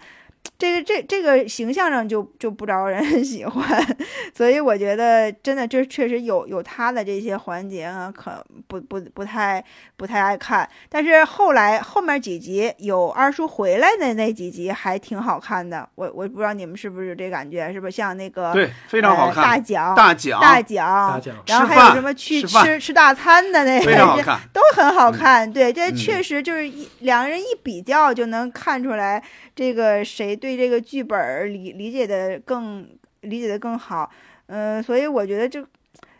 [0.57, 3.97] 这个这这个形象上就就不招人 喜欢，
[4.35, 9.63] 所以我觉得真的这确实有有他的这些环节啊，可不不不太
[9.95, 10.67] 不太爱看。
[10.89, 19.63] 但是后来后面几集有二叔回来的那几集还挺好看的，我我不知道你们是不是有这感觉，是不是像那个对，非常好呃大看。
[19.63, 24.39] 奖大奖大奖大奖然后还有什么去吃吃吃大餐的那个， 非常好看。
[24.53, 25.51] 都很好看。
[25.51, 29.21] 对，这嗯确实就是一两个人一比较就能看出来，
[29.55, 32.87] 这个谁对这个剧本儿理理解的更
[33.21, 34.09] 理解的更好。
[34.45, 35.67] 嗯、所以我觉得就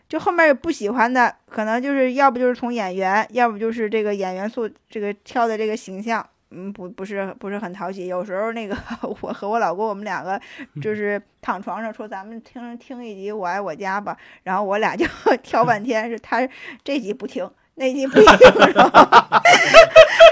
[0.06, 6.26] 就后面不喜欢的，可能就是要不就是从演员，要不就是这个演员塑这个挑的这个形象。
[6.50, 8.06] 嗯，不不是不是很讨喜。
[8.06, 8.74] 有时候那个
[9.20, 10.40] 我和我老公，我们两个
[10.80, 14.16] 就是躺床上说，咱们听听一集《我爱我家》吧。
[14.44, 15.04] 然后我俩就
[15.44, 16.48] 挑半天，是他
[16.82, 17.46] 这集不听，
[17.78, 18.24] 那集不听，
[18.74, 19.18] 然后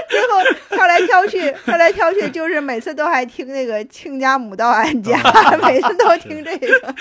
[0.09, 5.17] 最后挑来挑去，挑来挑去，就是每次都还听那个《亲家母到俺家》，
[5.65, 6.95] 每次都听这个。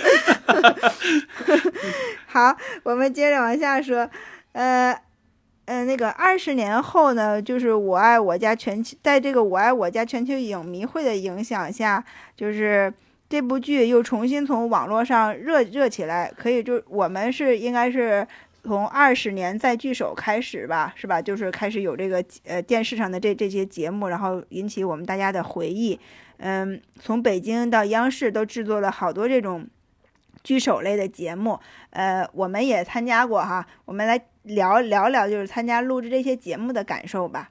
[2.27, 4.09] 好，我们接着往下说，
[4.52, 4.98] 呃。
[5.68, 12.05] 嗯、那个二十年后呢，就是《我爱我家》全球，在这个《我爱我家》全球影迷会的影响下，
[12.36, 12.94] 就是
[13.28, 18.24] 这部剧又重新从网络上热热起来，可以就我们是应该是
[18.67, 21.23] 从二十年再聚首开始吧，是吧？
[21.23, 25.99] 就是开始有这个呃电视上的这这些节目，然后引起我们大家的回忆。
[26.39, 29.67] 嗯，从北京到央视都制作了好多这种
[30.43, 31.59] 聚首类的节目，
[31.91, 33.67] 呃，我们也参加过哈。
[33.85, 37.51] 我们来聊聊聊，就是参加录制这些节目的感受吧。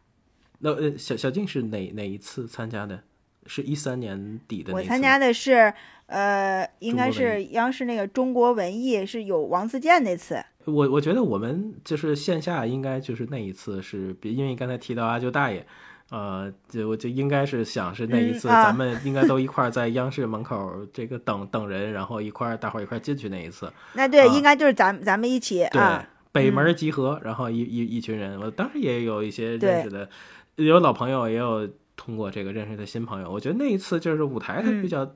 [0.60, 3.02] 那呃，小小静是哪哪一次参加的？
[3.48, 5.72] 是一三年底的我参加的是
[6.08, 10.44] 呃，应该是央视那个中国文艺是有王自健那次。
[10.66, 15.66] 我我觉得我们就是线下应该就是那一次是，比因为你刚才提到阿舅大爷，
[16.10, 23.72] 呃，就我就应该是想是那一次咱们应该都一块儿在央视门口这个等等人，然后一块儿大伙儿一块儿进去那一次。
[23.94, 26.08] 那对，啊应该就是咱咱们一起对，啊。
[26.32, 30.10] 北门集合，然后一一一群人，我当时也有一些认识的，
[30.58, 31.66] 有老朋友，也有
[31.96, 33.32] 通过这个认识的新朋友。
[33.32, 35.10] 我觉得那一次就是舞台它嗯比较、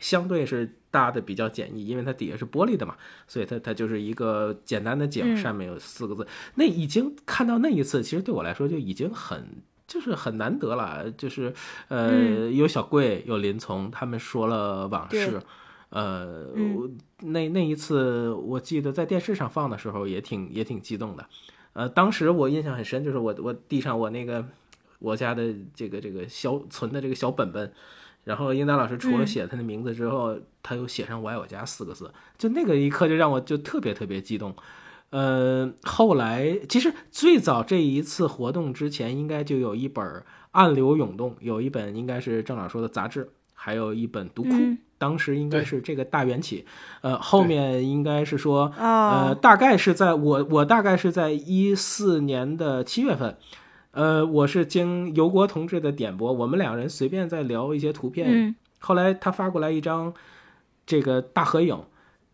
[0.00, 2.94] 相对是搭的比较简易，因为它底下是玻璃的嘛，
[3.32, 6.26] 所以它它就是一个简单的景，嗯上面有四个字。
[6.54, 9.36] 那已经看到那一次，其实对我来说就已经很。
[9.88, 11.54] 就是很难得了，就是
[11.86, 15.40] 呃，嗯有小贵，有林从，他们说了往事，
[15.90, 21.24] 呃，嗯那那一次我记得在电视上放的时候也挺也挺激动的，
[21.72, 24.44] 呃，当时我印象很深，就是我我地上我那个
[24.98, 27.72] 我家的这个这个小存的这个小本本，
[28.26, 34.52] 然后英达老师除了嗯写他的名字之后，他又写上“我爱我家”四个字，就那个一刻就让我就特别特别激动。
[35.10, 40.04] 呃，后来其实最早这一次活动之前，应该就有一本
[40.50, 46.64] 《暗流涌动》，有一本应该是郑老说的杂志，还有一本《读库》嗯当时应该是这个大缘起，
[47.02, 53.36] 呃，后面应该是说，呃，哦，大概是在我我大概是在一四年的七月份，
[53.96, 60.12] 呃，我是经尤国同志的点拨，我们两人随便在聊一些图片，嗯后来他发过来一张
[60.84, 61.82] 这个大合影，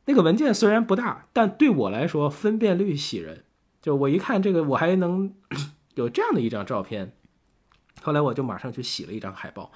[0.06, 3.44] 那个文件虽然不大，但对我来说分辨率喜人。
[3.80, 5.32] 就我一看这个，我还能
[5.94, 7.12] 有这样的一张照片。
[8.02, 9.70] 后来我就马上去洗了一张海报，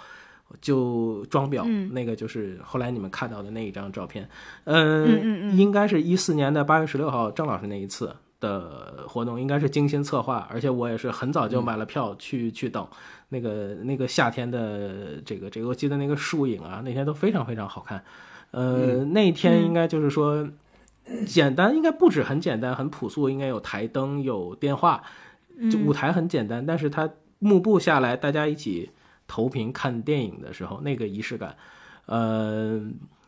[0.61, 4.29] 就装裱，嗯那个就是后来你们看到的那一张照片。
[4.65, 12.87] 嗯嗯嗯嗯应该是一四年的八月十六号，郑老师那一次的活动，应该是精心策划，而且我也是很早就买了票去、去等
[13.31, 18.05] 那个那个夏天的这个这个，我记得那个树影啊，那天都非常非常好看。
[18.51, 20.49] 呃，那天应该就是说，
[21.27, 25.03] 简单应该布置很简单，很朴素，应该有台灯，有电话，
[25.71, 28.91] 就舞台很简单，但是它幕布下来，大家一起
[29.27, 31.57] 投屏看电影的时候，那个仪式感，
[32.07, 32.81] 呃，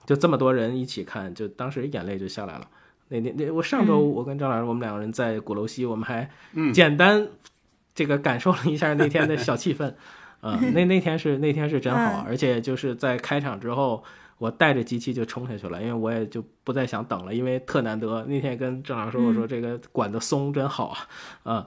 [0.06, 2.68] 就这么多人一起看，就当时眼泪就下来了。
[3.08, 6.28] 那天那，我上周我跟张老师，我们两个人在鼓楼西，我们还
[6.72, 7.26] 简单
[7.94, 9.92] 这个感受了一下那天的小气氛，
[10.40, 12.24] 啊、那那天是那天是真好，嗯。
[12.26, 14.04] 而且就是在开场之后，
[14.38, 18.24] 我带着机器就冲下去了，因为我也就不再想等了，因为特难得。
[18.26, 20.96] 那天跟郑老师说，我说这个管的松真好
[21.42, 21.66] 啊，啊，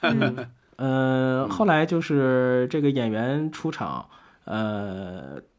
[0.00, 4.08] 嗯， 呃，后来就是这个演员出场，
[4.44, 5.40] 呃，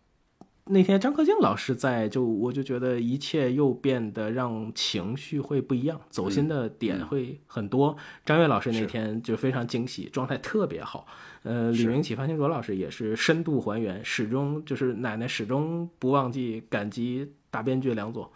[0.71, 7.97] 那天张克敬老师在，就我就觉得一切又变得让情绪会不一样，走心的点会很多。
[8.25, 11.05] 张悦老师那天就非常惊喜，状态特别好。
[11.43, 18.31] 呃，李明启、范清卓老师也是深度还原，始终就是奶奶始终不忘记感激大编剧梁左。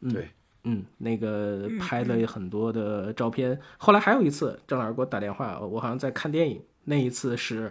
[0.00, 0.30] 嗯、对，
[0.64, 3.60] 嗯，那个拍了很多的照片。
[3.76, 7.70] 后来还有一次，郑老师给我打电话，我好像在看电影，那一次是。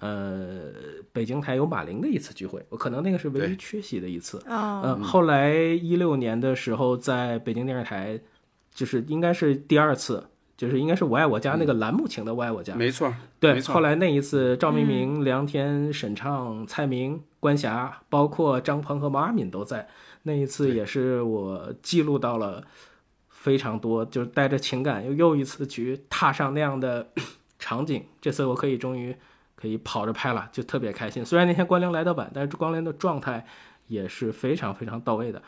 [0.00, 0.72] 呃，
[1.12, 4.38] 北京台有马玲的一次聚会，我可能那个是唯一缺席的一次。
[4.46, 8.18] 哦，嗯，后来一六年的时候，在北京电视台，
[8.74, 12.74] 就是应该是第二次，就是应该是我爱我家那个栏目请的我爱我家。
[12.74, 19.86] 没错，对，没错后来那一次，赵明明、梁天、沈畅、蔡明、关霞，包括张鹏和毛阿敏都在。
[20.22, 22.62] 那一次也是我记录到了
[23.28, 27.08] 非常多，就是带着情感又又一次去踏上那样的
[27.58, 28.04] 场景。
[28.20, 29.16] 这次我可以终于
[29.60, 31.24] 可以跑着拍了，就特别开心。
[31.24, 33.44] 虽然那天关联来的晚，但是关联的状态
[33.88, 35.42] 也是非常非常到位的。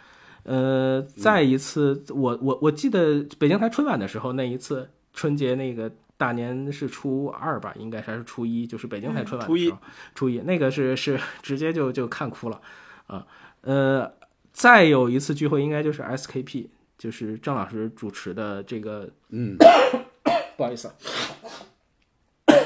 [0.45, 9.79] 呃，再一次，我我我记得北京台春晚的时候，那一次春节那个大年是初二吧，应该是还是初一，就是北京台春晚的时候，
[10.15, 12.61] 初一那个是是直接就就看哭了
[13.07, 13.25] 啊。
[13.61, 14.13] 呃，
[14.51, 16.67] 再有一次聚会，应该就是 SKP，
[16.99, 19.57] 就是郑老师主持的这个，嗯，
[20.59, 20.95] 不好意思啊。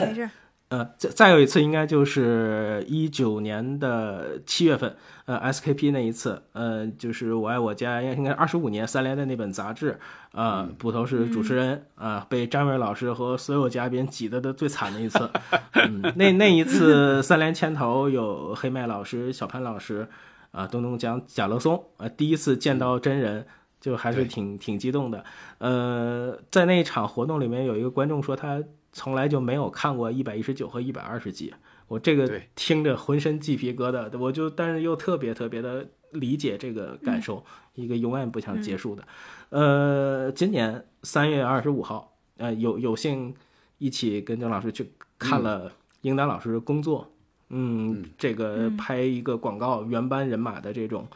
[0.00, 0.28] 没事。
[0.68, 9.96] 呃，再再有一次，应该就是一九年的七月份，呃，SKP 那一次，呃，就是我爱我家，应该应该二十五年三联的那本杂志，
[10.32, 15.30] 呃，捕头是主持人，啊、被张伟老师和所有嘉宾挤得的最惨的一次，
[15.74, 20.08] 嗯，那那一次三联牵头有黑麦老师、小潘老师，
[20.50, 23.46] 啊、东东讲贾乐松，啊、第一次见到真人。
[23.78, 25.22] 就还是挺挺激动的，
[25.58, 28.60] 呃，在那一场活动里面，有一个观众说他
[28.96, 31.52] 从来就没有看过一百一十九和一百二十集，
[31.86, 37.44] 我这个听着浑身鸡皮疙瘩，我就但是又特别特别的理解这个感受，
[37.74, 39.06] 一个永远不想结束的。
[39.50, 43.34] 呃，今年三月二十五号，呃，有有幸
[43.76, 45.70] 一起跟郑老师去看了
[46.00, 47.12] 英达老师的工作，
[47.50, 51.06] 嗯，这个拍一个广告原班人马的这种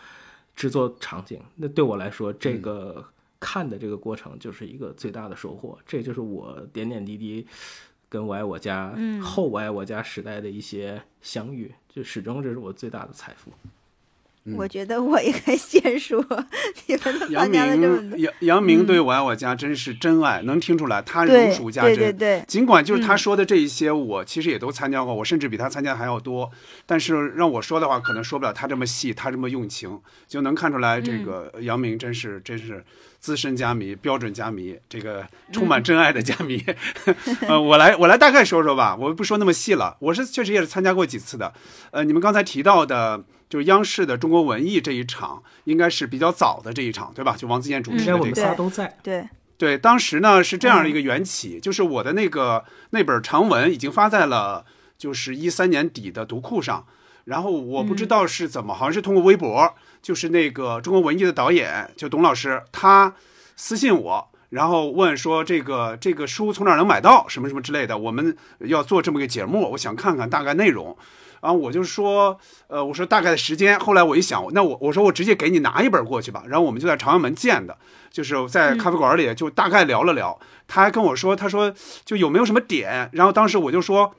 [0.55, 3.03] 制作场景，那对我来说，这个
[3.41, 7.47] 看的这个过程就是一个最大的收获，这就是我点点滴滴
[8.09, 13.51] 跟我爱我家、后我爱我家时代的一些相遇，就始终这是我最大的财富。
[14.57, 16.19] 我觉得我应该先说，
[16.87, 21.95] 你们都杨参加了这么多，明杨杨明对我爱我家真是真爱，能听出来他如对数家珍。
[21.95, 26.51] 对对对，尽管就是他说的这一些，我其实也都参加过，我甚至比他参加的还要多。
[26.87, 32.83] 但是让我说的话，可能说不了他这么细，他这么用情，就能看出来这个杨明真是真是
[33.19, 36.65] 资深家迷、标准家迷，这个充满真爱的家迷。
[37.47, 39.99] 呃，我来我来大概说说吧，我不说那么细了。
[40.01, 41.53] 我是确实也是参加过几次的。
[41.91, 43.23] 呃，你们刚才提到的。
[43.51, 47.37] 就是央视的中国文艺这一场，应该是比较早的这一场，对吧？
[47.37, 48.41] 就王自健主持应该我们的这。
[48.41, 49.29] 仨都在，对，
[49.59, 54.65] 对，当时呢是这样的一个缘起，就是我的那个那本长文已经发在了
[54.97, 56.87] 就是一三年底的读库上，
[57.25, 63.15] 然后我不知道是怎么，好像是通过微博，就是那个中国文艺的导演就董老师，他
[63.57, 64.31] 私信我。
[64.51, 70.97] 然后问说这个这个书从哪儿能买到，什么什么之类的，我们要做这么个节目，我想看看大概内容。
[71.41, 72.39] 然后我就说，
[72.69, 73.79] 呃，我说大概的时间。
[73.81, 76.45] 后来我一想，那我我说我直接给你拿一本过去吧。
[76.47, 77.77] 然后我们就在朝阳门见的，
[78.11, 80.39] 就是在咖啡馆里就大概聊了聊。
[80.69, 83.09] 他还跟我说，他说就有没有什么点。
[83.13, 84.15] 然后当时我就说，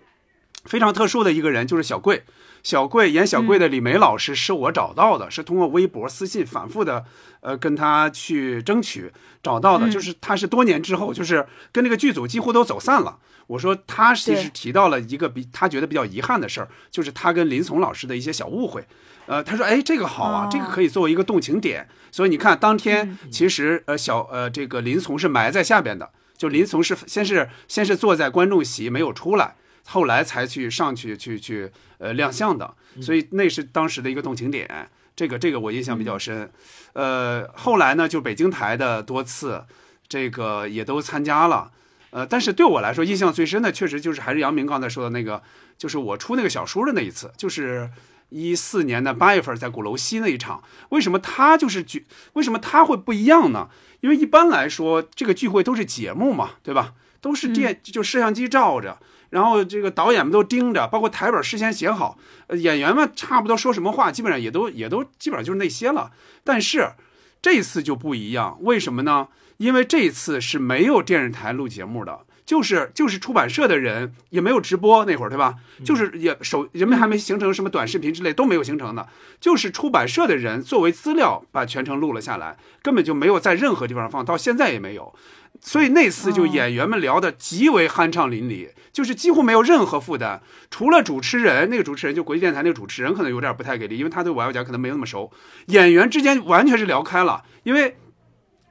[0.66, 2.24] 非常特殊的一个人就是小贵。
[2.64, 7.04] 小贵演小贵的李梅老师是我找到的，是通过微博私信反复的，
[7.40, 9.12] 呃，跟他去争取
[9.42, 9.90] 找到的。
[9.90, 13.18] 就是他是多年之后，就是跟这个剧组几乎都走散了。
[13.52, 18.86] 我说他其实提到了一个比他觉得比较遗憾的事儿，就是他跟林从老师的一些小误会。
[19.26, 21.86] 呃，他说，哎，这个好啊，这个可以作为一个动情点。
[22.12, 29.56] 所以你看，当天其实呃小呃这个林从是埋在下边的，就林从是先是先是坐在观众席没有出来。
[29.86, 36.50] 后来才去上去去去呃亮相的，所以那是当时的一个动情点，这个这个我印象比较深。
[36.94, 39.66] 呃，后来呢，就北京台的多次，
[40.08, 41.72] 这个也都参加了。
[42.12, 45.42] 呃，但是对我来说印象最深的，确实就是还是杨明刚才说的那个，
[45.78, 47.90] 就是我出那个小书的那一次，就是
[48.30, 50.64] 一四年的八月份在鼓楼西那一场。
[50.90, 52.06] 为什么他就是聚？
[52.34, 53.70] 为什么他会不一样呢？
[54.02, 56.94] 因为一般来说，这个聚会都是节目嘛，对吧？
[57.22, 58.98] 都是电就摄像机照着。
[59.30, 62.18] 然后这个导演们都盯着，包括台本事先写好，
[62.48, 66.12] 呃，演员们差不多说什么话，基本上也都也都基本上就是那些了。
[66.44, 66.92] 但是
[67.42, 69.30] 这次就不一样，为什么呢？
[69.58, 75.56] 因为这次是没有电视台录节目的，就是就是出版社的人也没有直播那会儿，对吧？
[75.84, 79.08] 就是也手人们还没形成什么短视频之类都没有形成的，
[79.40, 85.14] 就是出版社的人作为资料把全程录了下来，根本就没有在任何地方放，到现在也没有。
[85.60, 95.32] 所以那次就演员们聊得极为酣畅淋漓，就是几乎没有任何负担，除了主持人那个主持人就国际电台那个主持人可能有点不太给力，因为他对我爱我家可能没有那么熟。
[95.68, 97.98] 演员之间完全是聊开了，因为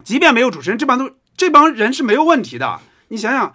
[0.02, 2.80] 即便没有主持人，这帮都这帮人是没有问题的。
[3.08, 3.54] 你想想，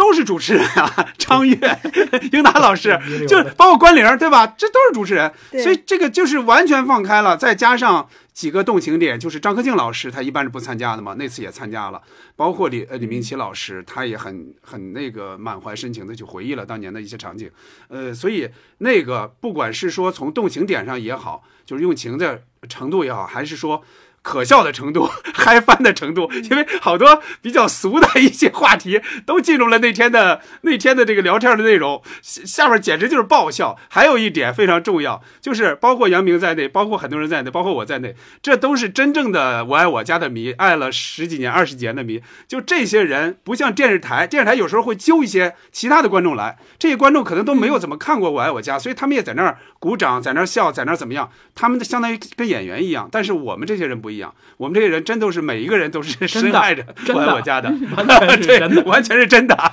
[0.00, 1.58] 都是主持人啊， 张悦、
[2.32, 2.98] 英达老师，
[3.28, 4.46] 就包括关凌，对吧？
[4.46, 5.30] 这都是主持人，
[5.62, 12.00] 所以这个就是完全放开了，再加上几个动情点，就是张克敬老师，他一般是不参加的嘛，那次也参加了，
[12.34, 17.50] 包括李呃李明启老师，他也很很那个满怀深情的去回忆了当年的一些场景，
[17.88, 18.48] 呃，所以
[18.78, 23.84] 那个不管是说从动情点上也好，就是用情的程度也好，还是说。
[24.22, 33.78] 可笑的程度、 嗨翻的程度，因为好多比较俗的一些话题都进入了那天的那天的这个聊天的内容，下下面简直就是爆笑。
[33.88, 42.20] 还有一点非常重要，就是包括杨明在内，包括很多人在内，包括我在内，这都是真正的我爱我家的迷，爱了十几年、二十几年的迷。
[42.46, 51.30] 就这些人，不像电视台，电视台有时候会揪一些其他的观众来，这些观众可能都没有怎么看过我爱我家，所以他们也在那儿鼓掌，在那儿笑，在那儿怎么样？
[51.54, 56.84] 他们的相当于跟演员一样，但是我们这些人不一样，我们这些人真都是每一个人都是深爱着
[57.14, 59.72] 我爱我家的， 完全是对真的， 完全是真的。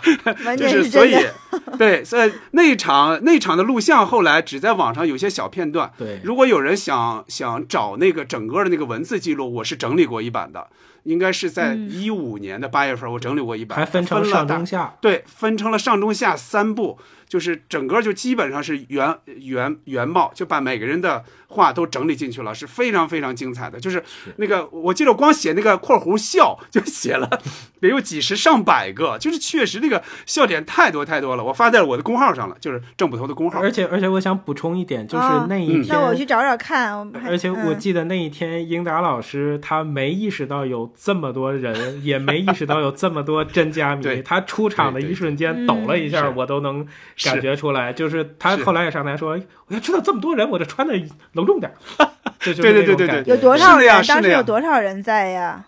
[0.58, 5.92] 就是所以是真的。，对，所以那一场那一场的录像后来只在网上有些小片段。
[5.98, 10.68] 对如果有人想想找那个整个的那个文字记录，我是整理过一版的，
[11.08, 14.94] 应该是在嗯一五年的八月份，我整理过一版，还分成了上中下。
[15.00, 23.80] 对，分成了上中下三部，就是整个就基本上是原原原貌，就把每个人的话都整理进去了，是非常非常精彩的。
[23.80, 24.04] 就是
[24.36, 27.42] 那个，我记得光写那个括弧笑就写了
[27.80, 31.44] 得有几十上百个，就是确实那个笑点太多太多了。
[31.46, 33.72] 我发在我的公号上了，就是郑捕头的公号而。
[33.72, 36.94] 且而且我想补充一点，就是那一天，那我去找找看。
[37.26, 44.22] 而且我嗯记得那一天，英达老师他没意识到有这么多人，也没意识到有这么多真假迷 对。
[44.24, 46.86] 他出场的一瞬间嗯抖了一下，我都能
[47.24, 47.94] 感觉出来。
[47.94, 50.94] 就是他后来也上台说：“我要知道这么多人，我这穿的
[51.34, 52.10] 隆重点儿。
[52.40, 54.04] ”这就是对对对对对有多少人？
[54.08, 55.66] 当时有多少人在呀？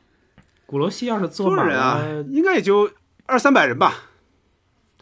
[0.66, 2.24] 鼓楼西要是坐多少满人啊了，？
[2.30, 2.90] 应该也就
[3.26, 3.94] 二三百人吧，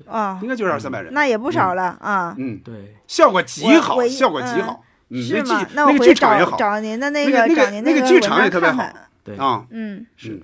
[0.08, 1.14] 啊应，该就是二三百人。
[1.14, 2.36] 那也不少了啊。
[2.38, 4.84] 嗯，对，效果极好，效果极好。
[5.10, 5.66] 嗯，是吗？
[5.74, 9.07] 那我个回去找剧场也好找您的那那个那个找您个那个剧场也特别好章看看。
[9.28, 9.68] 对啊。
[9.70, 10.42] 嗯，是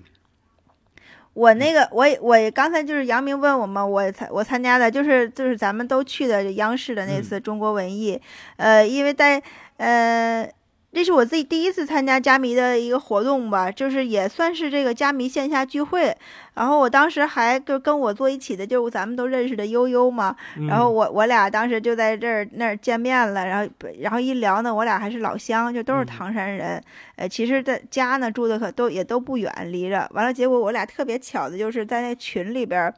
[1.34, 8.22] 我那个我我刚才就是杨明问我嘛，我参我参加的就是就是咱们都去的央视的那次中国文艺，
[8.58, 9.42] 呃，因为在
[9.78, 10.48] 呃。
[10.96, 16.16] 这是我自己第一次参加加迷的一个活动吧，就是也算是这个加迷线下聚会。
[16.54, 20.36] 然后我当时还就跟我坐一起的，就是咱们都认识的悠悠嘛。
[20.58, 26.84] 嗯然后我我俩当时就在这儿那儿见面了，然后然后一聊呢，我俩还是老乡，就都是嗯唐山人。
[27.16, 30.10] 呃，其实在家呢住的可都也都不远，离着。
[30.14, 32.94] 完了，结果我俩特别巧的就是在那群里边儿，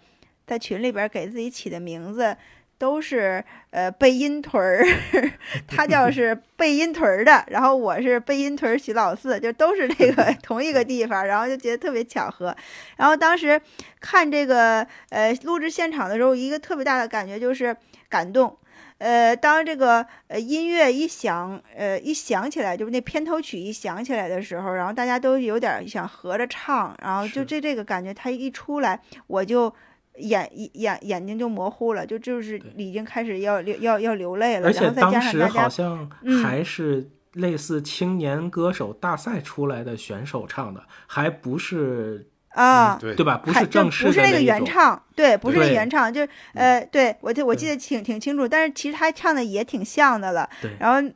[0.45, 2.35] 在群里边儿给自己起的名字。
[2.77, 4.85] 都是呃背阴屯儿，
[5.67, 12.55] 他叫是背阴屯儿的， 然后我是背阴屯儿徐老四，就都是这个 同一个地方，然后就觉得特别巧合。
[12.97, 13.59] 然后当时
[13.99, 17.75] 看这个呃录制现场的时候，一个特别大的感觉就是
[18.09, 18.57] 感动。
[18.97, 28.97] 呃，当这个呃音乐一响，呃一响起来，就是那片头曲一响起来的时候，然后大家都有点想合着唱，然后就这这个感觉，它一出来，
[29.27, 29.73] 我就
[30.17, 43.37] 眼眼眼睛就模糊了，就就是已经开始要流要要流泪了，而且然后再当时好像嗯还是类似青年歌手大赛出来的选手唱的，还不是啊，对对吧？
[43.37, 44.41] 不是正式的不是那个。
[44.41, 50.49] 原唱，对，不是原唱，就是呃，对我记我记得挺挺清楚，但是其实他唱的也挺像的了。
[50.61, 51.11] 对然后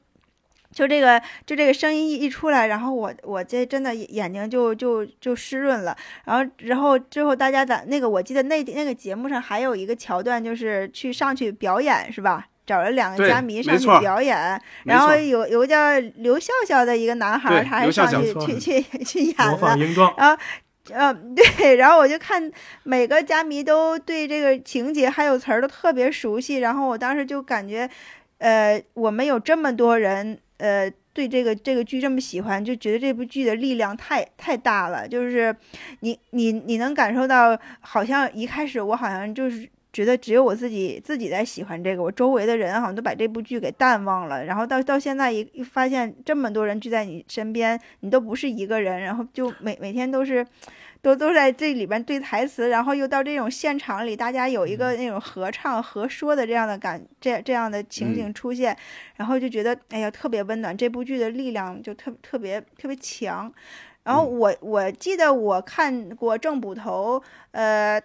[0.73, 5.95] 就这个就这个声音一一出来，然后我我这真的眼睛就就就湿润了。
[6.25, 12.45] 然后然后之后大家在那个我记得那那个节目上还有一个桥段，就是去上去表演是吧？
[12.65, 14.37] 找了两个对嘉宾上去表演，
[14.85, 20.13] 然后有有个叫刘笑笑的一个男孩儿，他还上去去去去演模了，仿英壮，
[20.91, 22.51] 嗯， 对，然后我就看
[22.83, 27.89] 每个家迷都对这个情节还有词儿都特别熟悉，然后我当时就感觉，
[28.37, 35.53] 呃，我们有这么多人，呃，对这个这个剧这么喜欢，就觉得这部剧的力量太太大了，就是
[36.02, 44.45] 你你你能感受到，好像一开始我好像就是觉得只有我自己自己在喜欢这个，我周围的人好像都把这部剧给淡忘了。
[44.45, 50.45] 然后到到现在一发现这么多人聚在你身边，你都不是一个人，然后就每每天都是。
[51.01, 58.77] 都都在这里边对台词，然后又到这种现场里，大家有一个那种合唱合说的这样的感，这这样的情景出现，
[59.15, 63.51] 然后就觉得哎呀特别温暖，这部剧的力量就特特别特别强。
[64.03, 67.21] 然后我我记得我看过郑捕头，
[67.51, 68.01] 呃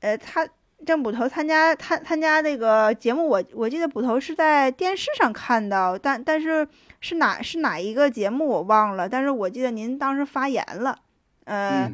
[0.00, 0.46] 呃，他
[0.84, 6.68] 郑捕头参加参参加那个节目，我我记得捕头是在电视上看到，但但是
[7.00, 10.98] 是哪是哪一个节目我忘了，但是我记得您当时发言了，
[11.44, 11.90] 呃。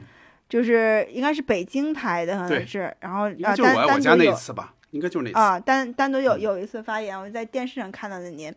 [0.50, 8.52] 就是应该是北京台的，好像是，然后啊，单单独有次吧，应该就是那次啊，单单独有有一次发言，我在电视上看到的您，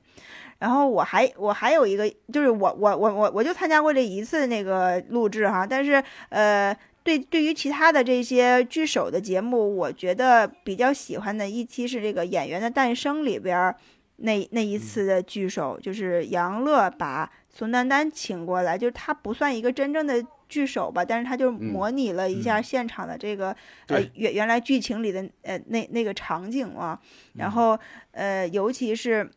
[0.57, 13.75] 然后我还我还有一个，就是我我我我我就参加过这一次那个录制哈，但是呃，对对于其他的这些剧首的节目，我觉得比较喜欢的一期是这个《演员的诞生》里边
[14.15, 20.25] 那那一次的剧首，就是杨乐把宋丹丹请过来，就是他不算一个真正的。
[20.53, 23.55] 剧首吧，但是他就模拟了一下现场的这个
[23.87, 26.99] 呃原原来剧情里的呃那那个场景啊，
[27.33, 27.79] 然后
[28.11, 29.27] 呃尤其是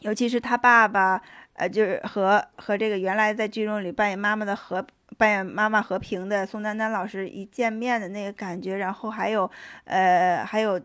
[0.00, 1.22] 尤其是他爸爸
[1.54, 9.50] 呃就是和和这个原来在剧中里扮演妈妈的和扮演妈妈和平的宋丹丹老师一见面的那个感觉，然后还有
[9.84, 10.78] 呃还有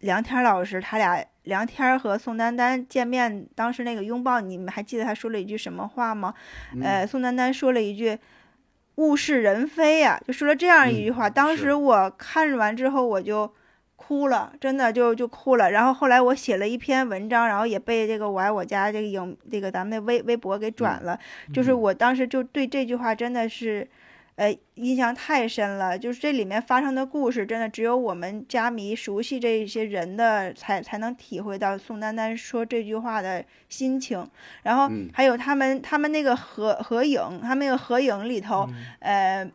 [0.00, 6.34] 梁天老师他俩梁天和宋丹丹见面当时那个拥抱，你们还记得他说了一句什么话吗？
[6.82, 8.18] 呃宋丹丹说了一句。
[8.96, 11.30] 物是人非呀，就说了这样一句话。
[11.30, 13.52] 当时我看完之后，我就
[13.96, 15.70] 哭了，真的就就哭了。
[15.70, 21.18] 然后后来我写了一篇文章，然后也被这个我爱我家这个影这个咱们的微微博给转了。
[21.52, 23.88] 就是我当时就对这句话真的是。
[24.36, 34.28] 呃，印象太深了，就是这里面发生的故事，真的只有我们家迷熟悉这些人的，才才能体会到宋丹丹说这句话的心情。
[34.62, 38.68] 然后还有他们他们那个合合影，他们那个合影里头，
[39.00, 39.50] 呃，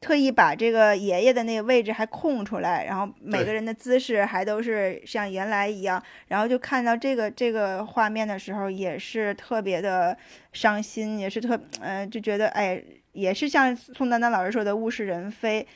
[0.00, 10.16] 特意把这个爷爷的那个位置还空出来，然后每个人的姿势还都是像原来一样，然后就看到这个这个画面的时候，也是特别的
[10.54, 12.82] 伤心，也是特，呃，就觉得哎。
[13.14, 15.66] 也是像宋丹丹老师说的物是人非，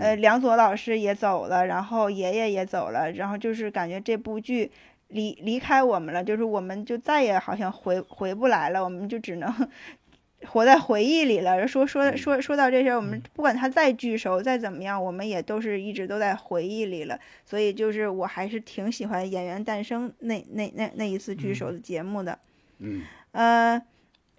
[0.00, 4.68] 呃，梁左老师也走了，然后爷爷也走了，然后就是感觉这部剧
[5.08, 9.48] 离离开我们了，就是我们就再也好像回回不来了，我们就只能
[10.48, 11.68] 活在回忆里了。
[11.68, 17.18] 说说说说到这些，我们不管他再聚首再怎么样，我们也都是一直都在回忆里了。
[17.44, 22.38] 所以就是我还是挺喜欢《演员诞生》那那那那一次聚首的节目的。
[22.78, 23.02] 嗯，
[23.32, 23.80] 呃，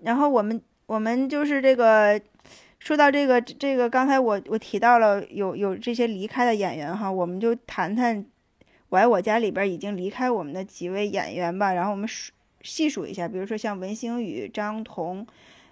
[0.02, 2.20] 然后我们我们就是这个。
[2.88, 8.24] 说到这个，这个刚才我我提到了有有这些离开的演员哈，我们就谈谈
[8.88, 11.74] 《我爱我家》里边已经离开我们的几位演员吧。
[11.74, 12.32] 然后我们数
[12.62, 15.28] 细数一下，比如说像文星宇、张彤，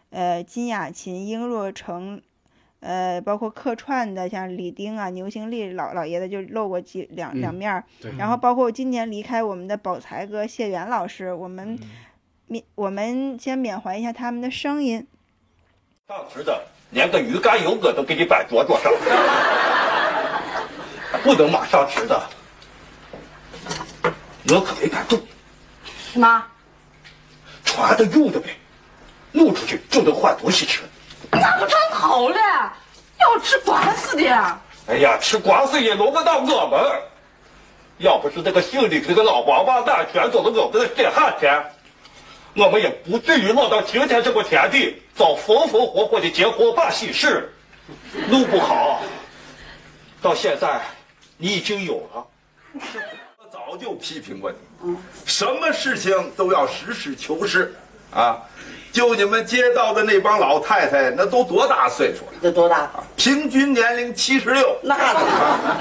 [0.10, 2.22] 呃，金雅琴、殷若成，
[2.82, 7.82] 呃，包括客串的像李丁啊、牛星利老老爷子就露过几两两面。
[8.18, 11.80] 然后包括今年离开我们的宝才哥谢元老师，我们
[12.48, 15.08] 缅我们先缅怀一下他们的声音。
[16.10, 16.75] 上池的。
[16.90, 18.92] 连个鱼肝油哥都给你摆桌桌上，
[21.24, 22.22] 不能马上吃的，
[24.50, 25.20] 我可没敢动。
[26.14, 26.44] 什么？
[27.64, 28.56] 传的用的呗，
[29.32, 30.84] 弄出去就能换东西吃。
[31.32, 32.38] 那不成好了？
[33.20, 34.24] 要吃官司的。
[34.88, 37.02] 哎呀，吃官司也轮不到我们。
[37.98, 41.75] 要不是那个姓李这个老王八蛋卷走了我们的血汗钱。
[42.56, 47.52] 我们也不至于落到今天这个田地，遭风风火火的结婚办喜事，
[48.30, 49.02] 弄不好，
[50.22, 50.80] 到现在
[51.38, 52.26] 你已经有了。
[53.38, 54.50] 我早就批评过
[54.82, 54.96] 你，
[55.26, 57.76] 什么事情都要实事求是
[58.14, 58.42] 啊！
[58.94, 62.40] 就你们街道的那帮老太太，那都多大岁数了？
[62.42, 62.90] 这多大？
[63.18, 64.78] 平均年龄七十六。
[64.82, 65.78] 那怎么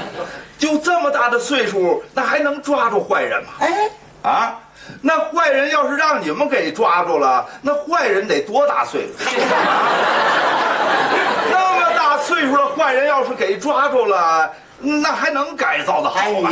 [0.58, 3.50] 就这么大的岁数，那还能抓住坏人吗？
[3.60, 3.90] 哎，
[4.22, 4.60] 啊！
[5.00, 9.24] 那坏人要是让你们给抓住了，那坏人得多大岁数？
[11.50, 16.50] 那么大岁数了坏人要是给抓住了，那还能改造的好吗？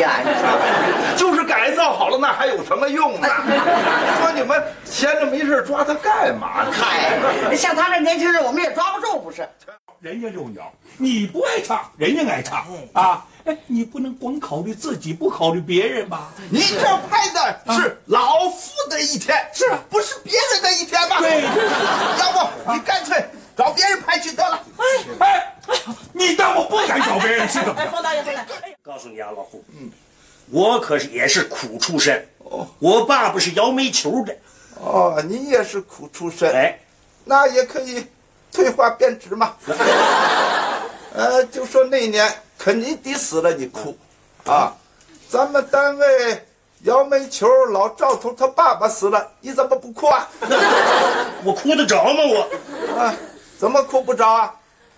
[1.17, 3.29] 就是改造好了，那还有什么用呢？
[4.21, 6.67] 说你们闲着没事抓他干嘛？
[6.73, 9.49] 嗨，像他这年轻人，我们也抓不住，不是？
[10.01, 13.25] 人家遛鸟，你不爱唱，人家爱唱啊。
[13.45, 16.31] 哎，你不能光考虑自己，不考虑别人吧？
[16.51, 21.19] 你这拍的是老夫的一天，是不是别人的一天吗？
[21.19, 21.43] 对，
[22.19, 23.25] 要不你干脆
[23.57, 24.63] 找别人拍去得了。
[24.79, 24.85] 哎
[25.19, 25.55] 哎，
[26.13, 27.73] 你当我不敢找别人去的？
[27.75, 29.91] 哎，方大爷，方大爷，告诉你啊，老胡，嗯，
[30.51, 32.29] 我可是也是苦出身。
[32.79, 34.37] 我爸爸是摇煤球的。
[34.81, 36.53] 哦，你也是苦出身。
[36.53, 36.79] 哎，
[37.25, 38.07] 那也可以
[38.53, 39.55] 退化变质嘛。
[41.15, 42.27] 呃，就说那年
[42.63, 43.99] 肯尼迪死了，你哭
[44.47, 44.73] 啊？
[45.29, 46.47] 咱们单位
[46.83, 50.29] 摇煤球老赵头他爸爸死了，你怎么不哭啊？
[51.43, 52.21] 我哭得着吗？
[52.25, 53.13] 我啊，
[53.59, 54.55] 怎么哭不着啊？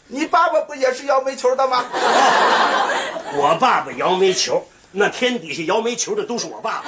[0.08, 1.86] 你爸爸不也是摇煤球的吗？
[3.34, 4.62] 我爸爸摇煤球，
[4.92, 6.84] 那天底下摇煤球的都是我爸爸。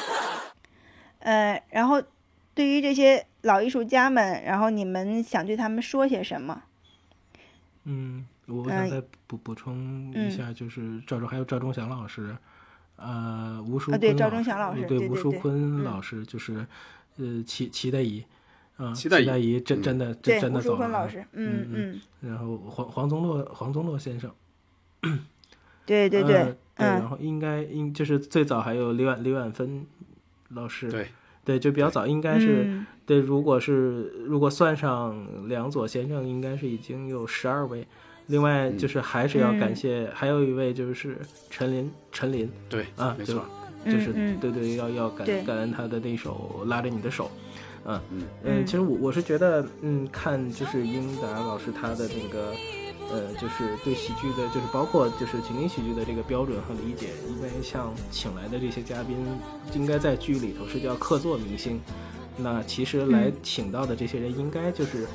[1.20, 2.02] 呃，然后
[2.54, 6.64] 对于这些老艺术家们，然后你们想对他们说些什么？
[7.84, 12.36] 嗯，我想再补补充一下，就是赵忠还有赵忠祥老师，
[12.96, 16.66] 呃，吴淑啊，对坤赵忠祥老师，对吴淑坤老师，就是
[17.18, 18.24] 呃齐齐大姨，
[18.76, 24.30] 啊，齐大姨姨真真的真真的走了啊，坤老师，嗯嗯然后黄黄宗洛黄宗洛先生，
[25.84, 26.44] 对对对，呃
[26.76, 29.84] 对，然嗯后应该应就是最早还有李婉李婉芬
[30.50, 31.08] 老师，对
[31.44, 32.86] 对，就比较早，应该是、嗯。
[33.06, 37.86] 对，如果是如果算上梁左先生，应该是已经有十二位。
[38.26, 39.76] 另外就是还是要感嗯。
[39.76, 41.18] 谢，还有一位就是
[41.50, 42.50] 陈琳，陈琳。
[42.68, 43.44] 对啊，没错，
[43.84, 45.36] 就是、对对，要要对。
[45.38, 47.30] 感感恩他的那首拉着你的手，
[47.84, 48.00] 嗯。
[48.10, 52.52] 嗯嗯，其实我我是觉得，嗯，看就是英达老师他的那个。
[53.08, 59.16] 呃，就是对喜剧的，就是包括就是情景喜剧的这个标准和理解，因为像请来的这些嘉宾，
[59.74, 61.80] 应该在剧里头是叫客座明星，
[62.36, 65.06] 那其实来请到的这些人应该就是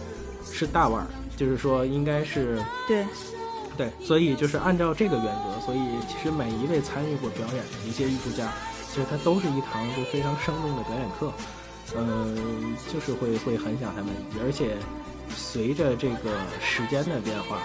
[0.41, 1.07] 是大腕儿，
[1.41, 3.03] 就是说应该是对，
[3.75, 8.53] 对，所以就是按照这个原则，所以其实每一位参与过表演的一些艺术家，
[8.87, 11.33] 其实他都是一堂就非常生动的表演课，
[11.97, 14.13] 嗯、就是会会很想他们，
[14.45, 14.77] 而且
[15.35, 17.57] 随着这个时间的变化，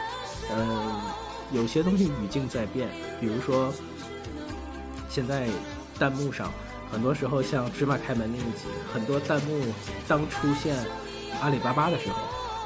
[0.51, 0.99] 嗯、
[1.53, 2.89] 有些东西语境在变，
[3.21, 3.71] 比如说
[5.11, 5.47] 现在
[5.99, 6.51] 弹幕上，
[6.91, 9.61] 很多时候像芝麻开门那一集，很多弹幕
[10.09, 10.75] 当出现
[11.43, 12.17] 阿里巴巴的时候，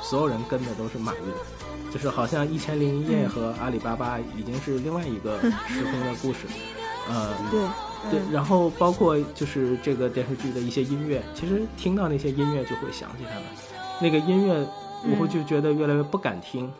[0.02, 6.46] 所有人跟的都是马云，就是好像《一千零一夜》和阿里巴巴已经是另外一个时空的故事，
[7.08, 7.60] 呃，对
[8.10, 8.32] 对，嗯。
[8.32, 13.44] 然后包括就是这个电视剧的一些音乐，其实听到那些音乐就会想起他们，
[14.00, 14.66] 那个音乐
[15.10, 16.70] 我会就觉得越来越不敢听，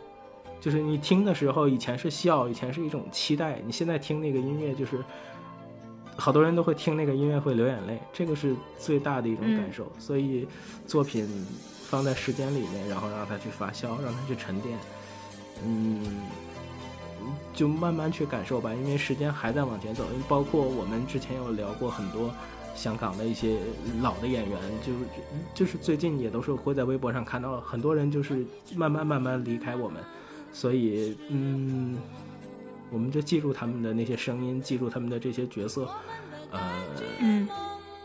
[0.61, 5.05] 就是你听的时候以前是笑，以前是一种期待，你现在听那个音乐就是。
[6.17, 9.91] 好多人都会听那个音乐会流眼泪，这个是最大的一种感受。
[9.99, 10.47] 所以，
[10.87, 11.27] 作品
[11.91, 14.79] 放在时间里面，然后让它去发酵，让它去沉淀，
[15.65, 16.23] 嗯，
[17.53, 18.73] 就慢慢去感受吧。
[18.73, 22.33] 因为时间还在往前走，包括我们之前有聊过很多
[22.75, 23.59] 香港的一些
[24.01, 24.99] 老的演员，就是
[25.53, 28.47] 就是最近也都是会在微博上看到很多人就是
[28.77, 30.01] 慢慢慢慢离开我们，
[30.53, 31.99] 所以嗯。
[32.93, 35.89] 我们就记住他们的那些声音，记住他们的这些角色，
[36.51, 36.59] 呃，
[37.21, 37.49] 嗯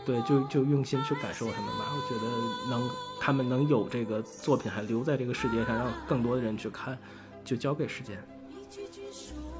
[0.05, 1.85] 对，就就用心去感受他们吧。
[1.93, 6.97] 我觉得能他们能有这个作品还留在这个世界上，让更多的人去看，
[7.43, 8.17] 就交给时间。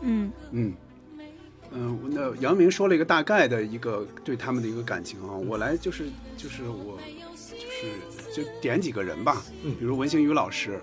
[0.02, 0.74] 嗯嗯。
[1.72, 6.06] 嗯，那杨明说了一个大概的一个对他们的一个感情啊，我来就是
[6.38, 6.98] 就是我
[7.52, 10.80] 就是就点几个人吧，嗯比如文星宇老师，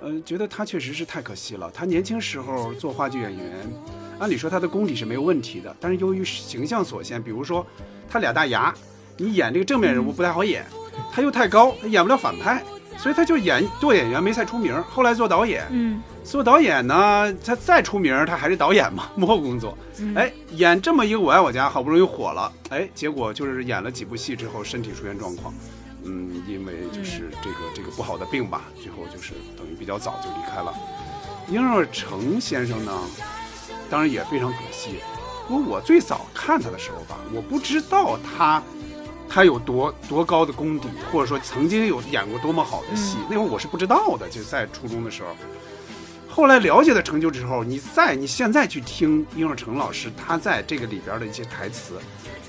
[0.00, 1.70] 嗯、觉得他确实是太可惜了。
[1.72, 3.66] 他年轻时候做话剧演员，
[4.20, 7.66] 按理说他的功底是没有问题的，但是由于形象所限，比如说
[8.08, 8.72] 他俩大牙，
[9.16, 10.64] 你演这个正面人物不太好演，
[11.12, 12.62] 他又太高，他演不了反派，
[12.96, 14.74] 所以他就演做演员没太出名。
[14.90, 19.76] 后来做导演，嗯做导演呢，他再出名，他还是导演嘛， 幕后工作。
[19.98, 25.52] 嗯哎，演这么一个《我爱我家》，好不容易火了，哎，结果就是演了几部戏之后，身体出现状况，
[26.04, 30.72] 嗯，因为就是这个这个不好的病吧，最后就是等于比较早就离开了。
[31.48, 32.92] 殷若成先生呢，
[33.90, 35.00] 当然也非常可惜。
[35.48, 38.62] 不过我最早看他的时候吧，我不知道他
[39.32, 45.30] 他有多多高的功底，或者说曾经有演过多么好的戏，那会儿我是不知道的，就在初中的时候。
[46.28, 51.94] 后来了解了成就之后，你再你现在去听殷若成老师他在这个里边的一些台词，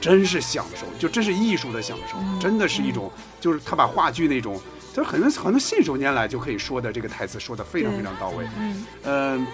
[0.01, 4.59] 真是享受，就真是艺术的享受，真的是一种，就是他把话剧那种，
[4.93, 8.45] 就是很多很多信手拈来就可以说的这个台词说的非常非常到位。
[8.57, 9.47] 嗯嗯，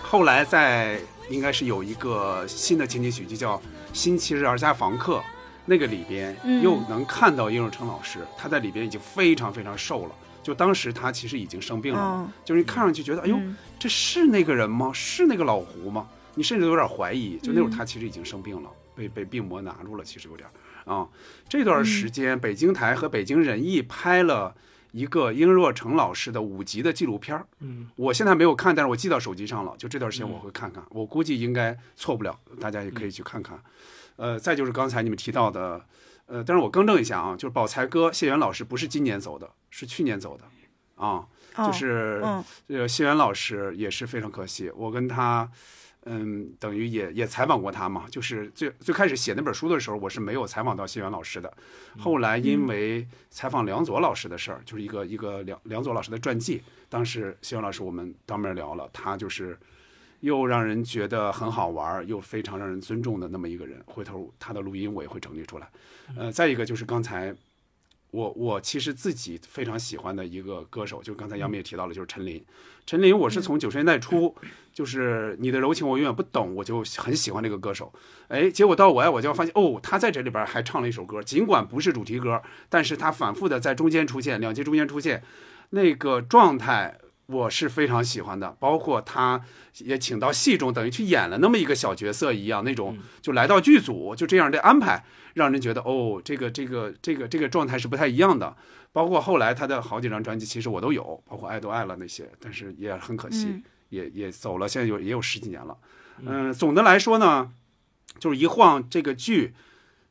[0.00, 3.56] 后来在应该是有一个新的情景喜剧叫
[3.92, 5.16] 《星期日儿家房客》，
[5.68, 10.14] 那个里边嗯又能看到殷若成老师，他在里边已经非常非常瘦了。
[10.42, 14.90] 就当时他其实已经生病了，哦就是你看上去觉得，哎呦，嗯这是那个人吗？
[14.94, 16.08] 是那个老胡吗？
[16.34, 17.36] 你甚至都有点怀疑。
[17.38, 21.06] 就那会儿嗯他其实已经生病了，被被病魔拿住了，其实有点儿啊。
[21.48, 24.54] 这段时间，北京台和北京人艺拍了
[24.92, 27.46] 一个殷若成老师的五集的纪录片儿。
[27.60, 29.74] 嗯，我现在没有看，但是我记到手机上了。
[29.76, 33.60] 就这段时间我会看看，我估计应该错不了，大家也可以去看看。
[34.18, 35.82] 呃，再就是刚才你们提到的，
[36.26, 40.44] 呃，但是我更正一下啊，就是宝才哥谢元老师不是今年走的，是去年走的，
[41.02, 41.26] 啊，
[41.56, 45.50] 就是嗯这个谢元老师也是非常可惜，我跟他。
[46.10, 51.52] 嗯，等于也也采访过他嘛，就是最最开始写那本书的时候，我是没有采访到谢元老师的。
[51.98, 59.58] 后来因为采访梁左老师的事儿，就是一个一个梁梁左老师的传记，当时谢元老师我们当面聊了，他就是
[60.20, 63.82] 又让人觉得很好玩儿，又非常让人尊重的那么一个人。
[63.86, 65.68] 回头他的录音我也会整理出来。
[66.16, 67.34] 呃，再一个就是刚才
[68.10, 72.42] 我我其实自己非常喜欢的一个歌手，就是刚才杨幂也提到了，就是陈琳。
[72.86, 74.34] 陈琳，我是从九十年代初，
[74.72, 77.92] 就是你的柔情我永远不懂，我就很喜欢这个歌手。
[78.28, 85.22] 哎，结果到我爱我就发现，哦，他在这里边还唱了一首歌，尽管不是主题歌，但是他反复的在中间出现，两集中间出现，
[85.70, 86.98] 那个状态
[87.28, 88.56] 我是非常喜欢的。
[88.58, 89.42] 包括他
[89.78, 98.56] 也请到戏中，等于去演了那么一个小角色一样，那种就来到剧组就这样的安排，让人觉得哦，这个这个这个这个状态是不太一样的。
[98.90, 105.76] 包括后来他的好几张专辑，其实我都有，包括《爱都爱了》那些，但是也很可惜，嗯也也走了，现在有也有十几年了。
[106.20, 107.52] 嗯，总的来说呢，
[108.18, 109.54] 就是一晃这个剧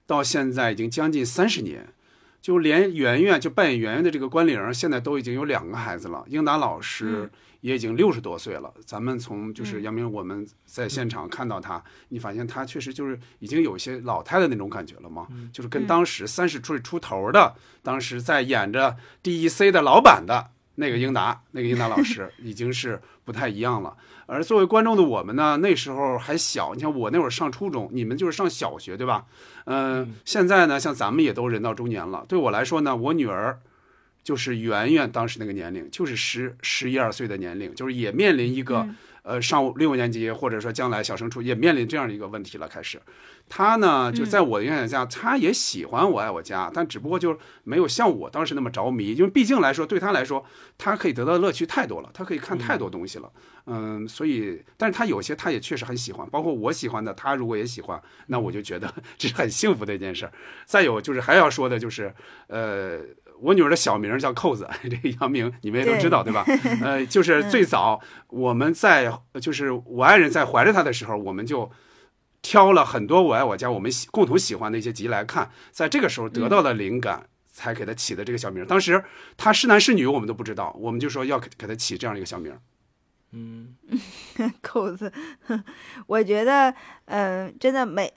[0.06, 1.94] 到现在已经将近三十年，
[2.41, 7.30] 就连圆圆就扮演圆圆的这个关凌，现在都已经有两个孩子了，英达老师
[7.61, 8.73] 也已经六十多岁了。
[8.85, 20.51] 咱们从就是杨明我们在现场看到他，你发现他确实就是已经有一些老太太那种感觉了嘛，就是跟当时三十岁出头的，当时在演着 DEC 的老板的。
[20.79, 23.95] 那个英达，那个英达老师 已经是不太一样了。
[24.25, 29.25] 而作为观众的我们呢，那时候还小，你像我那会儿上初中，你们就是上小学，对吧？
[29.65, 32.25] 嗯、现在呢，像咱们也都人到中年了。
[32.27, 33.59] 对我来说呢，我女儿
[34.23, 38.87] 就是圆圆当时那个年龄，就是十十一二岁的年龄，就是也面临一个、
[39.27, 42.65] 呃上六年级或者说将来小升初也面临这样的一个问题了。
[42.67, 43.01] 开始，
[43.49, 50.45] 他呢就在我的影响下，他也喜欢《我爱我家》，但只不过就没有像我当时那么着迷，因为毕竟来说，对他来说，
[50.77, 53.29] 他可以得到的乐趣太多了，他可以看太多东西了。
[53.65, 60.31] 嗯，所以，但是他有些他也确实很喜欢，包括我喜欢的，他如果也喜欢，那我就觉得 这是很幸福的一件事儿。
[60.65, 62.13] 再有就是还要说的就是，
[62.47, 62.99] 呃。
[63.39, 66.45] 我女儿的小名叫扣子， 这个杨明你们也都知道对吧？
[66.81, 69.11] 呃，就是最早我们在
[69.41, 71.72] 就是我爱人在怀着她的时候，我们就
[72.41, 78.65] 挑了很多我爱我家我们喜共同喜欢的一些集来看，在这个时候得到了灵感，才给他起的这个小名。
[78.65, 79.03] 当时
[79.35, 82.57] 他是男是女我们都不知道，我们就说要给给她起这样一个小名。
[83.34, 83.76] 嗯
[84.61, 85.11] 扣子，
[86.07, 86.73] 我觉得，
[87.05, 88.11] 呃，真的每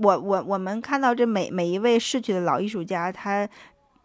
[0.00, 3.48] 我我我们看到这每每一位逝去的老艺术家，他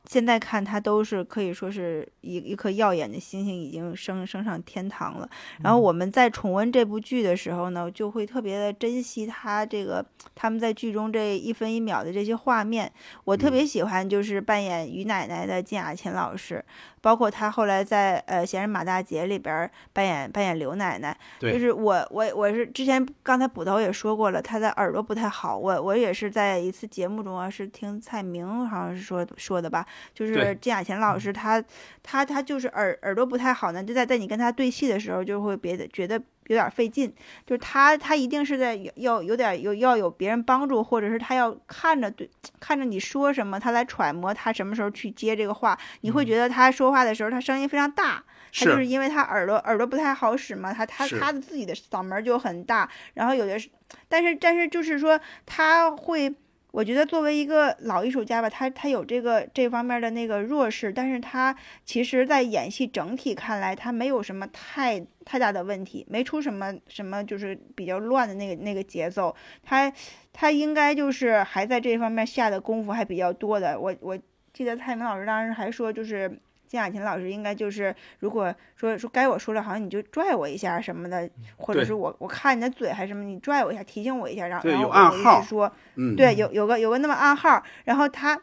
[0.10, 5.30] 现在看他都是可以说是一一颗耀眼的星星，已经升升上天堂了。
[5.62, 12.92] 然后我们在重温这部剧的时候呢，就会特别的珍惜他这个他们在剧中这一分一秒的这些画面。
[13.26, 16.64] 我特别喜欢就是扮演于奶奶的金雅琴老师，
[17.02, 21.18] 包括她后来在呃《闲人马大姐》里边儿扮演扮演刘奶奶。
[21.40, 31.64] 对就是我我我是之前刚才捕头也说过了，她的耳朵不太好，我我也是在一次节目中啊，是听蔡明好像是说说的吧，就是对金雅琴老师他
[32.04, 36.16] 他他就是耳耳朵不太好呢，就在在你跟他对戏的时候就会别的觉得
[36.48, 37.14] 有点费劲，
[37.46, 42.30] 就是他他一定是在有要有点有要有别人帮助，或者是他要看着对
[42.60, 48.24] 看着你说什么，他来揣摩他什么时候去接这个话，你会觉得他说话的时候他声音非常大。
[48.54, 48.88] 他就是。
[48.88, 51.20] 因为他耳朵耳朵不太好使嘛，他他是。
[51.20, 53.70] 他的自己的嗓门就很大，然后有的是，
[54.08, 56.34] 但是但是就是说他会，
[56.72, 69.92] 我觉得作为一个老艺术家吧，他他有这个这方面的那个弱势，但是他其实在演戏整体看来，他没有什么太太大的问题，没出什么什么就是比较乱的那个那个节奏，他
[70.34, 73.80] 他应该就是还在这方面下的功夫还比较多的。
[73.80, 74.20] 我我
[74.54, 88.40] 记得蔡明老师当时还说，就是金雅琴老师应该就是，如果说说该我说了，好像你就拽我一下什么的，或者是我我看你的嘴还是什么，你拽我一下，提醒我一下，然后有然后我我就暗号去说，嗯，对，有有个有个那么暗号，然后他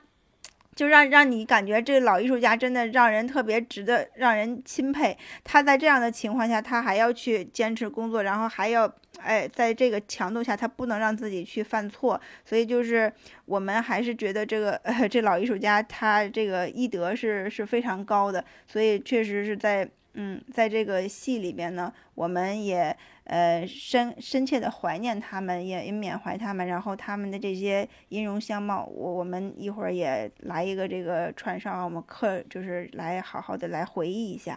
[0.74, 5.16] 就让让你感觉这老艺术家真的让人特别值得让人钦佩。
[5.44, 12.20] 他在这样的情况下，他还要去坚持工作，然后还要哎，在这个强度下，他不能让自己去犯错。
[12.44, 13.12] 所以就是
[13.46, 19.88] 我们还是觉得这个呃， 这老艺术家他这个医德是是非常高的，所以确实是在。
[20.16, 34.56] 嗯，在这个戏里边呢，我们也呃深深切的怀念他们，也也缅怀他们，然后他们的这些音容相貌，我我们一会儿也来一个这个串烧，我们课就是来好好的来回忆一下。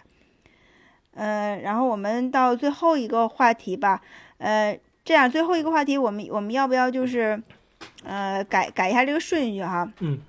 [1.18, 4.00] 呃，然后我们到最后一个话题吧，
[4.38, 7.42] 呃，这样最后一个话题，我们我们要不要就是
[8.04, 9.92] 呃，改改一下这个顺序哈。
[10.00, 10.20] 嗯。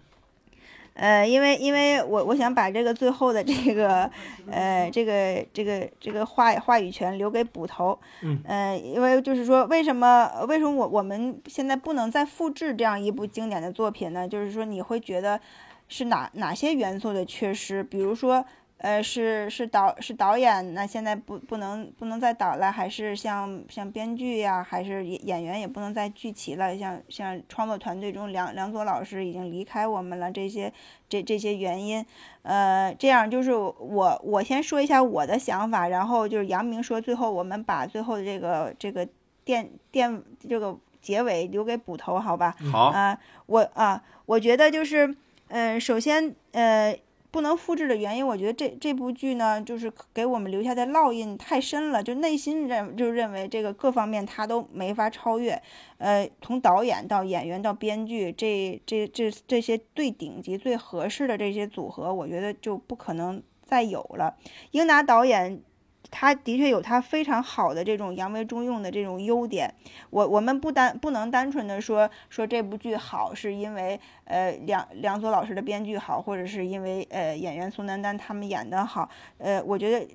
[0.94, 4.10] 呃，因为因为我我想把这个最后的这个，
[4.50, 7.96] 呃，这个这个这个话话语权留给捕头。
[8.22, 8.40] 嗯。
[8.46, 14.26] 呃，因为就是说，为什么为什么我我们现在不能再复制这样一部经典的作品呢？
[14.26, 15.38] 就是说，你会觉得
[15.86, 17.82] 是哪哪些元素的缺失？
[17.84, 18.42] 比如说。
[18.78, 30.72] 呃，是是导是导演，那现在不不能不能再导了，还是像像编剧呀，还是演演员也不能再聚齐了，像像创作团队中梁梁左老师已经离开我们了，这些
[31.08, 32.06] 这这些原因，
[32.42, 39.08] 呃，这样就是我我先说一下我的想法，然后就是杨明说，最后我们把最后的这个这个
[39.44, 42.54] 电电这个结尾留给捕头，好吧？
[42.70, 45.16] 好啊，我啊，我觉得就是，
[45.48, 46.96] 嗯，首先呃。
[47.30, 55.60] 不能复制的原因，我觉得这这部剧呢，就是给我们留下的烙印太深了，就内心认就认为这个各方面他都没法超越。
[55.98, 64.34] 呃，从导演到演员到编剧，这这这这些最顶级、最合适的这些组合，我觉得就不可能再有了。
[64.70, 65.62] 英达导演。
[66.10, 69.72] 他的确有他非常好的这种扬为中用的这种优点，
[70.10, 79.08] 我我们不单不能单纯的说说这部剧好是因为呃梁梁左老师的编剧好，或者是因为呃演员宋丹丹他们演的好，
[79.38, 80.06] 呃，我觉得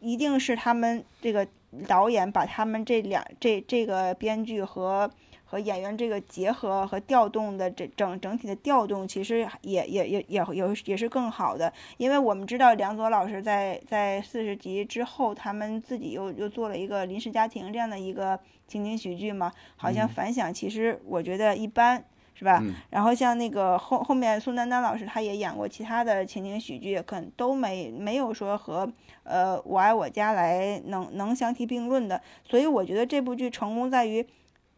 [0.00, 1.46] 一定是他们这个
[1.86, 5.10] 导演把他们这两这这个编剧和。
[5.50, 22.04] 和演员这个结合和调动的整整整体的调动，其实也也也也有也是更好的，因为我们知道梁左老师在在四十集之后，他们自己又又做了一个临时家庭这样的一个情景喜剧嘛，好像反响其实我觉得一般，
[22.34, 22.62] 是吧？
[22.90, 28.86] 然后像那个后后面宋丹丹老师，他也演过其他的情景喜剧，可能都没没有说和
[29.22, 34.26] 呃我爱我家来能能相提并论的，所以我觉得这部剧成功在于。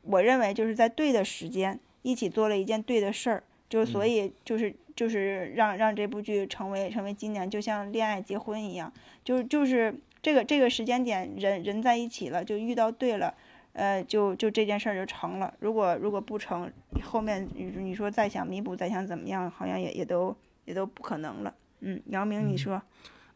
[0.02, 13.34] 我认为就是在对的时间一起做了一件对的事儿，就所以就是就是让让这部剧成为成为经典，就像恋爱结婚一样，就就是这个这个时间点人人在一起了，就遇到对了，
[13.72, 15.52] 呃，就就这件事儿就成了。
[15.60, 16.70] 如果如果不成，
[17.02, 21.54] 后面你你说再想弥补，再想怎么样，好像也也都也都不可能了。
[21.80, 22.82] 嗯，姚明，你说，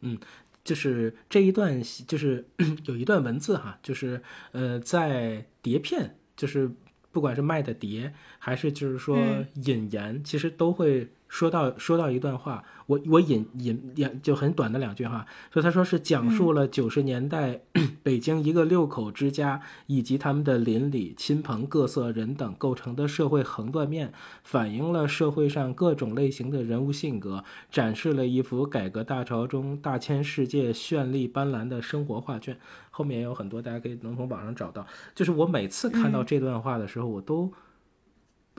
[0.01, 0.19] 嗯，
[0.63, 2.47] 就是这一段就是
[2.87, 4.23] 有一段文字哈，就是
[4.53, 6.17] 呃在碟片。
[6.37, 6.71] 就是
[7.13, 9.19] 不管是卖的碟，还是就是说
[9.65, 11.09] 引言，其实都会。
[11.35, 17.61] 说到说到一段话，我我引引两就很短的两句话，说他说是讲述了九十年代
[18.05, 24.13] 北京一个六口之家以及他们的邻里亲朋各色人等构成的社会横断面，
[24.45, 32.57] 反映了社会上各种类型的人物性格，展示了一幅改革大潮中大千世界绚丽斑斓的生活画卷。
[32.93, 34.87] 后面也有很多，大家可以能从网上找到。
[35.17, 37.53] 就是我每次看到这段话的时候，我都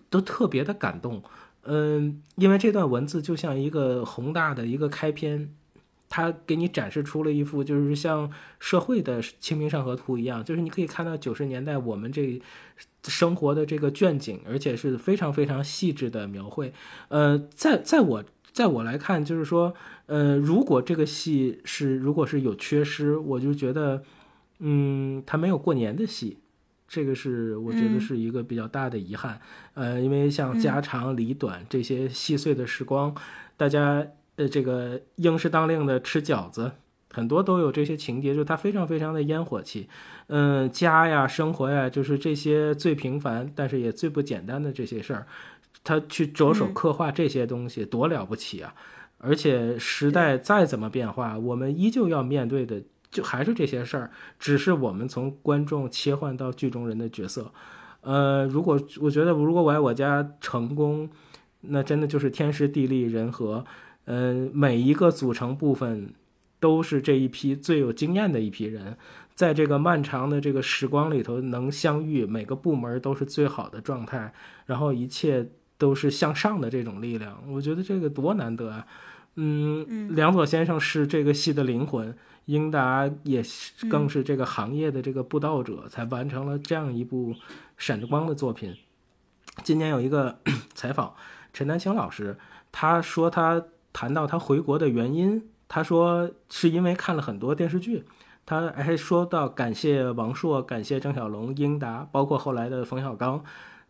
[0.09, 1.23] 都特别的感动。
[1.67, 5.49] 嗯，因为这段文字就像一个宏大的一个开篇，
[6.07, 12.39] 它给你展示出了一幅就是像社会的《清明上河图》一样，就是你可以看到九十年代我们这
[13.07, 16.71] 生活的这个卷景，而且是非常非常细致的描绘。
[17.09, 19.73] 呃，在在我在我来看，就是说，
[20.05, 24.03] 呃，如果这个戏是如果是有缺失，我就觉得，
[24.59, 26.37] 嗯，它没有过年的戏。
[26.87, 29.41] 这个是我觉得是一个比较大的遗憾，
[29.73, 33.13] 呃，因为像家长里短这些细碎的时光，
[33.57, 34.05] 大家
[34.35, 36.71] 呃这个应时当令的吃饺子，
[37.11, 39.89] 很多都有这些情节，就它非常非常的烟火气，
[40.27, 45.25] 嗯，家呀生活呀，就是这些最平凡但是也最不简单的这些事儿，
[45.83, 48.73] 他去着手刻画这些东西多了不起啊！
[49.17, 52.83] 而且时代再怎么变化，我们依旧要面对的。
[53.15, 57.51] 就还是这些事儿，只是我们从观众切换到剧中人的角色。
[58.01, 61.09] 呃，如果我觉得如果我爱我家成功，
[61.61, 63.63] 那真的就是天时地利人和。
[64.07, 66.13] 嗯，每一个组成部分
[66.59, 68.95] 都是这一批最有经验的一批人，
[69.33, 74.31] 在这个漫长的这个时光里头能相遇，每个部门都是最好的状态，
[74.67, 77.35] 然后一切都是向上的这种力量。
[77.49, 78.85] 我觉得这个多难得啊！
[79.37, 82.15] 嗯，梁左先生是这个戏的灵魂。
[82.45, 83.43] 英达也
[83.89, 87.33] 更是这个行业的这个布道者，才完成了这样一部
[87.77, 88.75] 闪着光的作品。
[89.63, 90.39] 今年有一个
[90.73, 91.13] 采访，
[91.53, 92.37] 陈丹青老师，
[92.71, 98.05] 他说他谈到他回国的原因，他说是因为看了很多电视剧，
[98.45, 103.43] 他还说到感谢王朔、感谢郑晓龙、英达，包括后来的冯小刚。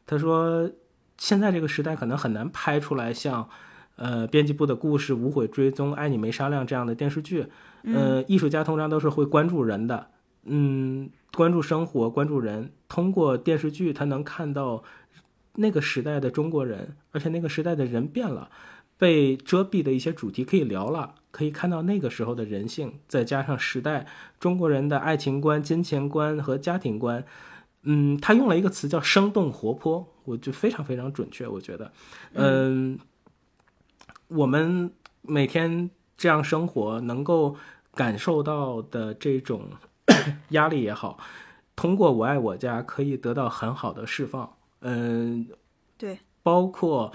[0.06, 0.69] 他说
[1.18, 3.49] 现在这个时代可能很难拍出来像。
[3.98, 7.48] 呃，编辑部的故事、无悔追踪、爱你没商量这样的电视剧，
[7.86, 10.07] 呃，艺术家通常都是会关注人的，
[10.44, 12.72] 嗯，关注生活，关注人。
[12.88, 14.84] 通过电视剧，他能看到
[15.56, 18.49] 那个时代的中国人，而且那个时代的人变了，
[18.98, 24.07] 被遮蔽的一些主题可以聊了，可以看到那个时候的人性，再加上时代
[24.40, 27.26] 中国人的爱情观、金钱观和家庭观，
[27.84, 31.91] 嗯，他用了一个词叫生动活泼，我就非常非常准确，我觉得，
[32.34, 32.98] 嗯，
[34.28, 34.91] 我们
[35.22, 37.57] 每天这样生活，能够
[37.96, 39.70] 感受到的这种
[40.50, 41.18] 压力也好，
[41.76, 44.58] 通过我爱我家可以得到很好的释放。
[44.82, 45.48] 嗯，
[45.98, 47.12] 对，包括，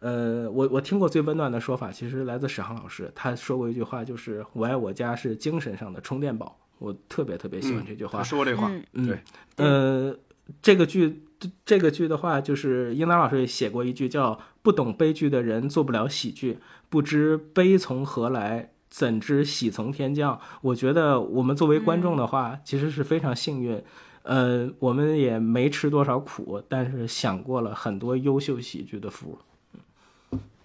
[0.00, 8.18] 呃，我我听过最温暖的说法，其实来自史航老师，他说过一句话，就是“我爱我家是精神上的充电宝”，我特别特别喜欢这句话。
[8.18, 9.06] 他说这话，嗯。
[9.06, 9.18] 对，
[9.56, 10.16] 呃，
[10.60, 11.22] 这个剧
[11.64, 16.58] 这个剧的话，就是英达老师也写过一句叫“不懂悲剧的人做不了喜剧，
[16.88, 20.40] 不知悲从何来，怎知喜从天降”。
[20.62, 23.82] 我觉得我们作为观众的话，其实是非常幸运。
[24.22, 29.38] 呃，我们也没吃多少苦，但是享过了很多优秀喜剧的福。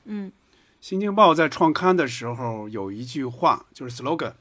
[0.05, 0.29] 嗯，
[0.81, 4.33] 《新京报》在创刊的时候有一句话，就是 slogan，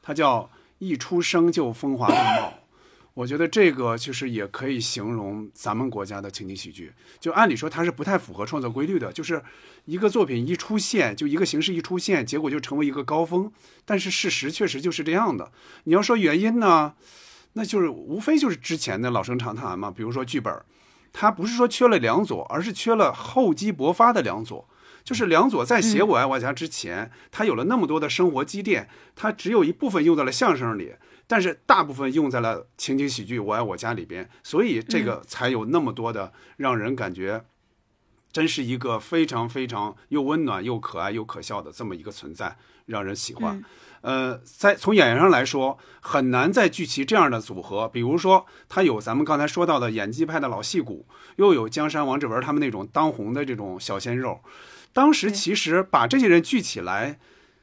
[0.00, 0.48] 它叫
[0.78, 2.54] “一出生就风华正茂”。
[3.20, 6.90] 我觉得这个其实也可以形容咱们国家的情景喜剧。
[7.18, 9.42] 就按理说它是不太符合创作规律的，就是
[9.84, 13.52] 一个作品一出现，就一个形式一出现，结果就成为一个高峰。
[13.84, 15.52] 但是事实确实就是这样的。
[15.84, 16.94] 你要说原因呢，
[17.52, 20.54] 那就是无非就是之前的老生常谈嘛，比如说剧本，
[21.12, 24.66] 它不是说缺了梁左，而是缺了厚积薄发的梁左。
[25.04, 30.94] 就是梁左在写《我爱我家》之前，他有了那么多的生活积淀，他只有一部分用在了相声里，
[31.30, 37.44] 但是大部分用在了情景喜剧《我爱我家》里边，所以这个才有那么多的让人感觉，
[38.32, 43.62] 真是一个非常非常又温暖又可爱又可笑的这么一个存在，让人喜欢。
[44.00, 47.88] 呃，在从演员上来说，很难再聚齐这样的组合。
[47.88, 54.40] 比如说，他有咱们刚才说到的演技派的老戏骨，又有江山王志文他们那种当红的这种小鲜肉。
[54.92, 57.20] 当时其实把这些人聚起来，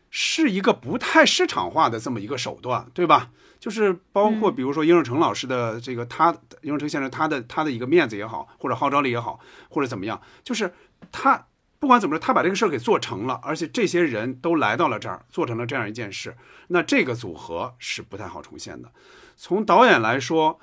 [0.09, 3.31] 是一个不太市场化的这么一个手段，对吧？
[3.59, 6.31] 就是包括比如说殷若成老师的这个他
[6.61, 9.39] 殷若成先生他的他的一个面子也好，或者号召力也好，
[9.69, 10.73] 或者怎么样，就是
[11.11, 11.47] 他
[11.79, 16.35] 不管怎么着，他把这个事儿给做成了，而且这些人都来到了这儿，做成了这样一件事，
[16.69, 18.91] 那这个组合是不太好重现的。
[19.35, 20.59] 从导演来说，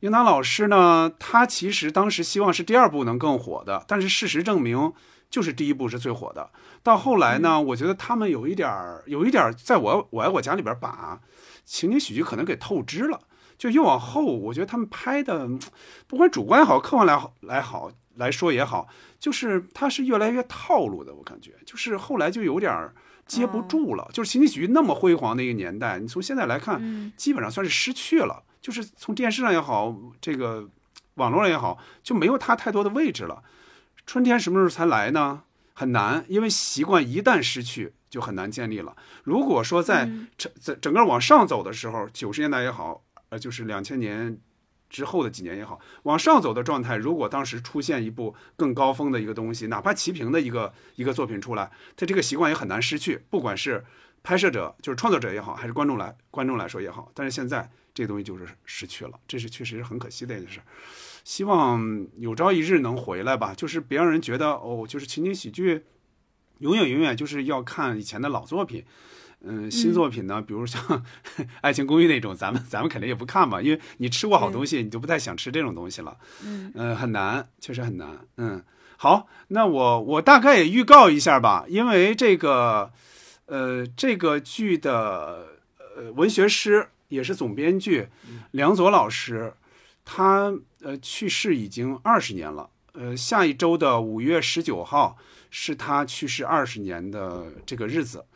[0.00, 4.92] 应达老师呢，他其实当时希望是第二部能更火的，但是事实证明。
[5.34, 6.48] 就是第一部是最火的，
[6.80, 11.20] 到后来呢，我觉得他们有一点儿，有一点儿，在我我爱我家里边把
[11.64, 13.20] 情景喜剧可能给透支了。
[13.58, 15.48] 就越往后，我觉得他们拍的，
[16.06, 18.86] 不管主观也好，客观来好来好来说也好，
[19.18, 21.12] 就是它是越来越套路的。
[21.12, 22.94] 我感觉就是后来就有点儿
[23.26, 24.08] 接不住了。
[24.12, 28.44] 就是情景喜剧那么辉煌的一个年代，你从现在来看，基本上算是失去了。
[28.60, 30.68] 就是从电视上也好，这个
[31.14, 33.42] 网络上也好，就没有它太多的位置了。
[34.06, 35.44] 春天什么时候才来呢？
[35.72, 38.96] 很难，因为习惯一旦失去，就很难建立了。
[39.24, 40.08] 如果说在
[40.38, 44.38] 整整整个往上走的时候，九十年代也好，呃，就是两千年
[44.88, 53.24] 之后的几年也好，往上走的状态，如果当时出现一部更高峰的一个东西，哪怕齐平的一个一个作品出来，它这个习惯也很难失去。
[53.28, 53.84] 不管是
[54.22, 60.60] 拍摄者，就是创作者也好，还是观众来观众来说也好，但是现在这个东西就是失去了，这是确实是很可惜的一件事。
[61.24, 65.82] 希望有朝一日能回来吧，就是别让人觉得哦，就是情景喜剧，
[66.58, 68.84] 永远永远就是要看以前的老作品，
[69.40, 70.82] 嗯，新作品呢，比如像
[71.62, 76.14] 《爱情公寓》那种，咱们咱们肯定也不看吧，因为你吃过好东西，你就不太想吃这种东西了，
[76.44, 78.62] 嗯，呃，很难，确实很难，嗯，
[78.98, 82.92] 好，那我我大概也预告一下吧，因为这个，
[83.46, 85.46] 呃，这个剧的
[85.96, 88.08] 呃文学师也是总编剧
[88.50, 89.54] 梁左老师。
[90.04, 90.52] 他
[90.82, 95.16] 呃去世已经二十年了，呃，下一周的五月十九号
[95.50, 98.26] 是他去世二十年的这个日子。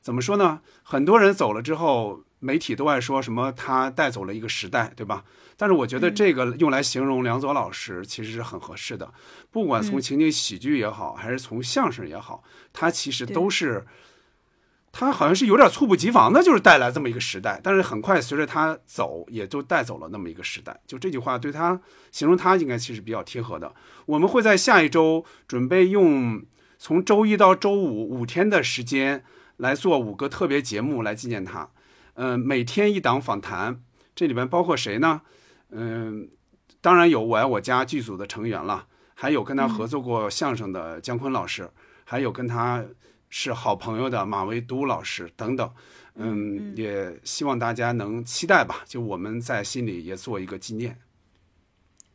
[0.00, 0.60] 怎么说呢？
[0.82, 5.24] 很多人走了之后，媒体都爱说什么他带走了一个时代，对吧？
[5.56, 9.12] 但是我觉得这个用来形容梁左老师其实是很合适的。
[9.50, 12.42] 不管从情景喜剧也好，还是从相声也好，
[12.72, 13.86] 他其实都是。
[14.90, 20.80] 他好像是有点猝不及防的，就是带来这么一个时代，但是很快随着他走，也就带走了那么一个时代。
[20.86, 21.78] 就这句话对他
[22.10, 23.72] 形容他应该其实比较贴合的。
[24.06, 26.42] 我们会在下一周准备用
[26.78, 29.22] 从周一到周五五天的时间
[29.58, 31.68] 来做五个特别节目来纪念他。
[32.14, 33.80] 嗯、每天一档访谈，
[34.16, 35.20] 这里面包括谁呢？
[35.70, 36.28] 嗯、
[36.80, 41.70] 当然有我爱我家剧组的成员了，还有跟他合作过相声的姜昆老师，
[42.04, 42.84] 还有跟他。
[43.30, 45.70] 是好朋友的马维都老师等等，
[46.14, 48.82] 嗯，也希望大家能期待吧。
[48.86, 50.96] 就我们在心里也做一个纪念。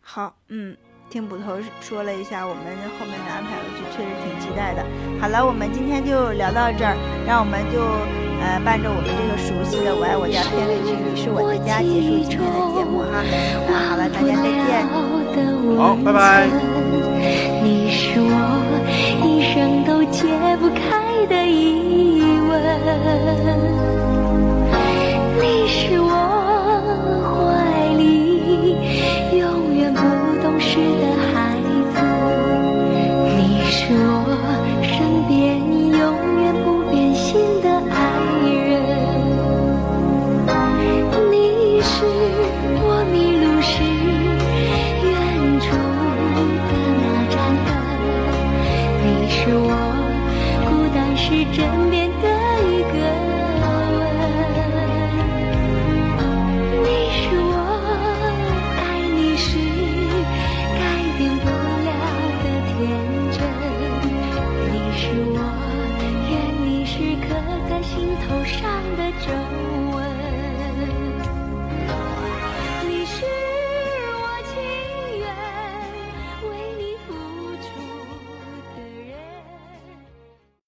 [0.01, 0.75] 好，嗯，
[1.09, 2.63] 听捕头说了一下我们
[2.99, 4.83] 后面的安排，我就确实挺期待的。
[5.21, 7.79] 好了，我们今天就聊到这儿，让我们就
[8.41, 13.23] 呃伴着我们这个熟悉的《我爱我家》片尾曲《你是我的家》结束今天的节目哈。
[13.69, 14.83] 那好了，大家再见。
[15.77, 16.49] 好，拜拜。
[17.63, 18.62] 你是我
[20.11, 20.27] 解
[20.57, 24.12] 不开的疑问，